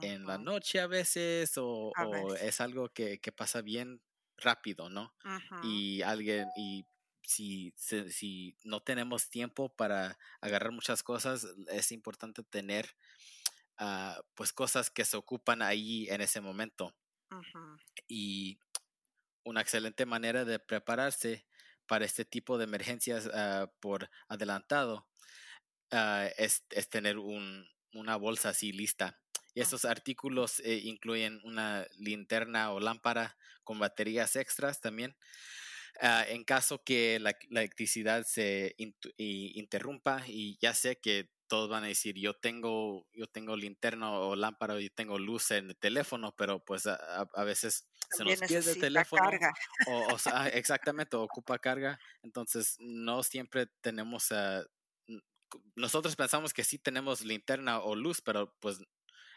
en 0.02 0.26
la 0.26 0.38
noche 0.38 0.80
a 0.80 0.88
veces 0.88 1.52
o, 1.56 1.92
es 2.40 2.60
algo 2.60 2.88
que, 2.88 3.20
pasa 3.36 3.62
bien 3.62 4.02
rápido, 4.36 4.90
¿no? 4.90 5.14
Y 5.62 6.02
alguien, 6.02 6.48
y 6.56 6.84
si, 7.22 7.72
si 7.76 8.56
no 8.64 8.82
tenemos 8.82 9.30
tiempo 9.30 9.68
para 9.74 10.18
agarrar 10.40 10.72
muchas 10.72 11.02
cosas, 11.02 11.46
es 11.68 11.92
importante 11.92 12.42
tener 12.42 12.96
ah, 13.78 14.20
pues 14.34 14.52
cosas 14.52 14.90
que 14.90 15.04
se 15.04 15.16
ocupan 15.16 15.62
ahí 15.62 16.08
en 16.10 16.20
ese 16.20 16.40
momento. 16.40 16.94
Y 18.06 18.58
una 19.44 19.60
excelente 19.60 20.06
manera 20.06 20.44
de 20.44 20.58
prepararse 20.58 21.46
para 21.86 22.04
este 22.04 22.24
tipo 22.24 22.58
de 22.58 22.64
emergencias 22.64 23.28
ah, 23.32 23.70
por 23.80 24.10
adelantado 24.28 25.06
ah, 25.90 26.28
es, 26.36 26.64
tener 26.90 27.18
una 27.18 28.16
bolsa 28.16 28.50
así 28.50 28.72
lista. 28.72 29.20
Y 29.54 29.60
esos 29.60 29.84
artículos 29.84 30.60
eh, 30.60 30.80
incluyen 30.82 31.40
una 31.44 31.86
linterna 31.96 32.72
o 32.72 32.80
lámpara 32.80 33.36
con 33.62 33.78
baterías 33.78 34.34
extras 34.36 34.80
también. 34.80 35.16
Ah, 36.00 36.24
en 36.28 36.42
caso 36.44 36.82
que 36.82 37.20
la, 37.20 37.36
electricidad 37.50 38.24
se 38.24 38.74
interrumpa, 38.76 40.24
y 40.26 40.58
ya 40.60 40.74
sé 40.74 40.98
que 40.98 41.30
todos 41.54 41.68
van 41.68 41.84
a 41.84 41.86
decir, 41.86 42.16
yo 42.16 42.34
tengo, 42.34 43.06
yo 43.12 43.28
tengo 43.28 43.54
linterna 43.54 44.10
o 44.10 44.34
lámpara, 44.34 44.80
yo 44.80 44.90
tengo 44.92 45.20
luz 45.20 45.52
en 45.52 45.68
el 45.68 45.76
teléfono, 45.76 46.34
pero 46.36 46.64
pues 46.64 46.84
a, 46.88 47.44
veces 47.44 47.86
se 48.10 48.24
nos 48.24 48.40
pierde 48.40 48.72
el 48.72 48.80
teléfono. 48.80 49.22
O, 50.12 50.18
sea, 50.18 50.48
exactamente, 50.52 51.16
ocupa 51.16 51.60
carga. 51.60 51.96
Entonces, 52.24 52.74
no 52.80 53.22
siempre 53.22 53.68
tenemos, 53.82 54.32
uh, 54.32 54.66
nosotros 55.76 56.16
pensamos 56.16 56.52
que 56.52 56.64
sí 56.64 56.76
tenemos 56.76 57.20
linterna 57.24 57.78
o 57.78 57.94
luz, 57.94 58.20
pero 58.20 58.52
pues 58.58 58.80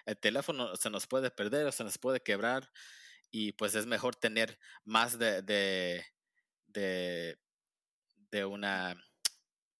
el 0.07 0.17
teléfono 0.17 0.75
se 0.75 0.89
nos 0.89 1.05
puede 1.05 1.29
perder 1.29 1.67
o 1.67 1.71
se 1.71 1.83
nos 1.83 1.99
puede 1.99 2.19
quebrar 2.19 2.71
y 3.29 3.51
pues 3.51 3.75
es 3.75 3.85
mejor 3.85 4.15
tener 4.15 4.57
más 4.85 5.19
de, 5.19 5.43
de, 5.43 6.03
de, 6.65 7.37
de 8.31 8.45
una 8.45 8.95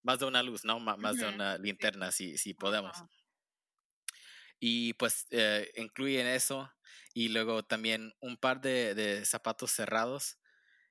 más 0.08 0.20
de 0.20 0.26
una 0.26 0.42
luz, 0.42 0.64
¿no? 0.64 0.80
más 0.80 1.18
de 1.18 1.28
una 1.28 1.58
linterna, 1.58 2.14
si, 2.14 2.38
si 2.38 2.54
podemos. 2.54 2.96
Y 4.58 4.94
pues 4.94 5.28
eh, 5.32 5.70
incluyen 5.76 6.26
eso 6.26 6.72
y 7.14 7.28
luego 7.28 7.64
también 7.64 8.14
un 8.22 8.38
par 8.38 8.62
de, 8.62 9.24
zapatos 9.26 9.72
cerrados. 9.72 10.40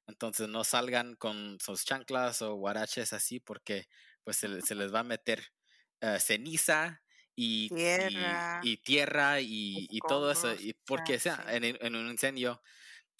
Entonces 0.06 0.50
no 0.50 0.64
salgan 0.64 1.16
con 1.16 1.58
sus 1.60 1.86
chanclas 1.86 2.42
o 2.42 2.56
guaraches 2.56 3.14
así 3.14 3.40
porque 3.40 3.88
pues 4.22 4.36
se, 4.36 4.74
les 4.74 4.94
va 4.94 5.00
a 5.00 5.04
meter 5.04 5.50
eh, 6.02 6.18
ceniza 6.20 7.02
y 7.34 7.70
tierra 7.70 8.60
y, 8.62 8.76
tierra 8.76 9.40
y, 9.40 9.98
todo 10.06 10.30
eso. 10.30 10.54
Y 10.54 10.74
porque 10.84 11.18
sea, 11.18 11.42
en, 11.48 11.96
un 11.96 12.10
incendio 12.10 12.62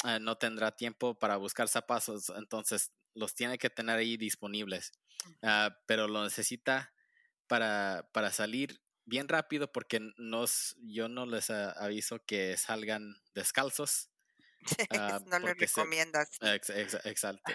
eh, 0.07 0.19
no 0.21 0.37
tendrá 0.39 0.77
tiempo 0.77 1.19
para 1.19 1.37
buscar 1.37 1.69
zapatos, 1.69 2.31
entonces 2.37 2.93
los 3.15 3.35
tiene 3.35 3.59
que 3.59 3.71
tener 3.71 3.99
ahí 3.99 4.17
disponibles. 4.17 4.93
Ah, 5.43 5.77
pero 5.87 6.07
lo 6.07 6.23
necesita 6.23 6.93
para, 7.49 8.09
para 8.13 8.31
salir 8.31 8.81
bien 9.05 9.29
rápido 9.29 9.71
porque 9.73 10.01
nos, 10.19 10.77
yo 10.83 11.09
no 11.09 11.27
les 11.27 11.51
aviso 11.51 12.25
que 12.25 12.57
salgan 12.57 13.17
descalzos. 13.35 14.11
Ah, 14.91 15.21
no 15.27 15.39
les 15.39 15.57
recomiendas. 15.57 16.29
exacto, 16.43 17.53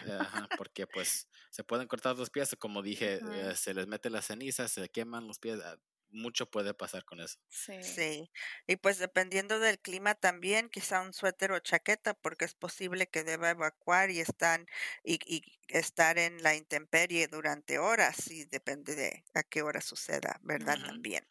porque 0.57 0.87
pues 0.87 1.27
se 1.49 1.61
pueden 1.61 1.87
cortar 1.87 2.17
los 2.17 2.29
pies, 2.29 2.55
como 2.57 2.81
dije, 2.81 3.19
eh, 3.33 3.53
se 3.55 3.73
les 3.73 3.85
mete 3.87 4.09
la 4.09 4.21
ceniza, 4.21 4.69
se 4.69 4.87
queman 4.87 5.27
los 5.27 5.37
pies, 5.37 5.59
ah, 5.61 5.77
mucho 6.11 6.49
puede 6.49 6.73
pasar 6.73 7.05
con 7.05 7.19
eso. 7.19 7.39
Sí. 7.49 7.83
sí. 7.83 8.31
Y 8.67 8.75
pues 8.77 8.99
dependiendo 8.99 9.59
del 9.59 9.79
clima 9.79 10.15
también, 10.15 10.69
quizá 10.69 11.01
un 11.01 11.13
suéter 11.13 11.51
o 11.51 11.59
chaqueta, 11.59 12.13
porque 12.13 12.45
es 12.45 12.53
posible 12.53 13.07
que 13.07 13.23
deba 13.23 13.49
evacuar 13.49 14.11
y 14.11 14.19
están 14.19 14.67
y, 15.03 15.19
y 15.25 15.43
estar 15.67 16.17
en 16.17 16.41
la 16.43 16.55
intemperie 16.55 17.27
durante 17.27 17.79
horas, 17.79 18.29
y 18.29 18.45
depende 18.45 18.95
de 18.95 19.23
a 19.33 19.43
qué 19.43 19.61
hora 19.61 19.81
suceda, 19.81 20.39
¿verdad? 20.43 20.77
También. 20.85 21.27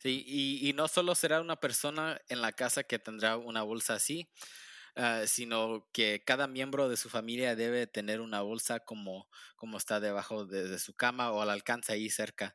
Sí, 0.00 0.24
y, 0.26 0.68
y, 0.68 0.72
no 0.74 0.88
solo 0.88 1.14
será 1.14 1.40
una 1.40 1.56
persona 1.56 2.20
en 2.28 2.42
la 2.42 2.52
casa 2.52 2.84
que 2.84 2.98
tendrá 2.98 3.38
una 3.38 3.62
bolsa 3.62 3.94
así, 3.94 4.28
ah, 4.96 5.22
sino 5.26 5.88
que 5.92 6.22
cada 6.24 6.46
miembro 6.46 6.88
de 6.88 6.96
su 6.96 7.08
familia 7.08 7.56
debe 7.56 7.86
tener 7.86 8.20
una 8.20 8.40
bolsa 8.40 8.80
como, 8.80 9.28
como 9.56 9.78
está 9.78 10.00
debajo 10.00 10.46
de, 10.46 10.78
su 10.78 10.94
cama 10.94 11.30
o 11.32 11.42
al 11.42 11.50
alcance 11.50 11.92
ahí 11.92 12.10
cerca. 12.10 12.54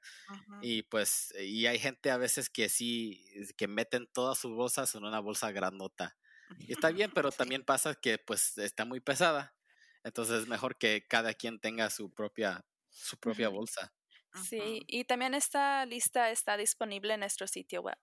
Y 0.62 0.84
pues, 0.84 1.34
y 1.40 1.66
hay 1.68 1.80
gente 1.80 2.12
a 2.12 2.18
veces 2.18 2.50
que 2.50 2.70
sí, 2.70 3.26
que 3.58 3.68
meten 3.68 4.08
todas 4.12 4.38
sus 4.38 4.52
bolsas 4.54 4.94
en 4.96 5.04
una 5.04 5.20
bolsa 5.20 5.52
grandota. 5.52 6.16
Y 6.60 6.74
está 6.74 6.92
bien, 6.92 7.12
pero 7.16 7.32
también 7.32 7.64
pasa 7.64 7.96
que 7.96 8.18
pues 8.18 8.58
está 8.58 8.86
muy 8.86 9.00
pesada. 9.00 9.56
Entonces 10.04 10.42
es 10.42 10.48
mejor 10.48 10.78
que 10.78 11.08
cada 11.08 11.34
quien 11.34 11.60
tenga 11.60 11.90
su 11.90 12.14
propia, 12.14 12.64
su 12.90 13.18
propia 13.18 13.50
bolsa. 13.50 13.95
Sí, 14.36 14.84
y 14.88 15.06
también 15.06 15.34
esta 15.34 15.86
lista 15.86 16.30
está 16.30 16.58
disponible 16.58 17.14
en 17.14 17.22
nuestro 17.22 17.48
sitio 17.48 17.82
web. 17.82 17.98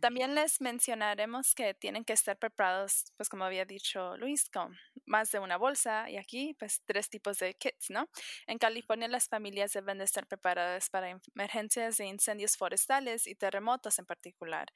también 0.00 0.34
les 0.34 0.60
mencionaremos 0.60 1.54
que 1.54 1.74
tienen 1.74 2.04
que 2.04 2.12
estar 2.12 2.38
preparados, 2.38 3.12
pues 3.16 3.28
como 3.28 3.44
había 3.44 3.64
dicho 3.64 4.16
Luis, 4.18 4.48
con 4.50 4.76
más 5.06 5.30
de 5.30 5.38
una 5.38 5.56
bolsa 5.56 6.10
y 6.10 6.16
aquí, 6.18 6.54
pues 6.58 6.82
tres 6.86 7.08
tipos 7.10 7.38
de 7.38 7.54
kits, 7.54 7.90
¿no? 7.90 8.08
En 8.46 8.58
California 8.58 9.08
las 9.08 9.28
familias 9.28 9.72
deben 9.72 9.98
de 9.98 10.04
estar 10.04 10.26
preparadas 10.26 10.90
para 10.90 11.18
emergencias 11.34 11.96
de 11.96 12.06
incendios 12.06 12.56
forestales 12.56 13.26
y 13.26 13.34
terremotos 13.34 13.98
en 13.98 14.06
particular. 14.06 14.68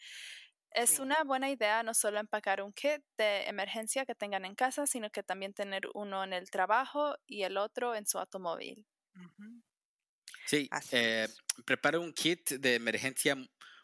Es 0.70 0.98
una 0.98 1.22
buena 1.24 1.50
idea 1.50 1.82
no 1.82 1.94
solo 1.94 2.18
empacar 2.20 2.62
un 2.62 2.72
kit 2.72 3.02
de 3.18 3.44
emergencia 3.48 4.06
que 4.06 4.14
tengan 4.14 4.44
en 4.44 4.54
casa, 4.54 4.86
sino 4.86 5.10
que 5.10 5.22
también 5.22 5.54
tener 5.54 5.82
uno 5.94 6.24
en 6.24 6.32
el 6.32 6.50
trabajo 6.50 7.14
y 7.26 7.42
el 7.44 7.58
otro 7.58 7.94
en 7.94 8.06
su 8.06 8.18
automóvil. 8.18 8.86
Sí, 10.46 10.68
eh, 10.90 11.28
prepara 11.64 11.98
un 11.98 12.12
kit 12.12 12.50
de 12.50 12.74
emergencia 12.74 13.36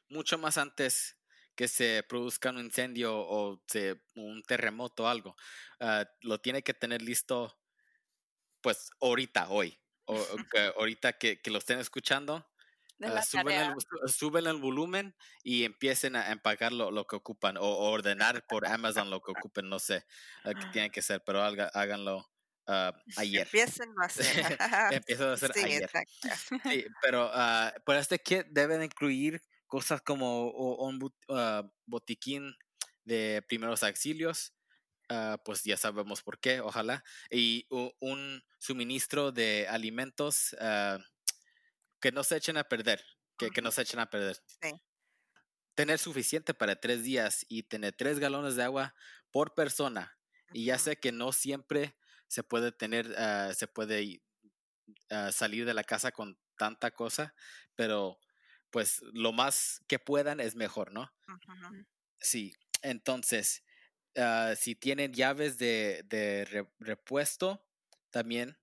mucho 0.09 0.39
más 0.39 0.59
antes 0.59 1.17
que 1.55 1.67
se 1.67 2.05
produzca 2.09 2.51
un 2.51 2.61
incendio 2.61 3.19
o 3.19 3.61
un 4.15 4.43
terremoto 4.45 5.05
o 5.05 5.09
algo. 5.09 5.37
Ah, 5.81 6.07
lo 6.21 6.41
tiene 6.41 6.63
que 6.63 6.73
tener 6.73 7.03
listo, 7.03 7.59
pues, 8.61 8.91
ahorita, 9.01 9.49
hoy. 9.51 9.77
O, 10.05 10.15
ahorita 10.77 11.15
que, 11.15 11.41
lo 11.47 11.59
estén 11.59 11.81
escuchando, 11.81 12.49
uh, 13.01 13.23
suben, 14.09 14.47
el, 14.47 14.57
volumen 14.57 15.17
y 15.43 15.65
empiecen 15.65 16.15
a 16.15 16.31
empacar 16.31 16.73
lo, 16.73 17.07
que 17.07 17.17
ocupan 17.17 17.57
o, 17.57 17.67
ordenar 17.67 18.47
por 18.47 18.65
Amazon 18.67 19.11
lo 19.11 19.21
que 19.21 19.33
ocupen, 19.33 19.69
no 19.69 19.81
sé 19.81 20.07
qué 20.45 20.53
ah. 20.55 20.71
tiene 20.73 20.91
que 20.91 21.03
ser, 21.03 21.23
pero 21.25 21.43
háganlo 21.43 22.31
uh, 22.93 22.93
ayer. 23.17 23.43
Empiecen 23.43 23.95
a 24.01 24.07
hacer. 24.07 24.27
Empiezan 24.93 25.29
a 25.29 25.33
hacer 25.33 25.53
sí, 25.55 25.61
ayer. 25.65 25.83
Exacto. 25.85 26.29
Sí, 26.69 26.85
pero 27.03 27.31
uh, 27.31 27.93
este 27.93 28.19
kit 28.19 28.47
deben 28.51 28.83
incluir 28.83 29.43
cosas 29.67 30.01
como 30.01 30.51
un 30.51 30.99
botiquín 31.85 32.55
de 33.05 33.45
primeros 33.47 33.83
auxilios, 33.83 34.55
pues 35.45 35.63
ya 35.63 35.77
sabemos 35.77 36.23
por 36.23 36.41
qué, 36.41 36.61
ojalá, 36.61 37.05
y 37.31 37.67
un 37.69 38.43
suministro 38.59 39.31
de 39.31 39.67
alimentos 39.69 40.57
que 42.01 42.13
no 42.13 42.25
se 42.25 42.39
echen 42.39 42.57
a 42.57 42.65
perder, 42.65 43.05
que, 43.37 43.51
que 43.51 43.61
no 43.61 43.71
se 43.71 43.83
echen 43.83 44.01
a 44.01 44.09
perder. 44.09 44.39
Sí. 44.63 44.71
Tener 45.75 45.99
suficiente 45.99 46.55
para 46.55 46.81
tres 46.81 47.03
días 47.03 47.45
y 47.51 47.65
tener 47.65 47.93
tres 47.93 48.19
galones 48.19 48.57
de 48.57 48.65
agua 48.65 48.95
por 49.31 49.55
persona. 49.55 50.19
Y 50.55 50.65
ya 50.65 50.79
sé 50.79 50.97
que 50.97 51.13
no 51.13 51.33
siempre 51.33 51.98
se 52.29 52.43
puede 52.43 52.73
tener, 52.73 53.13
ah, 53.17 53.53
se 53.55 53.67
puede 53.67 54.23
ah, 55.11 55.33
salir 55.33 55.65
de 55.65 55.75
la 55.75 55.85
casa 55.85 56.13
con 56.13 56.39
tanta 56.57 56.91
cosa, 56.93 57.35
pero 57.75 58.19
pues 58.71 59.01
lo 59.15 59.33
más 59.33 59.83
que 59.89 59.99
puedan 59.99 60.41
es 60.41 60.55
mejor, 60.55 60.93
¿no? 60.93 61.11
Sí, 62.21 62.55
entonces, 62.83 63.65
ah, 64.17 64.55
si 64.57 64.75
tienen 64.75 65.15
llaves 65.15 65.59
de, 65.59 66.05
de 66.07 66.69
repuesto, 66.79 67.67
también 68.11 68.59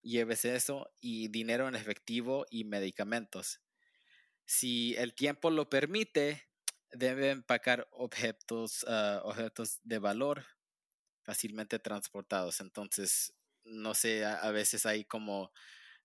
llévese 0.00 0.54
eso 0.54 0.90
y 1.00 1.28
dinero 1.28 1.68
en 1.68 1.74
efectivo 1.74 2.46
y 2.50 2.64
medicamentos. 2.64 3.60
Si 4.46 4.94
el 4.96 5.14
tiempo 5.14 5.50
lo 5.50 5.68
permite, 5.68 6.48
debe 6.92 7.30
empacar 7.30 7.88
objetos, 7.90 8.86
objetos 9.22 9.80
de 9.82 9.98
valor 9.98 10.46
fácilmente 11.28 11.78
transportados. 11.78 12.58
Entonces, 12.62 13.34
no 13.62 13.92
sé, 13.92 14.24
a, 14.24 14.50
veces 14.50 14.86
hay 14.86 15.04
como 15.04 15.52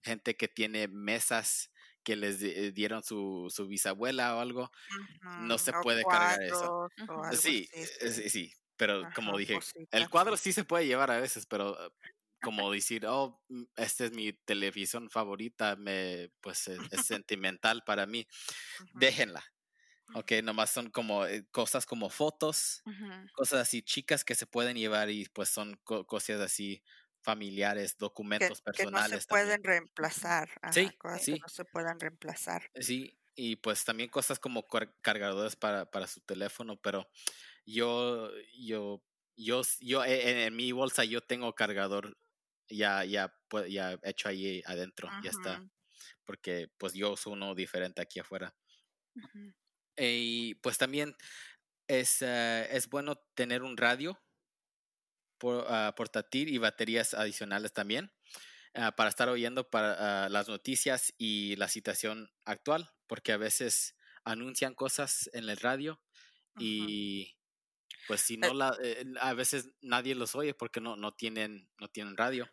gente 0.01 0.35
que 0.35 0.49
tiene 0.49 0.89
mesas 0.89 1.71
que 2.03 2.17
les 2.17 2.41
dieron 2.73 3.03
su, 3.03 3.47
su 3.49 3.65
bisabuela 3.69 4.35
o 4.35 4.41
algo, 4.41 4.69
no 5.39 5.57
se 5.57 5.71
puede 5.81 6.03
cargar 6.03 6.43
eso. 6.43 6.89
Sí, 7.39 7.69
sí, 8.01 8.29
sí, 8.29 8.53
pero 8.75 9.07
como 9.15 9.37
dije, 9.37 9.57
el 9.91 10.09
cuadro 10.09 10.35
sí 10.35 10.51
se 10.51 10.65
puede 10.65 10.87
llevar 10.87 11.09
a 11.09 11.21
veces, 11.21 11.45
pero 11.45 11.77
como 12.41 12.69
decir, 12.69 13.05
oh, 13.05 13.41
mm, 13.47 13.63
esta 13.77 14.03
es 14.03 14.11
mi 14.11 14.33
televisión 14.33 15.09
favorita, 15.09 15.77
me, 15.77 16.31
pues 16.41 16.67
es, 16.67 17.05
sentimental 17.05 17.81
para 17.85 18.05
mí, 18.05 18.27
déjenla. 18.93 19.41
Ok, 20.15 20.31
nomás 20.43 20.69
son 20.69 20.89
como 20.89 21.25
eh, 21.25 21.45
cosas 21.51 21.85
como 21.85 22.09
fotos, 22.09 22.83
cosas 23.33 23.61
así 23.61 23.81
chicas 23.81 24.23
que 24.23 24.35
se 24.35 24.45
pueden 24.45 24.77
llevar 24.77 25.09
y 25.09 25.25
pues 25.29 25.49
son 25.49 25.79
cosas 25.83 26.39
así 26.41 26.83
familiares, 27.23 27.97
documentos 27.97 28.61
personales. 28.61 29.09
Que 29.09 29.15
no 29.15 29.21
se 29.21 29.27
pueden 29.27 29.63
reemplazar. 29.63 30.49
sí, 30.71 30.89
sí. 31.19 31.33
Que 31.33 31.39
no 31.39 31.47
se 31.47 31.65
puedan 31.65 31.99
reemplazar. 31.99 32.69
Sí, 32.75 33.17
y 33.35 33.55
pues 33.55 33.83
también 33.85 34.09
cosas 34.09 34.39
como 34.39 34.67
cargadores 35.01 35.55
para, 35.55 35.89
para 35.89 36.07
su 36.07 36.21
teléfono, 36.21 36.77
pero 36.77 37.09
yo, 37.65 38.29
yo, 38.53 39.01
yo, 39.35 39.61
yo 39.79 40.03
e, 40.03 40.45
en, 40.45 40.55
mi 40.55 40.71
bolsa 40.71 41.05
yo 41.05 41.21
tengo 41.21 41.55
cargador 41.55 42.17
ya, 42.69 43.03
ya, 43.05 43.33
ya 43.69 43.99
hecho 44.03 44.29
ahí 44.29 44.61
adentro, 44.65 45.09
ya 45.23 45.31
está. 45.31 45.63
Porque 46.25 46.69
pues 46.77 46.93
yo 46.93 47.13
uso 47.13 47.31
uno 47.31 47.55
diferente 47.55 48.01
aquí 48.01 48.19
afuera. 48.19 48.53
Y 49.97 50.55
pues 50.55 50.77
también 50.77 51.15
es, 51.87 52.21
eh, 52.21 52.67
es 52.71 52.89
bueno 52.89 53.15
tener 53.35 53.63
un 53.63 53.77
radio 53.77 54.19
por, 55.37 55.65
ah, 55.67 55.93
portátil 55.95 56.49
y 56.49 56.57
baterías 56.57 57.13
adicionales 57.13 57.73
también 57.73 58.11
ah, 58.75 58.93
para 58.93 59.09
estar 59.09 59.29
oyendo 59.29 59.69
para 59.69 60.25
ah, 60.25 60.29
las 60.29 60.47
noticias 60.47 61.13
y 61.17 61.55
la 61.57 61.67
situación 61.67 62.31
actual, 62.45 62.91
porque 63.07 63.31
a 63.33 63.37
veces 63.37 63.95
anuncian 64.23 64.73
cosas 64.73 65.29
en 65.33 65.49
el 65.49 65.57
radio 65.57 66.01
y 66.59 67.35
pues 68.07 68.21
si 68.21 68.37
no 68.37 68.49
eh 68.49 68.53
la, 68.53 68.77
eh, 68.81 69.05
a 69.19 69.33
veces 69.33 69.69
nadie 69.81 70.15
los 70.15 70.35
oye 70.35 70.53
porque 70.53 70.81
no, 70.81 70.95
no 70.95 71.11
tienen 71.13 71.69
no 71.79 71.87
tienen 71.87 72.15
radio. 72.17 72.49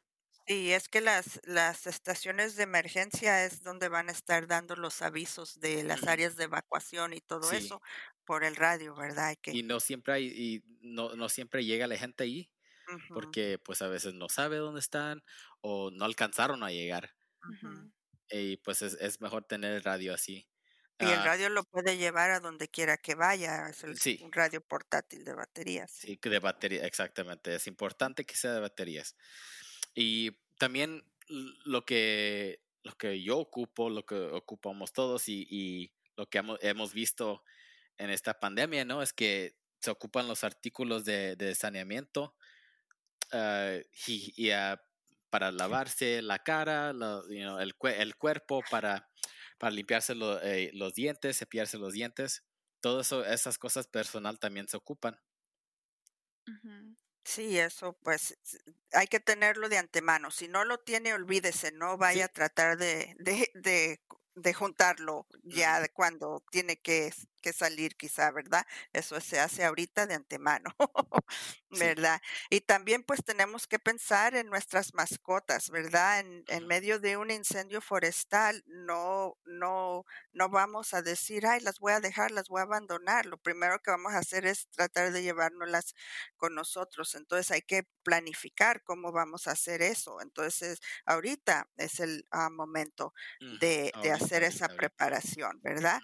Sí, 0.51 0.73
es 0.73 0.89
que 0.89 1.01
las, 1.01 1.41
las 1.45 1.87
estaciones 1.87 2.57
de 2.57 2.65
emergencia 2.65 3.45
es 3.45 3.63
donde 3.63 3.89
van 3.89 4.09
a 4.09 4.13
estar 4.13 4.49
dando 4.49 4.75
los 4.75 5.01
avisos 5.01 5.61
de 5.61 5.85
las 5.85 6.09
áreas 6.09 6.35
de 6.35 6.43
evacuación 6.43 7.13
y 7.13 7.21
todo 7.21 7.53
eso 7.53 7.81
por 8.25 8.43
el 8.43 8.57
radio, 8.57 8.97
¿verdad? 8.97 9.37
Que... 9.41 9.53
Y 9.53 9.63
no 9.63 9.79
siempre 9.79 10.13
hay, 10.13 10.27
y 10.27 10.65
no, 10.81 11.15
no 11.15 11.29
siempre 11.29 11.65
llega 11.65 11.87
la 11.87 11.97
gente 11.97 12.25
ahí, 12.25 12.51
porque 13.15 13.61
pues 13.65 13.81
a 13.81 13.87
veces 13.87 14.15
no 14.15 14.29
sabe 14.29 14.57
dónde 14.57 14.81
están 14.81 15.23
o 15.61 15.93
no 15.93 16.05
alcanzaron 16.05 16.65
a 16.65 16.73
llegar. 16.73 17.15
Y 18.29 18.57
pues 18.57 18.83
es, 18.83 18.95
es, 18.95 19.21
mejor 19.21 19.45
tener 19.45 19.75
el 19.75 19.85
radio 19.85 20.13
así. 20.13 20.49
Y 20.99 21.05
el 21.05 21.21
ah 21.21 21.25
radio 21.27 21.49
lo 21.49 21.63
puede 21.63 21.97
llevar 21.97 22.33
a 22.33 22.41
donde 22.41 22.67
quiera 22.67 22.97
que 22.97 23.15
vaya, 23.15 23.69
es 23.69 23.85
un 24.21 24.33
radio 24.33 24.61
portátil 24.61 25.25
de 25.25 25.33
baterías. 25.33 25.93
Sí, 25.93 26.19
de 26.21 26.39
batería, 26.41 26.85
exactamente. 26.85 27.55
Es 27.55 27.69
importante 27.69 28.27
que 28.27 28.35
sea 28.35 28.53
de 28.53 28.61
baterías. 28.61 29.15
Y 29.95 30.33
también 30.59 31.05
lo 31.29 31.85
que, 31.85 32.61
lo 32.83 32.97
que 32.97 33.23
yo 33.23 33.39
ocupo, 33.39 33.91
lo 33.91 34.05
que 34.05 34.17
ocupamos 34.17 34.93
todos 34.93 35.29
y, 35.29 35.93
lo 36.17 36.29
que 36.29 36.43
hemos, 36.61 36.93
visto 36.93 37.43
en 37.97 38.11
esta 38.11 38.39
pandemia, 38.39 38.85
¿no? 38.85 39.01
Es 39.03 39.13
que 39.13 39.57
se 39.79 39.91
ocupan 39.91 40.29
los 40.29 40.45
artículos 40.45 41.05
de, 41.05 41.55
saneamiento 41.55 42.35
ah, 43.33 43.79
y, 44.07 44.51
ah, 44.51 44.83
para 45.31 45.51
lavarse 45.53 46.21
la 46.21 46.41
cara, 46.41 46.91
el, 46.91 47.75
el, 47.83 48.17
cuerpo, 48.17 48.63
para, 48.71 49.09
para 49.59 49.75
limpiarse 49.75 50.15
eh, 50.43 50.71
los 50.75 50.95
dientes, 50.95 51.39
cepillarse 51.39 51.79
los 51.79 51.93
dientes. 51.93 52.45
Todas 52.81 53.13
esas 53.13 53.59
cosas 53.59 53.87
personal 53.87 54.39
también 54.39 54.69
se 54.69 54.77
ocupan. 54.77 55.19
Sí, 57.25 57.59
eso 57.59 57.97
pues 58.03 58.37
hay 58.93 59.07
que 59.07 59.21
tenerlo 59.21 59.69
de 59.69 59.79
antemano. 59.79 60.31
Si 60.31 60.49
no 60.49 60.65
lo 60.65 60.79
tiene, 60.79 61.15
olvídese, 61.15 61.73
no 61.73 61.97
vaya 61.97 62.27
a 62.27 62.29
tratar 62.29 62.77
de, 62.79 63.15
de, 63.19 63.49
de, 63.55 64.01
de 64.35 64.55
juntarlo 64.55 65.27
ya 65.45 65.81
de 65.81 65.91
cuando 65.91 66.43
tiene 66.51 66.77
que 66.79 67.13
que 67.41 67.53
salir 67.53 67.97
quizá, 67.97 68.31
¿verdad? 68.31 68.67
Eso 68.93 69.21
se 69.21 69.41
hace 69.41 69.65
ahorita 69.65 70.07
de 70.07 70.15
antemano, 70.15 70.75
¿verdad? 71.71 72.21
Y 72.51 72.61
también 72.61 73.03
pues 73.03 73.25
tenemos 73.25 73.67
que 73.67 73.79
pensar 73.79 74.35
en 74.35 74.49
nuestras 74.49 74.95
mascotas, 74.95 75.71
¿verdad? 75.71 76.21
En, 76.21 76.45
en, 76.49 76.67
medio 76.67 77.01
de 77.01 77.17
un 77.17 77.31
incendio 77.31 77.81
forestal 77.81 78.63
no, 78.67 79.37
no, 79.45 80.05
no 80.33 80.49
vamos 80.49 80.95
a 80.95 81.03
decir, 81.03 81.47
ay, 81.47 81.61
las 81.61 81.79
voy 81.79 81.93
a 81.93 82.01
dejar, 82.01 82.31
las 82.31 82.49
voy 82.49 82.61
a 82.61 82.65
abandonar. 82.65 83.27
Lo 83.27 83.39
primero 83.39 83.81
que 83.81 83.91
vamos 83.91 84.13
a 84.13 84.19
hacer 84.19 84.47
es 84.47 84.69
tratar 84.71 85.13
de 85.13 85.23
llevárnoslas 85.23 85.95
con 86.37 86.55
nosotros. 86.55 87.15
Entonces 87.15 87.51
hay 87.51 87.63
que 87.63 87.85
planificar 88.03 88.83
cómo 88.83 89.13
vamos 89.13 89.47
a 89.47 89.53
hacer 89.53 89.83
eso. 89.83 90.21
Entonces, 90.21 90.81
ahorita 91.07 91.69
es 91.77 92.01
el 92.01 92.27
ah, 92.31 92.51
momento 92.51 93.15
de, 93.61 93.93
de, 94.03 94.13
hacer 94.13 94.43
esa 94.43 94.69
preparación, 94.69 95.61
¿verdad? 95.63 96.01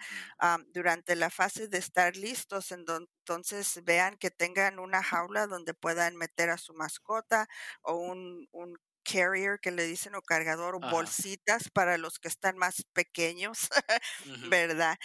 durante 0.73 1.17
la 1.17 1.26
fase 1.31 1.69
de 1.69 1.79
estar 1.79 2.17
listos, 2.17 2.73
entonces 2.73 3.81
vean 3.85 4.17
que 4.19 4.31
tengan 4.31 4.79
una 4.79 5.03
jaula 5.03 5.47
donde 5.47 5.75
puedan 5.75 6.17
meter 6.17 6.51
a 6.51 6.59
su 6.59 6.75
mascota 6.75 7.49
o 7.83 7.95
un, 7.95 8.49
un 8.53 8.79
carrier 9.11 9.59
que 9.61 9.71
le 9.71 9.85
dicen 9.85 10.15
o 10.17 10.23
cargador 10.23 10.75
o 10.77 10.81
bolsitas 10.81 11.69
para 11.71 11.99
los 11.99 12.19
que 12.19 12.29
están 12.29 12.59
más 12.59 12.85
pequeños, 12.93 13.69
¿verdad? 14.43 14.97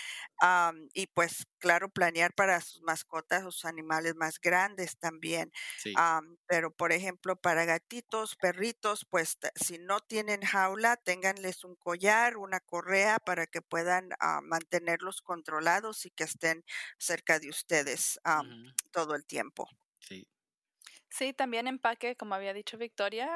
y 0.94 1.08
pues 1.08 1.46
claro, 1.60 1.90
planear 1.90 2.34
para 2.34 2.60
sus 2.62 2.82
mascotas 2.82 3.44
sus 3.44 3.66
animales 3.66 4.16
más 4.16 4.40
grandes 4.42 4.98
también. 4.98 5.52
pero 6.48 6.72
por 6.72 6.92
ejemplo, 6.92 7.36
para 7.36 7.66
gatitos, 7.66 8.36
perritos, 8.36 9.06
pues 9.10 9.38
si 9.56 9.78
no 9.78 10.00
tienen 10.00 10.42
jaula, 10.42 10.98
ténganles 10.98 11.64
un 11.64 11.76
collar, 11.76 12.38
una 12.38 12.60
correa 12.60 13.20
para 13.20 13.48
que 13.48 13.62
puedan 13.62 14.10
ah, 14.20 14.42
mantenerlos 14.44 15.22
controlados 15.22 16.06
y 16.06 16.12
que 16.12 16.24
estén 16.26 16.64
cerca 16.98 17.40
de 17.40 17.50
ustedes 17.50 18.20
todo 18.92 19.16
el 19.16 19.26
tiempo. 19.26 19.68
Sí. 20.00 20.28
Sí, 21.12 21.34
también 21.34 21.68
empaque, 21.68 22.16
como 22.16 22.36
había 22.36 22.54
dicho 22.54 22.78
Victoria, 22.78 23.30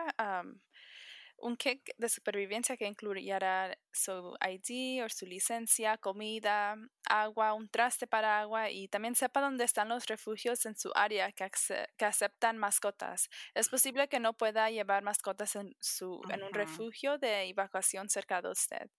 un 1.37 1.57
kit 1.57 1.89
de 1.97 2.07
supervivencia 2.07 2.77
que 2.77 2.87
incluyera 2.87 3.77
su 3.91 4.35
ID 4.41 5.03
o 5.03 5.09
su 5.09 5.25
licencia, 5.25 5.97
comida, 5.97 6.77
agua, 7.09 7.53
un 7.53 7.67
traste 7.69 8.07
para 8.07 8.39
agua 8.39 8.69
y 8.69 8.87
también 8.87 9.15
sepa 9.15 9.41
dónde 9.41 9.65
están 9.65 9.89
los 9.89 10.05
refugios 10.07 10.65
en 10.65 10.77
su 10.77 10.91
área 10.95 11.31
que, 11.33 11.49
que 11.97 12.05
aceptan 12.05 12.57
mascotas. 12.57 13.29
Es 13.53 13.67
posible 13.67 14.07
que 14.07 14.21
no 14.21 14.33
pueda 14.33 14.69
llevar 14.69 15.03
mascotas 15.03 15.57
en, 15.57 15.75
su, 15.81 16.21
en 16.29 16.43
un 16.43 16.53
refugio 16.53 17.17
de 17.17 17.49
evacuación 17.49 18.09
cerca 18.09 18.41
de 18.41 18.51
usted. 18.51 18.89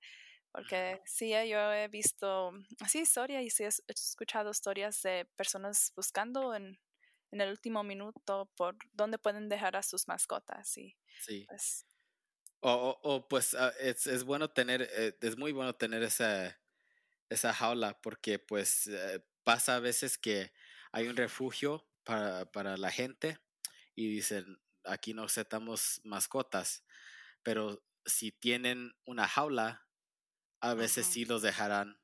Porque 0.52 1.00
sí, 1.06 1.30
yo 1.30 1.72
he 1.72 1.88
visto 1.88 2.52
así 2.80 3.00
historias 3.00 3.42
y 3.42 3.50
sí 3.50 3.64
he 3.64 3.68
escuchado 3.88 4.50
historias 4.50 5.00
de 5.02 5.26
personas 5.36 5.92
buscando 5.96 6.54
en 6.54 6.78
en 7.36 7.42
el 7.42 7.50
último 7.50 7.84
minuto 7.84 8.50
por 8.56 8.76
dónde 8.92 9.18
pueden 9.18 9.48
dejar 9.48 9.76
a 9.76 9.82
sus 9.82 10.08
mascotas. 10.08 10.76
Y, 10.76 10.96
sí. 11.20 11.44
Pues 11.48 11.86
o, 12.60 12.98
o, 13.02 13.28
pues 13.28 13.54
ah, 13.54 13.72
es, 13.78 14.06
es, 14.06 14.24
bueno 14.24 14.50
tener, 14.50 14.82
eh, 14.82 15.16
es 15.20 15.36
muy 15.36 15.52
bueno 15.52 15.74
tener 15.74 16.02
esa, 16.02 16.58
esa 17.28 17.52
jaula 17.52 18.00
porque 18.00 18.38
pues 18.38 18.86
eh, 18.88 19.24
pasa 19.44 19.76
a 19.76 19.80
veces 19.80 20.18
que 20.18 20.52
hay 20.90 21.06
un 21.06 21.16
refugio 21.16 21.86
para, 22.02 22.50
para 22.50 22.76
la 22.76 22.90
gente 22.90 23.38
y 23.94 24.08
dicen, 24.08 24.58
aquí 24.84 25.14
no 25.14 25.24
aceptamos 25.24 26.00
mascotas, 26.04 26.84
pero 27.42 27.84
si 28.04 28.32
tienen 28.32 28.92
una 29.04 29.28
jaula, 29.28 29.86
a 30.60 30.74
veces 30.74 31.06
sí 31.06 31.24
los 31.24 31.42
dejarán 31.42 32.00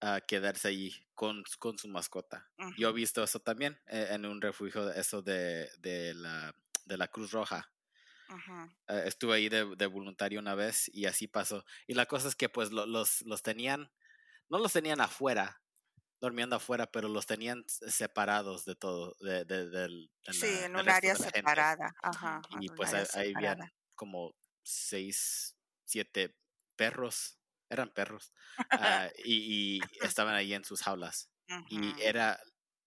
a 0.00 0.20
quedarse 0.20 0.68
allí 0.68 1.06
con, 1.14 1.42
con 1.58 1.78
su 1.78 1.88
mascota. 1.88 2.48
Yo 2.76 2.90
he 2.90 2.92
visto 2.92 3.22
eso 3.22 3.40
también 3.40 3.80
eh, 3.86 4.08
en 4.10 4.26
un 4.26 4.40
refugio, 4.40 4.90
eso 4.92 5.22
de, 5.22 5.68
de, 5.78 6.14
la, 6.14 6.54
de 6.84 6.96
la 6.98 7.08
Cruz 7.08 7.32
Roja. 7.32 7.70
Eh, 8.88 9.04
estuve 9.06 9.36
ahí 9.36 9.48
de, 9.48 9.76
de, 9.76 9.86
voluntario 9.86 10.40
una 10.40 10.54
vez 10.54 10.90
y 10.92 11.06
así 11.06 11.28
pasó. 11.28 11.64
Y 11.86 11.94
la 11.94 12.06
cosa 12.06 12.28
es 12.28 12.34
que 12.34 12.48
pues 12.48 12.70
los, 12.72 13.22
los 13.22 13.42
tenían, 13.42 13.90
no 14.48 14.58
los 14.58 14.72
tenían 14.72 15.00
afuera, 15.00 15.62
durmiendo 16.20 16.56
afuera, 16.56 16.90
pero 16.90 17.08
los 17.08 17.26
tenían 17.26 17.64
separados 17.68 18.64
de 18.64 18.74
todo, 18.74 19.16
de, 19.20 19.44
de, 19.44 19.68
de 19.68 20.08
sí, 20.30 20.58
en 20.64 20.76
un 20.76 20.88
área 20.88 21.14
separada. 21.14 21.94
Ajá, 22.02 22.42
y 22.60 22.68
pues 22.70 22.92
ahí, 23.14 23.32
había 23.34 23.72
como 23.94 24.34
seis, 24.62 25.56
siete 25.84 26.36
perros 26.74 27.38
eran 27.68 27.90
perros, 27.90 28.32
ah, 28.70 29.08
y, 29.24 29.80
estaban 30.02 30.34
ahí 30.34 30.54
en 30.54 30.64
sus 30.64 30.82
jaulas. 30.82 31.30
Y 31.68 32.00
era 32.02 32.40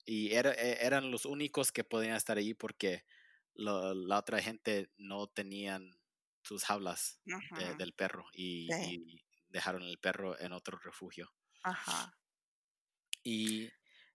y 0.09 0.33
era, 0.33 0.51
e, 0.53 0.85
eran 0.85 1.11
los 1.11 1.25
únicos 1.25 1.71
que 1.71 1.83
podían 1.83 2.15
estar 2.15 2.37
ahí 2.37 2.55
porque 2.55 3.05
la 3.53 4.17
otra 4.17 4.41
gente 4.41 4.89
no 4.97 5.27
tenían 5.27 5.91
sus 6.41 6.63
jaulas 6.63 7.21
del 7.77 7.93
perro 7.93 8.25
y, 8.33 8.67
dejaron 9.49 9.83
el 9.83 9.99
perro 9.99 10.39
en 10.39 10.53
otro 10.53 10.79
refugio. 10.79 11.31
Y 13.23 13.69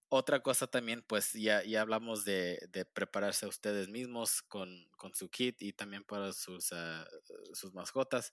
otra 0.09 0.43
cosa 0.43 0.67
también, 0.67 1.03
pues 1.03 1.33
ya, 1.33 1.63
ya 1.63 1.83
hablamos 1.83 2.25
de, 2.25 2.59
de 2.71 2.85
prepararse 2.85 3.47
a 3.47 3.49
ustedes 3.49 3.89
mismos 3.89 4.43
con, 4.43 4.89
con, 4.97 5.15
su 5.15 5.29
kit 5.29 5.61
y 5.61 5.73
también 5.73 6.05
para 6.05 6.33
sus, 6.33 6.73
ah, 6.73 7.07
sus 7.53 7.75
mascotas, 7.75 8.33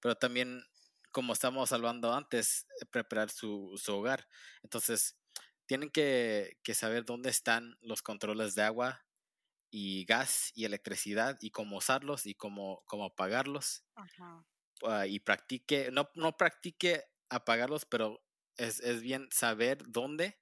pero 0.00 0.16
también 0.16 0.62
como 1.10 1.32
estamos 1.32 1.72
hablando 1.72 2.12
antes, 2.12 2.66
eh, 2.80 2.86
preparar 2.86 3.30
su, 3.30 3.78
su 3.82 3.94
hogar. 3.94 4.28
Entonces, 4.62 5.16
tienen 5.66 5.90
que, 5.90 6.58
que, 6.62 6.74
saber 6.74 7.04
dónde 7.04 7.30
están 7.30 7.76
los 7.80 8.02
controles 8.02 8.54
de 8.54 8.62
agua 8.62 9.04
y 9.70 10.04
gas 10.04 10.50
y 10.54 10.64
electricidad 10.64 11.38
y 11.40 11.50
cómo 11.50 11.76
usarlos 11.76 12.26
y 12.26 12.34
cómo, 12.34 12.82
cómo 12.86 13.04
apagarlos. 13.04 13.84
Ah, 14.82 15.06
y 15.06 15.20
practique, 15.20 15.90
no, 15.92 16.10
no 16.14 16.36
practique 16.36 17.04
apagarlos, 17.28 17.84
pero 17.84 18.22
es, 18.56 18.80
es 18.80 19.02
bien 19.02 19.28
saber 19.30 19.78
dónde 19.86 20.38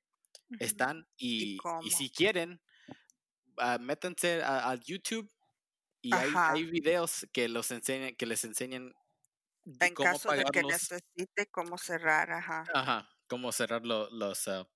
están 0.61 1.07
y, 1.16 1.59
y, 1.83 1.91
si 1.91 2.09
quieren, 2.09 2.61
uh, 3.59 3.79
métanse 3.81 4.43
a, 4.43 4.75
YouTube 4.77 5.31
y 6.01 6.14
hay, 6.14 6.31
hay, 6.35 6.64
videos 6.64 7.27
que 7.33 7.49
los 7.49 7.71
enseñan, 7.71 8.14
que 8.14 8.25
les 8.25 8.45
enseñan 8.45 8.95
en 9.81 9.95
caso 9.95 10.31
de 10.33 10.45
que 10.45 10.62
necesite 10.62 11.47
cómo 11.51 11.79
cerrar, 11.79 12.31
ajá. 12.33 12.64
Ajá, 12.75 13.09
cómo 13.27 13.53
cerrar 13.53 13.85
los, 13.85 14.49
ah, 14.49 14.69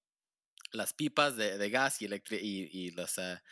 las 0.72 0.93
pipas 0.93 1.36
de, 1.36 1.59
de 1.59 1.70
gas 1.70 2.01
y, 2.03 2.07
y, 2.07 2.38
y, 2.72 2.90
los, 2.93 3.18
ah, 3.18 3.43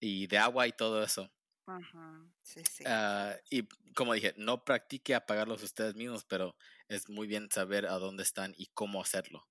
y 0.00 0.26
de 0.26 0.38
agua 0.38 0.66
y 0.66 0.72
todo 0.72 1.02
eso. 1.02 1.30
Ajá, 1.66 2.26
sí, 2.42 2.62
sí. 2.70 2.84
Uh, 2.84 3.34
y 3.50 3.66
como 3.94 4.12
dije, 4.12 4.34
no 4.36 4.64
practique 4.64 5.14
apagarlos 5.14 5.62
ustedes 5.62 5.94
mismos, 5.94 6.24
pero 6.24 6.56
es 6.88 7.08
muy 7.08 7.26
bien 7.26 7.48
saber 7.50 7.86
a 7.86 7.94
dónde 7.94 8.22
están 8.22 8.54
y 8.56 8.66
cómo 8.66 9.00
hacerlo. 9.00 9.46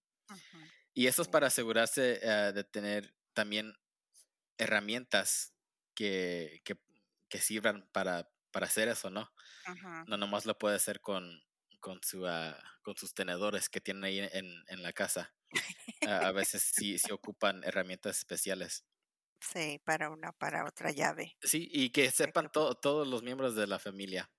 Y 0.93 1.07
eso 1.07 1.23
es 1.23 1.27
para 1.27 1.47
asegurarse 1.47 2.19
de 2.53 2.63
tener 2.63 3.15
también 3.33 3.73
herramientas 4.57 5.53
que, 5.95 6.61
que, 6.63 6.77
que 7.29 7.39
sirvan 7.39 7.89
para, 7.91 8.32
para 8.53 8.67
hacer 8.67 8.87
eso, 8.87 9.09
¿no? 9.09 9.29
No 10.07 10.15
nomás 10.15 10.45
lo 10.45 10.57
puede 10.57 10.77
hacer 10.77 11.01
con, 11.01 11.43
con, 11.81 11.99
su, 12.01 12.23
uh, 12.23 12.53
con 12.83 12.95
sus 12.95 13.13
tenedores 13.13 13.67
que 13.67 13.81
tienen 13.81 14.05
ahí 14.05 14.19
en, 14.19 14.63
en 14.67 14.83
la 14.83 14.93
casa. 14.93 15.33
a 16.07 16.31
veces 16.31 16.63
sí, 16.63 16.97
sí 16.97 17.11
ocupan 17.11 17.61
herramientas 17.65 18.19
especiales. 18.19 18.85
Sí, 19.41 19.81
para 19.83 20.09
una, 20.09 20.31
para 20.31 20.65
otra 20.65 20.91
llave. 20.91 21.35
Sí, 21.41 21.67
y 21.69 21.89
que 21.89 22.09
sepan 22.11 22.49
todos 22.51 23.07
los 23.07 23.23
miembros 23.23 23.55
de 23.55 23.67
la 23.67 23.79
familia 23.79 24.31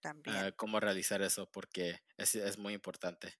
También. 0.00 0.52
cómo 0.56 0.80
realizar 0.80 1.20
eso, 1.20 1.50
porque 1.50 2.00
es, 2.16 2.34
es 2.36 2.56
muy 2.56 2.72
importante. 2.72 3.38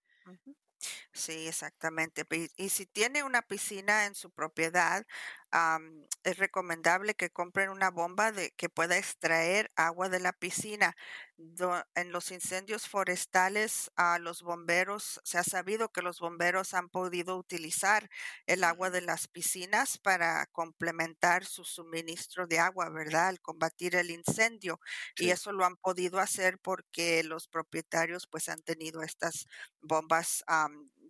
Sí, 1.13 1.49
exactamente. 1.49 2.27
Y, 2.57 2.69
si 2.69 2.87
tiene 2.87 3.23
una 3.23 3.43
piscina 3.43 4.05
en 4.05 4.15
su 4.15 4.31
propiedad, 4.31 5.07
es 6.25 6.39
recomendable 6.39 7.15
que 7.15 7.31
compren 7.31 7.71
una 7.71 7.91
bomba 7.91 8.33
de 8.33 8.51
que 8.53 8.69
pueda 8.69 8.99
extraer 8.99 9.71
agua 9.77 10.09
de 10.09 10.21
la 10.21 10.33
piscina. 10.33 10.97
en 11.95 12.13
los 12.13 12.31
incendios 12.31 12.89
forestales, 12.89 13.91
a 13.95 14.19
los 14.19 14.43
bomberos 14.43 15.21
se 15.23 15.39
ha 15.39 15.45
sabido 15.45 15.93
que 15.93 16.01
los 16.03 16.19
bomberos 16.19 16.73
han 16.75 16.89
podido 16.89 17.37
utilizar 17.37 18.09
el 18.47 18.65
agua 18.65 18.91
de 18.91 19.03
las 19.03 19.29
piscinas 19.29 19.99
para 19.99 20.47
complementar 20.47 21.45
su 21.45 21.65
suministro 21.65 22.47
de 22.47 22.59
agua, 22.59 22.89
¿verdad? 22.89 23.29
Al 23.29 23.41
combatir 23.41 23.97
el 23.97 24.11
incendio. 24.11 24.81
Y 25.17 25.31
eso 25.31 25.53
lo 25.53 25.65
han 25.65 25.77
podido 25.77 26.19
hacer 26.21 26.59
porque 26.59 27.23
los 27.23 27.49
propietarios 27.49 28.27
pues 28.27 28.49
han 28.49 28.63
tenido 28.63 29.03
estas 29.03 29.47
bombas 29.81 30.43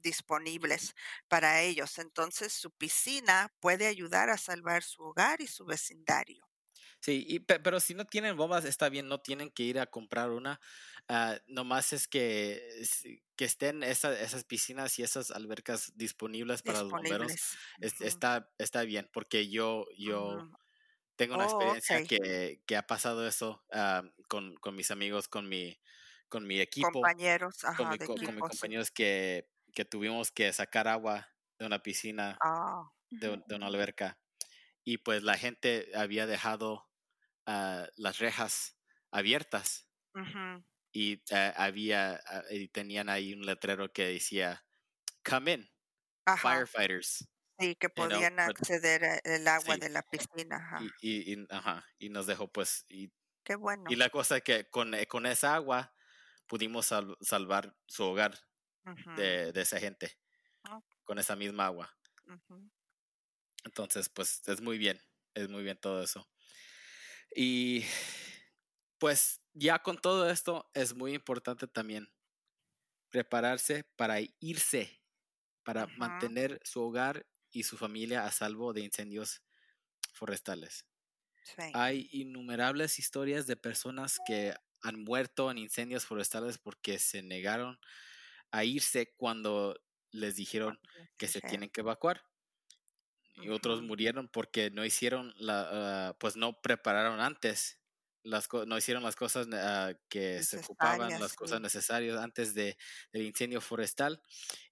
disponibles 0.07 0.94
para 1.28 1.61
ellos. 1.62 1.98
Entonces 1.98 2.52
su 2.52 2.70
piscina 2.70 3.52
puede 3.61 3.86
ayudar 3.86 4.30
a 4.30 4.38
salvar 4.38 4.82
su 4.82 5.02
hogar 5.02 5.40
y 5.40 5.46
su 5.46 5.64
vecindario. 5.64 6.46
Sí, 7.00 7.44
pero 7.46 7.78
si 7.78 7.94
no 7.94 8.04
tienen 8.04 8.36
bombas, 8.36 8.64
está 8.64 8.88
bien, 8.88 9.07
no 9.07 9.20
tienen 9.20 9.50
que 9.50 9.62
ir 9.62 9.78
a 9.78 9.86
comprar 9.86 10.30
una. 10.30 10.61
Uh, 11.09 11.36
nomás 11.46 11.92
es 11.92 12.09
que, 12.09 12.61
que 13.36 13.44
estén 13.44 13.82
esas 13.82 14.44
piscinas 14.44 14.98
y 14.98 15.02
esas 15.02 15.30
albercas 15.30 15.92
disponibles 15.94 16.62
para 16.62 16.82
los 16.82 16.90
bomberos. 16.90 17.32
está, 17.80 18.50
está 18.59 18.82
bien, 18.82 19.09
porque 19.12 19.48
yo, 19.48 19.86
yo 19.96 20.50
tengo 21.14 21.34
una 21.36 21.46
oh, 21.46 21.74
experiencia 21.74 22.04
que, 22.04 22.61
que, 22.66 22.76
ha 22.76 22.86
pasado 22.86 23.26
eso 23.26 23.62
uh, 23.72 24.09
con, 24.26 24.57
con, 24.57 24.74
mis 24.74 24.90
amigos, 24.90 25.28
con 25.28 25.48
mi, 25.48 25.78
con 26.28 26.46
mi 26.46 26.61
equipo. 26.61 26.90
Compañeros, 26.90 27.62
ajá, 27.64 27.76
con, 27.76 27.90
mis 27.90 28.40
compañeros 28.40 28.90
que, 28.90 29.48
que, 29.77 29.85
tuvimos 29.85 30.31
que 30.33 30.53
sacar 30.53 30.89
agua 30.89 31.29
de 31.59 31.66
una 31.66 31.83
piscina, 31.83 32.39
ah, 32.41 32.91
de, 33.11 33.43
de 33.47 33.55
una 33.55 33.66
alberca. 33.66 34.18
Y 34.85 34.99
pues 34.99 35.22
la 35.22 35.37
gente 35.37 35.91
había 35.95 36.27
dejado 36.27 36.89
uh, 37.47 37.85
las 37.97 38.18
rejas 38.18 38.79
abiertas 39.11 39.89
y 40.93 41.16
uh, 41.16 41.53
había 41.57 42.20
y 42.51 42.68
tenían 42.68 43.09
ahí 43.09 43.35
un 43.35 43.45
letrero 43.45 43.93
que 43.93 44.07
decía 44.07 44.64
come 45.22 45.53
in 45.53 45.70
firefighters 46.41 47.29
Sí, 47.59 47.74
que 47.77 47.89
podían 47.89 48.39
acceder 48.39 49.03
al 49.24 49.49
agua 49.49 49.79
de 49.79 49.89
la 49.89 50.03
piscina. 50.03 50.57
Ajá. 50.57 50.81
Y, 51.01 51.33
y, 51.33 51.47
ajá, 51.49 51.87
y 51.99 52.11
nos 52.11 52.27
dejó 52.27 52.49
pues 52.49 52.85
y, 52.89 53.11
Qué 53.47 53.55
bueno. 53.55 53.85
Y 53.89 53.97
la 53.97 54.11
cosa 54.11 54.39
es 54.39 54.43
que 54.43 54.68
con, 54.68 54.93
con 55.09 55.24
esa 55.24 55.55
agua 55.55 55.95
pudimos 56.47 56.93
salvar 57.20 57.77
su 57.87 58.05
hogar 58.05 58.45
de, 59.16 59.53
de, 59.53 59.61
esa 59.61 59.78
gente 59.78 60.16
oh. 60.70 60.82
con 61.05 61.18
esa 61.18 61.37
misma 61.37 61.66
agua. 61.66 61.95
Entonces, 63.64 64.09
pues 64.09 64.47
es 64.47 64.61
muy 64.61 64.78
bien, 64.78 65.01
es 65.34 65.49
muy 65.49 65.62
bien 65.62 65.78
todo 65.78 66.03
eso. 66.03 66.28
Y 67.34 67.84
pues 68.99 69.41
ya 69.53 69.82
con 69.82 69.99
todo 69.99 70.30
esto 70.30 70.70
es 70.74 70.95
muy 70.95 71.14
importante 71.14 71.66
también 71.66 72.09
prepararse 73.11 73.84
para 73.97 74.18
irse, 74.41 75.03
para 75.62 75.87
mantener 75.99 76.61
su 76.64 76.82
hogar 76.82 77.26
y 77.51 77.64
su 77.64 77.76
familia 77.76 78.24
a 78.24 78.32
salvo 78.32 78.72
de 78.72 78.82
incendios 78.82 79.43
forestales. 80.12 80.87
Hay 81.74 82.09
innumerables 82.12 82.99
historias 82.99 83.47
de 83.47 83.57
personas 83.57 84.18
que 84.26 84.55
han 84.82 85.03
muerto 85.03 85.51
en 85.51 85.59
incendios 85.59 86.05
forestales 86.05 86.59
porque 86.59 86.99
se 86.99 87.22
negaron 87.22 87.78
a 88.51 88.64
irse 88.64 89.14
cuando 89.16 89.78
les 90.11 90.36
dijeron 90.36 90.78
que 91.16 91.28
se 91.28 91.40
tienen 91.40 91.70
que 91.70 91.80
evacuar. 91.80 92.24
Y 93.36 93.51
otros 93.51 93.82
murieron 93.82 94.28
porque 94.28 94.70
no 94.70 94.84
hicieron 94.84 95.34
la, 95.36 95.68
ah, 96.09 96.16
pues 96.18 96.36
no 96.36 96.61
prepararon 96.62 97.20
antes, 97.20 97.78
las 98.22 98.49
no 98.66 98.78
hicieron 98.78 99.03
las 99.03 99.14
cosas 99.14 99.47
ah, 99.53 99.92
que 100.09 100.42
se 100.42 100.59
ocupaban, 100.59 101.20
las 101.20 101.34
cosas 101.34 101.61
necesarias 101.61 102.18
antes 102.18 102.55
de, 102.55 102.78
del 103.12 103.26
incendio 103.26 103.61
forestal. 103.61 104.22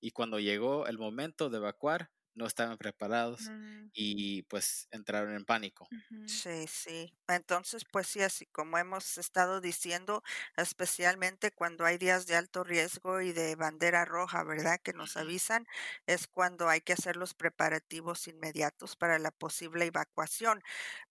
Y 0.00 0.12
cuando 0.12 0.40
llegó 0.40 0.86
el 0.86 0.98
momento 0.98 1.50
de 1.50 1.58
evacuar, 1.58 2.10
no 2.34 2.46
estaban 2.46 2.78
preparados 2.78 3.52
y 3.92 4.42
pues 4.44 4.88
entraron 4.90 5.34
en 5.34 5.44
pánico. 5.44 5.90
Sí, 6.26 6.66
sí. 6.68 7.14
Entonces, 7.28 7.84
pues 7.90 8.06
sí, 8.06 8.22
así 8.22 8.46
como 8.46 8.78
hemos 8.78 9.18
estado 9.18 9.60
diciendo, 9.60 10.22
especialmente 10.56 11.50
cuando 11.52 11.84
hay 11.84 11.98
días 11.98 12.26
de 12.26 12.34
alto 12.34 12.64
riesgo 12.64 13.20
y 13.20 13.32
de 13.34 13.56
bandera 13.56 14.06
roja, 14.06 14.42
¿verdad? 14.42 14.80
Que 14.82 14.94
nos 14.94 15.18
avisan, 15.18 15.66
es 16.06 16.26
cuando 16.26 16.68
hay 16.70 16.80
que 16.80 16.94
hacer 16.94 17.16
los 17.16 17.34
preparativos 17.34 18.26
inmediatos 18.26 18.96
para 18.96 19.18
la 19.18 19.30
posible 19.32 19.84
evacuación 19.84 20.62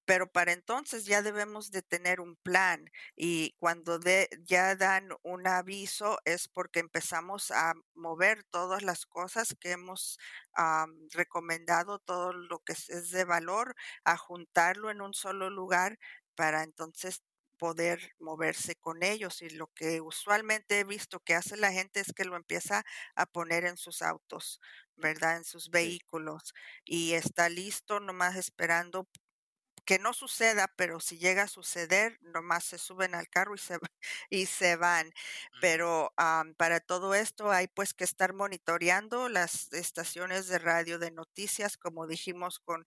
pero 0.06 0.32
para 0.32 0.52
entonces 0.54 1.06
ya 1.06 1.22
debemos 1.22 1.72
de 1.72 1.82
tener 1.82 2.20
un 2.22 2.36
plan 2.36 2.90
y 3.16 3.56
cuando 3.60 4.00
de, 4.00 4.30
ya 4.44 4.76
dan 4.76 5.10
un 5.24 5.48
aviso 5.48 6.20
es 6.26 6.48
porque 6.48 6.80
empezamos 6.80 7.52
a 7.52 7.74
mover 7.96 8.44
todas 8.46 8.84
las 8.84 9.06
cosas 9.06 9.56
que 9.60 9.72
hemos 9.72 10.18
recomendado, 11.14 12.00
todo 12.00 12.34
lo 12.34 12.60
que 12.60 12.74
es 12.74 13.10
de 13.12 13.26
valor, 13.26 13.76
a 14.04 14.18
juntarlo 14.18 14.92
en 14.92 15.02
un 15.02 15.14
solo 15.14 15.50
lugar 15.50 16.00
para 16.36 16.64
entonces 16.64 17.22
poder 17.58 18.14
moverse 18.20 18.76
con 18.76 19.04
ellos 19.04 19.42
y 19.42 19.50
lo 19.50 19.68
que 19.68 20.02
usualmente 20.02 20.80
he 20.80 20.84
visto 20.84 21.20
que 21.22 21.36
hace 21.36 21.56
la 21.56 21.72
gente 21.72 22.00
es 22.02 22.12
que 22.14 22.26
lo 22.26 22.36
empieza 22.36 22.84
a 23.16 23.26
poner 23.26 23.66
en 23.66 23.78
sus 23.78 24.02
autos, 24.02 24.60
¿verdad? 24.98 25.38
En 25.38 25.46
sus 25.46 25.70
vehículos 25.70 26.54
y 26.84 27.14
está 27.14 27.50
listo 27.50 28.00
nomás 28.00 28.36
esperando 28.36 29.08
que 29.86 30.00
no 30.00 30.14
suceda, 30.14 30.68
pero 30.76 31.00
si 31.00 31.18
llega 31.18 31.44
a 31.44 31.48
suceder, 31.48 32.18
nomás 32.22 32.64
se 32.64 32.78
suben 32.78 33.16
al 33.16 33.28
carro 33.30 33.56
y 33.56 33.58
se, 33.58 33.78
y 34.30 34.46
se 34.46 34.76
van. 34.76 35.12
Pero 35.62 36.14
para 36.58 36.80
todo 36.80 37.16
esto 37.16 37.52
hay 37.52 37.68
pues 37.68 37.94
que 37.94 38.04
estar 38.04 38.34
monitoreando 38.34 39.30
las 39.30 39.72
estaciones 39.74 40.48
de 40.48 40.60
radio 40.60 41.00
de 41.00 41.12
noticias, 41.12 41.78
como 41.78 42.08
dijimos 42.08 42.60
con 42.60 42.86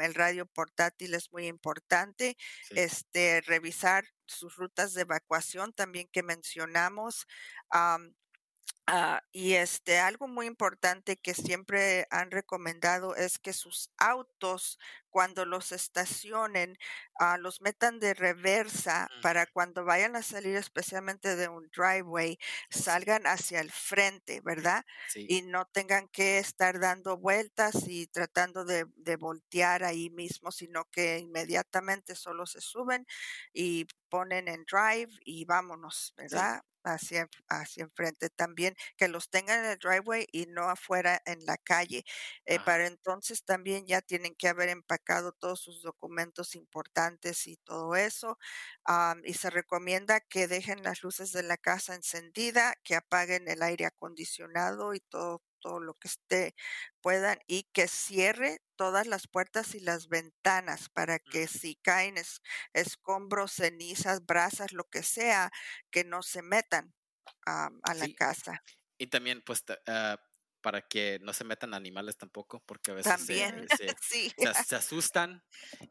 el 0.00 0.14
radio 0.14 0.46
portátil 0.46 1.14
es 1.14 1.32
muy 1.32 1.46
importante, 1.46 2.36
este 2.70 3.40
revisar 3.42 4.04
sus 4.26 4.56
rutas 4.56 4.92
de 4.94 5.02
evacuación 5.02 5.72
también 5.72 6.08
que 6.12 6.22
mencionamos. 6.22 7.26
Ah, 8.90 9.22
y 9.32 9.52
este 9.54 9.98
algo 9.98 10.28
muy 10.28 10.46
importante 10.46 11.16
que 11.18 11.34
siempre 11.34 12.06
han 12.10 12.30
recomendado 12.30 13.14
es 13.16 13.38
que 13.38 13.52
sus 13.52 13.90
autos 13.98 14.78
cuando 15.10 15.44
los 15.44 15.72
estacionen 15.72 16.78
ah, 17.18 17.36
los 17.36 17.60
metan 17.60 18.00
de 18.00 18.14
reversa 18.14 19.10
para 19.20 19.44
cuando 19.46 19.84
vayan 19.84 20.16
a 20.16 20.22
salir 20.22 20.56
especialmente 20.56 21.36
de 21.36 21.48
un 21.48 21.68
driveway 21.76 22.38
salgan 22.70 23.26
hacia 23.26 23.60
el 23.60 23.70
frente, 23.70 24.40
¿verdad? 24.40 24.84
Y 25.26 25.42
no 25.42 25.66
tengan 25.66 26.08
que 26.08 26.38
estar 26.38 26.80
dando 26.80 27.18
vueltas 27.18 27.86
y 27.86 28.06
tratando 28.06 28.64
de, 28.64 28.86
de 28.96 29.16
voltear 29.16 29.84
ahí 29.84 30.08
mismo, 30.08 30.50
sino 30.50 30.86
que 30.86 31.18
inmediatamente 31.18 32.14
solo 32.14 32.46
se 32.46 32.62
suben 32.62 33.06
y 33.52 33.86
ponen 34.08 34.48
en 34.48 34.64
drive 34.64 35.12
y 35.24 35.44
vámonos, 35.44 36.14
¿verdad? 36.16 36.62
Hacia, 36.94 37.28
hacia 37.48 37.84
enfrente 37.84 38.30
también, 38.30 38.74
que 38.96 39.08
los 39.08 39.30
tengan 39.30 39.64
en 39.64 39.70
el 39.72 39.78
driveway 39.78 40.26
y 40.32 40.46
no 40.46 40.68
afuera 40.70 41.20
en 41.26 41.44
la 41.46 41.56
calle. 41.58 42.04
Eh, 42.46 42.58
para 42.60 42.86
entonces 42.86 43.44
también 43.44 43.86
ya 43.86 44.00
tienen 44.02 44.34
que 44.34 44.48
haber 44.48 44.68
empacado 44.68 45.32
todos 45.32 45.60
sus 45.60 45.82
documentos 45.82 46.54
importantes 46.54 47.46
y 47.46 47.56
todo 47.58 47.94
eso. 47.96 48.38
y 49.24 49.34
se 49.34 49.50
recomienda 49.50 50.20
que 50.20 50.48
dejen 50.48 50.82
las 50.82 51.02
luces 51.02 51.32
de 51.32 51.42
la 51.42 51.56
casa 51.56 51.94
encendida, 51.94 52.74
que 52.84 52.94
apaguen 52.96 53.48
el 53.48 53.62
aire 53.62 53.86
acondicionado 53.86 54.94
y 54.94 55.00
todo 55.00 55.42
todo 55.60 55.80
lo 55.80 55.94
que 55.94 56.08
esté 56.08 56.54
puedan 57.00 57.38
y 57.46 57.64
que 57.72 57.88
cierre 57.88 58.60
todas 58.76 59.06
las 59.06 59.26
puertas 59.26 59.74
y 59.74 59.80
las 59.80 60.08
ventanas 60.08 60.88
para 60.88 61.18
que 61.18 61.46
si 61.46 61.76
caen 61.76 62.14
escombros, 62.72 63.52
cenizas, 63.52 64.24
brasas, 64.24 64.72
lo 64.72 64.84
que 64.84 65.02
sea, 65.02 65.50
que 65.90 66.04
no 66.04 66.22
se 66.22 66.42
metan 66.42 66.94
a 67.44 67.94
la 67.94 68.08
casa. 68.16 68.62
Y 68.98 69.06
también 69.06 69.42
pues 69.42 69.64
ah, 69.86 70.18
para 70.60 70.82
que 70.82 71.18
no 71.22 71.32
se 71.32 71.44
metan 71.44 71.74
animales 71.74 72.16
tampoco, 72.16 72.62
porque 72.66 72.90
a 72.90 72.94
veces 72.94 73.20
se, 73.22 73.44
asustan 74.76 75.42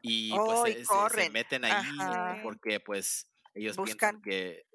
y 0.02 0.30
pues 0.34 0.86
se, 1.14 1.30
meten 1.30 1.64
ahí 1.64 2.42
porque 2.42 2.80
pues 2.80 3.30
ellos 3.54 3.76
piensan 3.76 4.20
que 4.22 4.67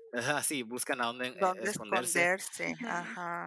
sí, 0.44 0.64
buscan 0.64 1.02
a 1.02 1.08
dónde, 1.08 1.28
eh, 1.28 1.54
esconderse. 1.64 2.38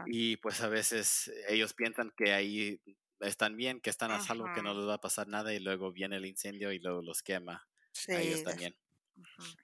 Y 0.07 0.37
pues 0.39 0.61
a 0.61 0.69
veces 0.69 1.31
ellos 1.49 1.75
piensan 1.75 2.13
que 2.17 2.33
ahí 2.33 2.81
están 3.21 3.57
bien, 3.57 3.81
que 3.81 3.91
están 3.91 4.11
a 4.11 4.21
salvo, 4.21 4.47
que 4.55 4.63
no 4.63 4.75
les 4.75 4.87
va 4.87 4.95
a 4.95 5.01
pasar 5.01 5.29
nada 5.29 5.53
y 5.55 5.61
luego 5.61 5.93
viene 5.93 6.17
el 6.17 6.27
incendio 6.27 6.73
y 6.73 6.79
luego 6.79 7.03
los 7.03 7.23
quema. 7.23 7.67
a 8.09 8.21
ellos 8.21 8.43
también. 8.43 8.77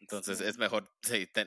Entonces 0.01 0.41
es 0.41 0.59
mejor 0.59 0.91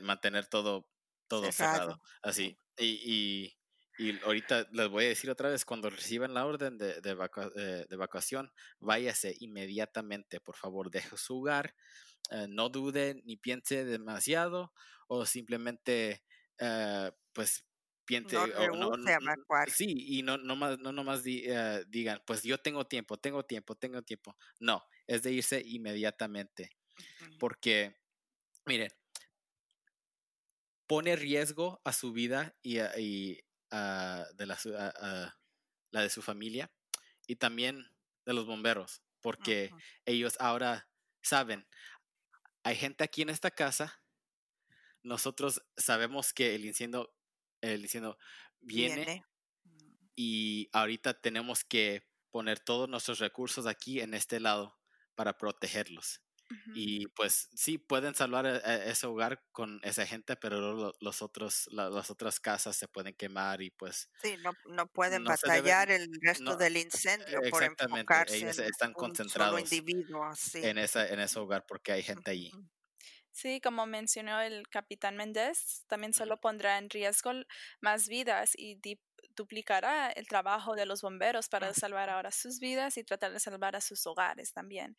mantener 0.02 0.48
todo, 0.48 0.88
todo 1.28 1.52
cerrado. 1.52 2.02
Así. 2.22 2.58
Y, 2.78 3.56
y, 3.98 4.20
ahorita 4.24 4.68
les 4.74 4.90
voy 4.90 5.06
a 5.06 5.10
decir 5.10 5.30
otra 5.30 5.50
vez, 5.50 5.64
cuando 5.64 5.90
reciban 5.90 6.34
la 6.34 6.46
orden 6.46 6.78
de, 6.78 7.00
de, 7.00 7.12
eh, 7.56 7.86
de 7.88 7.96
evacuación, 7.96 8.52
váyase 8.80 9.36
inmediatamente, 9.40 10.42
por 10.42 10.58
favor, 10.58 10.92
deje 10.92 11.16
su 11.18 11.40
hogar, 11.40 11.74
eh, 12.32 12.48
no 12.50 12.70
dude 12.70 13.22
ni 13.26 13.38
piense 13.38 13.86
demasiado 13.86 14.74
o 15.08 15.26
simplemente 15.26 16.24
uh, 16.62 17.12
pues 17.34 17.66
piense 18.06 18.36
no, 18.36 18.96
no, 18.98 18.98
sí 19.68 20.18
y 20.18 20.22
no 20.22 20.38
más 20.56 20.80
no 20.80 20.92
nomás 20.92 21.22
uh, 21.22 21.84
digan 21.88 22.22
pues 22.26 22.44
yo 22.44 22.58
tengo 22.60 22.86
tiempo 22.86 23.18
tengo 23.18 23.44
tiempo 23.44 23.76
tengo 23.76 24.02
tiempo. 24.02 24.36
No 24.60 24.84
es 25.08 25.24
de 25.24 25.32
irse 25.32 25.62
inmediatamente 25.66 26.72
porque 27.40 27.96
miren 28.66 28.92
pone 30.88 31.16
riesgo 31.16 31.82
a 31.84 31.94
su 31.94 32.14
vida 32.14 32.56
y, 32.62 32.80
y 32.80 33.40
de 33.72 34.46
la, 34.46 35.34
la 35.92 36.02
de 36.02 36.10
su 36.10 36.22
familia 36.22 36.72
y 37.28 37.36
también 37.36 37.86
de 38.26 38.34
los 38.34 38.46
bomberos 38.46 39.02
porque 39.22 39.72
ellos 40.06 40.38
ahora 40.40 40.88
saben 41.24 41.68
hay 42.66 42.76
gente 42.76 43.04
aquí 43.04 43.22
en 43.22 43.30
esta 43.30 43.52
casa, 43.52 44.02
nosotros 45.04 45.62
sabemos 45.78 46.34
que 46.34 46.56
el 46.56 46.66
incendio, 46.66 47.14
el 47.62 47.84
incendio 47.84 48.18
viene, 48.60 49.24
y 50.16 50.68
ahorita 50.74 51.14
tenemos 51.14 51.64
que 51.64 52.10
poner 52.32 52.60
todos 52.60 52.90
nuestros 52.90 53.20
recursos 53.20 53.68
aquí 53.68 54.00
en 54.00 54.16
este 54.16 54.40
lado 54.40 54.80
para 55.14 55.38
protegerlos. 55.38 56.24
Y 56.74 57.08
pues 57.08 57.50
sí, 57.56 57.78
pueden 57.78 58.14
salvar 58.14 58.46
e, 58.46 58.58
e, 58.58 58.92
ese 58.92 59.08
hogar 59.08 59.44
con 59.52 59.80
esa 59.84 60.06
gente, 60.06 60.36
pero 60.36 60.94
los 61.00 61.22
otros, 61.22 61.68
las 61.72 62.12
otras 62.12 62.40
casas 62.40 62.76
se 62.76 62.88
pueden 62.88 63.16
quemar 63.16 63.62
y 63.62 63.72
pues... 63.72 64.10
Sí, 64.22 64.36
no, 64.44 64.52
no 64.68 64.88
pueden 64.88 65.24
batallar 65.24 65.92
el 65.92 66.10
resto 66.22 66.56
del 66.56 66.78
incendio 66.78 67.40
por 67.50 67.64
enfocarse 67.64 68.38
ellos 68.38 68.60
están 68.60 68.94
concentrados 68.94 69.72
en, 70.54 70.78
esa, 70.78 71.08
en 71.08 71.20
ese 71.20 71.40
hogar 71.40 71.66
porque 71.68 71.92
hay 71.92 72.04
gente 72.04 72.32
allí. 72.32 72.52
Sí, 73.32 73.60
como 73.60 73.86
mencionó 73.86 74.40
el 74.40 74.68
capitán 74.70 75.18
Méndez, 75.18 75.84
también 75.88 76.14
solo 76.14 76.40
pondrá 76.40 76.78
en 76.78 76.90
riesgo 76.90 77.32
más 77.82 78.08
vidas 78.08 78.54
y 78.56 78.78
duplicará 79.36 80.10
el 80.12 80.28
trabajo 80.28 80.76
de 80.76 80.86
los 80.86 81.02
bomberos 81.02 81.50
para 81.50 81.74
salvar 81.74 82.10
ahora 82.10 82.32
sus 82.32 82.60
vidas 82.60 82.98
y 82.98 83.04
tratar 83.04 83.32
de 83.34 83.40
salvar 83.40 83.76
a 83.76 83.82
sus 83.82 84.06
hogares 84.08 84.54
también. 84.54 84.98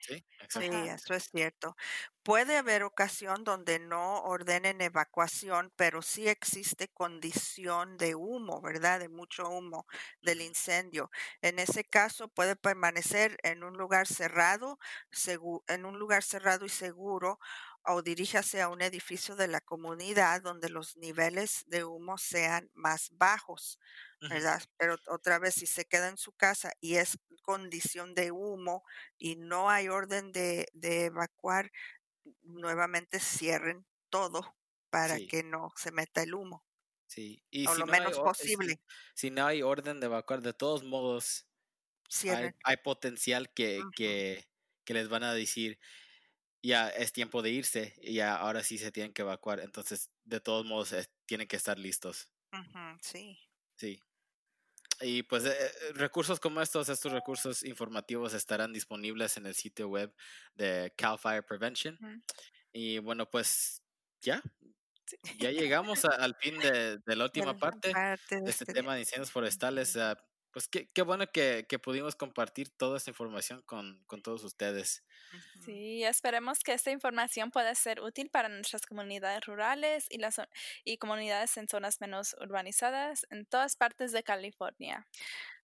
Sí, 0.49 0.69
eso 0.85 1.15
es 1.15 1.25
cierto. 1.31 1.75
Puede 2.23 2.57
haber 2.57 2.83
ocasión 2.85 3.43
donde 3.45 3.79
no 3.79 4.23
ordenen 4.23 4.81
evacuación, 4.81 5.73
pero 5.77 6.03
sí 6.03 6.29
existe 6.29 6.89
condición 6.89 7.97
de 7.97 8.15
humo, 8.15 8.61
¿verdad? 8.63 9.01
De 9.01 9.09
mucho 9.09 9.49
humo 9.49 9.87
del 10.23 10.43
incendio. 10.43 11.11
En 11.43 11.59
ese 11.59 11.85
caso 11.85 12.29
puede 12.29 12.55
permanecer 12.57 13.39
en 13.43 13.65
un 13.65 13.77
lugar 13.77 14.07
cerrado, 14.07 14.79
en 15.69 15.85
un 15.85 15.99
lugar 15.99 16.23
cerrado 16.23 16.65
y 16.67 16.69
seguro 16.69 17.39
o 17.85 18.03
diríjase 18.03 18.61
a 18.63 18.69
un 18.69 18.83
edificio 18.83 19.37
de 19.37 19.49
la 19.49 19.61
comunidad 19.61 20.43
donde 20.43 20.69
los 20.69 20.97
niveles 20.97 21.65
de 21.67 21.85
humo 21.85 22.19
sean 22.19 22.71
más 22.75 23.11
bajos, 23.13 23.79
¿verdad? 24.21 24.63
Pero 24.77 24.97
otra 25.09 25.39
vez, 25.39 25.55
si 25.55 25.67
se 25.67 25.85
queda 25.85 26.09
en 26.09 26.17
su 26.17 26.33
casa 26.33 26.73
y 26.81 26.97
es 26.97 27.19
condición 27.43 28.15
de 28.15 28.33
humo 28.33 28.85
y 29.19 29.37
no 29.37 29.71
hay 29.71 29.89
orden 29.89 30.33
de, 30.33 30.69
evacuar, 30.75 31.71
nuevamente 32.43 33.21
cierren 33.21 33.87
todo 34.11 34.57
para 34.91 35.19
que 35.19 35.43
no 35.43 35.73
se 35.77 35.93
meta 35.93 36.23
el 36.23 36.35
humo. 36.35 36.65
Sí, 37.07 37.43
y 37.51 37.67
o 37.67 37.73
si 37.73 37.81
lo 37.81 37.87
no 37.87 37.93
menos 37.93 38.19
posible. 38.19 38.81
Si, 39.15 39.31
no 39.31 39.47
hay 39.47 39.63
orden 39.63 40.01
de 40.01 40.07
evacuar, 40.07 40.43
de 40.43 40.53
todos 40.53 40.83
modos, 40.83 41.47
hay, 42.65 42.77
potencial 42.79 43.53
que, 43.53 43.81
que, 43.95 44.49
que 44.85 44.95
les 44.95 45.09
van 45.09 45.23
a 45.23 45.35
decir, 45.35 45.79
ya 46.63 46.89
es 46.89 47.13
tiempo 47.13 47.43
de 47.43 47.51
irse 47.51 47.95
y 48.03 48.15
ya 48.15 48.35
ahora 48.35 48.65
sí 48.65 48.79
se 48.79 48.91
tienen 48.91 49.13
que 49.13 49.23
evacuar. 49.23 49.61
Entonces, 49.61 50.11
de 50.25 50.41
todos 50.41 50.67
modos, 50.67 50.95
tienen 51.27 51.47
que 51.47 51.57
estar 51.57 51.79
listos. 51.79 52.29
sí. 53.01 53.39
Sí. 53.77 54.01
Y 55.01 55.23
pues 55.25 55.45
eh, 55.45 55.51
eh, 55.51 55.93
recursos 55.95 56.41
como 56.41 56.61
estos, 56.61 56.89
estos 56.89 57.13
recursos 57.13 57.63
informativos 57.65 58.35
estarán 58.35 58.73
disponibles 58.73 59.37
en 59.37 59.47
el 59.47 59.55
sitio 59.55 59.89
web 59.89 60.15
de 60.55 60.93
Cal 60.97 61.19
Fire 61.19 61.45
Prevention. 61.45 61.99
Y 62.73 62.99
bueno, 62.99 63.29
pues 63.29 63.83
ya, 64.21 64.43
ya 65.39 65.51
llegamos 65.51 66.05
al 66.05 66.35
fin 66.37 66.59
de, 66.59 67.01
la 67.07 67.25
última 67.25 67.57
parte, 67.57 67.93
de 67.93 68.15
este, 68.15 68.43
este 68.47 68.73
tema 68.73 68.95
de 68.95 69.01
incendios 69.01 69.31
forestales. 69.31 69.97
Pues 70.57 70.69
qué, 70.69 70.89
qué 70.95 71.03
bueno 71.03 71.27
que, 71.31 71.67
que, 71.69 71.79
pudimos 71.79 72.17
compartir 72.17 72.71
toda 72.71 72.97
esta 72.97 73.11
información 73.11 73.61
con, 73.67 74.03
con 74.07 74.23
todos 74.23 74.43
ustedes. 74.43 75.05
Sí, 75.63 76.03
esperemos 76.03 76.61
que 76.61 76.73
esta 76.73 76.91
información 76.91 77.51
pueda 77.51 77.75
ser 77.75 78.01
útil 78.01 78.31
para 78.31 78.49
nuestras 78.49 78.87
comunidades 78.87 79.45
rurales 79.45 80.07
y, 80.09 80.17
las, 80.17 80.41
y 80.83 80.97
comunidades 80.97 81.59
en 81.59 81.69
zonas 81.69 82.01
menos 82.01 82.35
urbanizadas 82.41 83.27
en 83.29 83.45
todas 83.45 83.77
partes 83.77 84.13
de 84.13 84.23
California. 84.23 85.07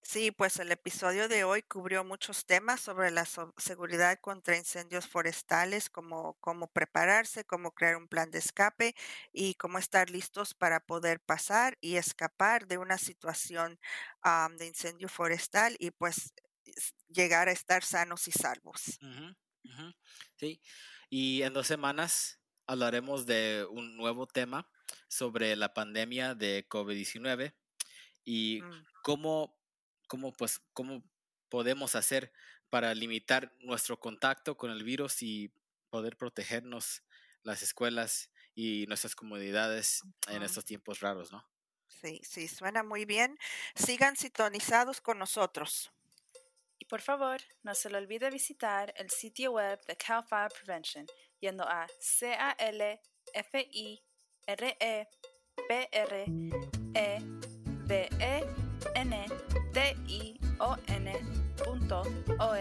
Sí, 0.02 0.32
pues 0.32 0.58
el 0.58 0.72
episodio 0.72 1.28
de 1.28 1.44
hoy 1.44 1.62
cubrió 1.62 2.02
muchos 2.02 2.44
temas 2.44 2.80
sobre 2.80 3.12
la 3.12 3.24
seguridad 3.56 4.18
contra 4.20 4.56
incendios 4.56 5.06
forestales, 5.06 5.88
como 5.88 6.34
cómo 6.40 6.66
prepararse, 6.66 7.44
cómo 7.44 7.70
crear 7.70 7.96
un 7.96 8.08
plan 8.08 8.30
de 8.32 8.40
escape 8.40 8.96
y 9.32 9.54
cómo 9.54 9.78
estar 9.78 10.10
listos 10.10 10.54
para 10.54 10.80
poder 10.80 11.20
pasar 11.20 11.78
y 11.80 11.96
escapar 11.96 12.66
de 12.66 12.78
una 12.78 12.98
situación 12.98 13.78
de 14.58 14.66
incendio 14.66 15.08
forestal 15.08 15.76
y 15.78 15.92
pues 15.92 16.34
llegar 17.08 17.48
a 17.48 17.52
estar 17.52 17.84
sanos 17.84 18.26
y 18.26 18.32
salvos. 18.32 18.98
Sí, 20.36 20.60
y 21.08 21.42
en 21.42 21.52
dos 21.52 21.68
semanas 21.68 22.40
hablaremos 22.66 23.24
de 23.24 23.66
un 23.70 23.96
nuevo 23.96 24.26
tema 24.26 24.68
sobre 25.06 25.54
la 25.54 25.72
pandemia 25.72 26.34
de 26.34 26.66
COVID-19 26.68 27.54
y 28.24 28.62
mm. 28.62 28.86
cómo 29.02 29.61
cómo, 30.12 30.30
pues, 30.34 30.60
cómo 30.74 31.02
podemos 31.48 31.94
hacer 31.94 32.34
para 32.68 32.94
limitar 32.94 33.50
nuestro 33.60 33.98
contacto 33.98 34.58
con 34.58 34.70
el 34.70 34.84
virus 34.84 35.22
y 35.22 35.50
poder 35.88 36.18
protegernos 36.18 37.02
las 37.42 37.62
escuelas 37.62 38.30
y 38.54 38.84
nuestras 38.88 39.14
comunidades 39.14 40.02
en 40.28 40.42
estos 40.42 40.66
tiempos 40.66 41.00
raros, 41.00 41.32
¿no? 41.32 41.42
Sí, 41.86 42.20
sí, 42.24 42.46
suena 42.46 42.82
muy 42.82 43.06
bien. 43.06 43.38
Sigan 43.74 44.14
sintonizados 44.14 45.00
con 45.00 45.18
nosotros. 45.18 45.90
Y 46.78 46.84
por 46.84 47.00
favor, 47.00 47.40
no 47.62 47.74
se 47.74 47.88
le 47.88 47.96
olvide 47.96 48.28
visitar 48.28 48.92
el 48.98 49.08
sitio 49.08 49.52
web 49.52 49.80
de 49.86 49.96
Cal 49.96 50.26
Fire 50.28 50.52
Prevention 50.52 51.06
yendo 51.40 51.64
a 51.66 51.86
c 52.00 52.36
tion.org. 60.86 62.52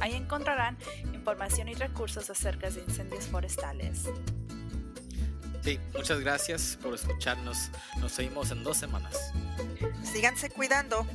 Ahí 0.00 0.14
encontrarán 0.14 0.76
información 1.12 1.68
y 1.68 1.74
recursos 1.74 2.30
acerca 2.30 2.70
de 2.70 2.80
incendios 2.80 3.26
forestales. 3.26 4.08
Sí, 5.62 5.78
muchas 5.94 6.20
gracias 6.20 6.78
por 6.80 6.94
escucharnos. 6.94 7.70
Nos 7.98 8.12
seguimos 8.12 8.50
en 8.52 8.62
dos 8.62 8.76
semanas. 8.76 9.32
Síganse 10.04 10.50
cuidando. 10.50 11.06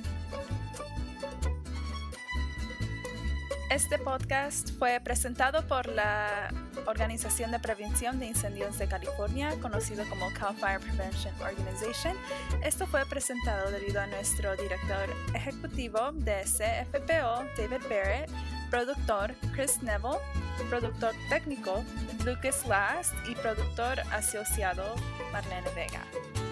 Este 3.74 3.98
podcast 3.98 4.70
fue 4.78 5.00
presentado 5.04 5.68
por 5.68 5.88
la 5.88 6.54
Organización 6.86 7.50
de 7.50 7.58
Prevención 7.58 8.20
de 8.20 8.28
Incendios 8.28 8.78
de 8.78 8.88
California, 8.88 9.56
conocido 9.64 10.08
como 10.12 10.32
Cal 10.32 10.56
Fire 10.58 10.80
Prevention 10.80 11.34
Organization. 11.42 12.16
Esto 12.64 12.86
fue 12.86 13.04
presentado 13.08 13.72
debido 13.72 14.00
a 14.00 14.06
nuestro 14.06 14.56
director 14.58 15.10
ejecutivo 15.34 16.12
de 16.14 16.44
CFPO, 16.44 17.46
David 17.58 17.82
Barrett, 17.90 18.30
productor 18.70 19.34
Chris 19.56 19.82
Neville, 19.82 20.20
productor 20.70 21.16
técnico 21.30 21.84
Lucas 22.24 22.68
Last 22.68 23.16
y 23.28 23.34
productor 23.34 24.02
asociado 24.12 24.84
Marlene 25.32 25.72
Vega. 25.74 26.43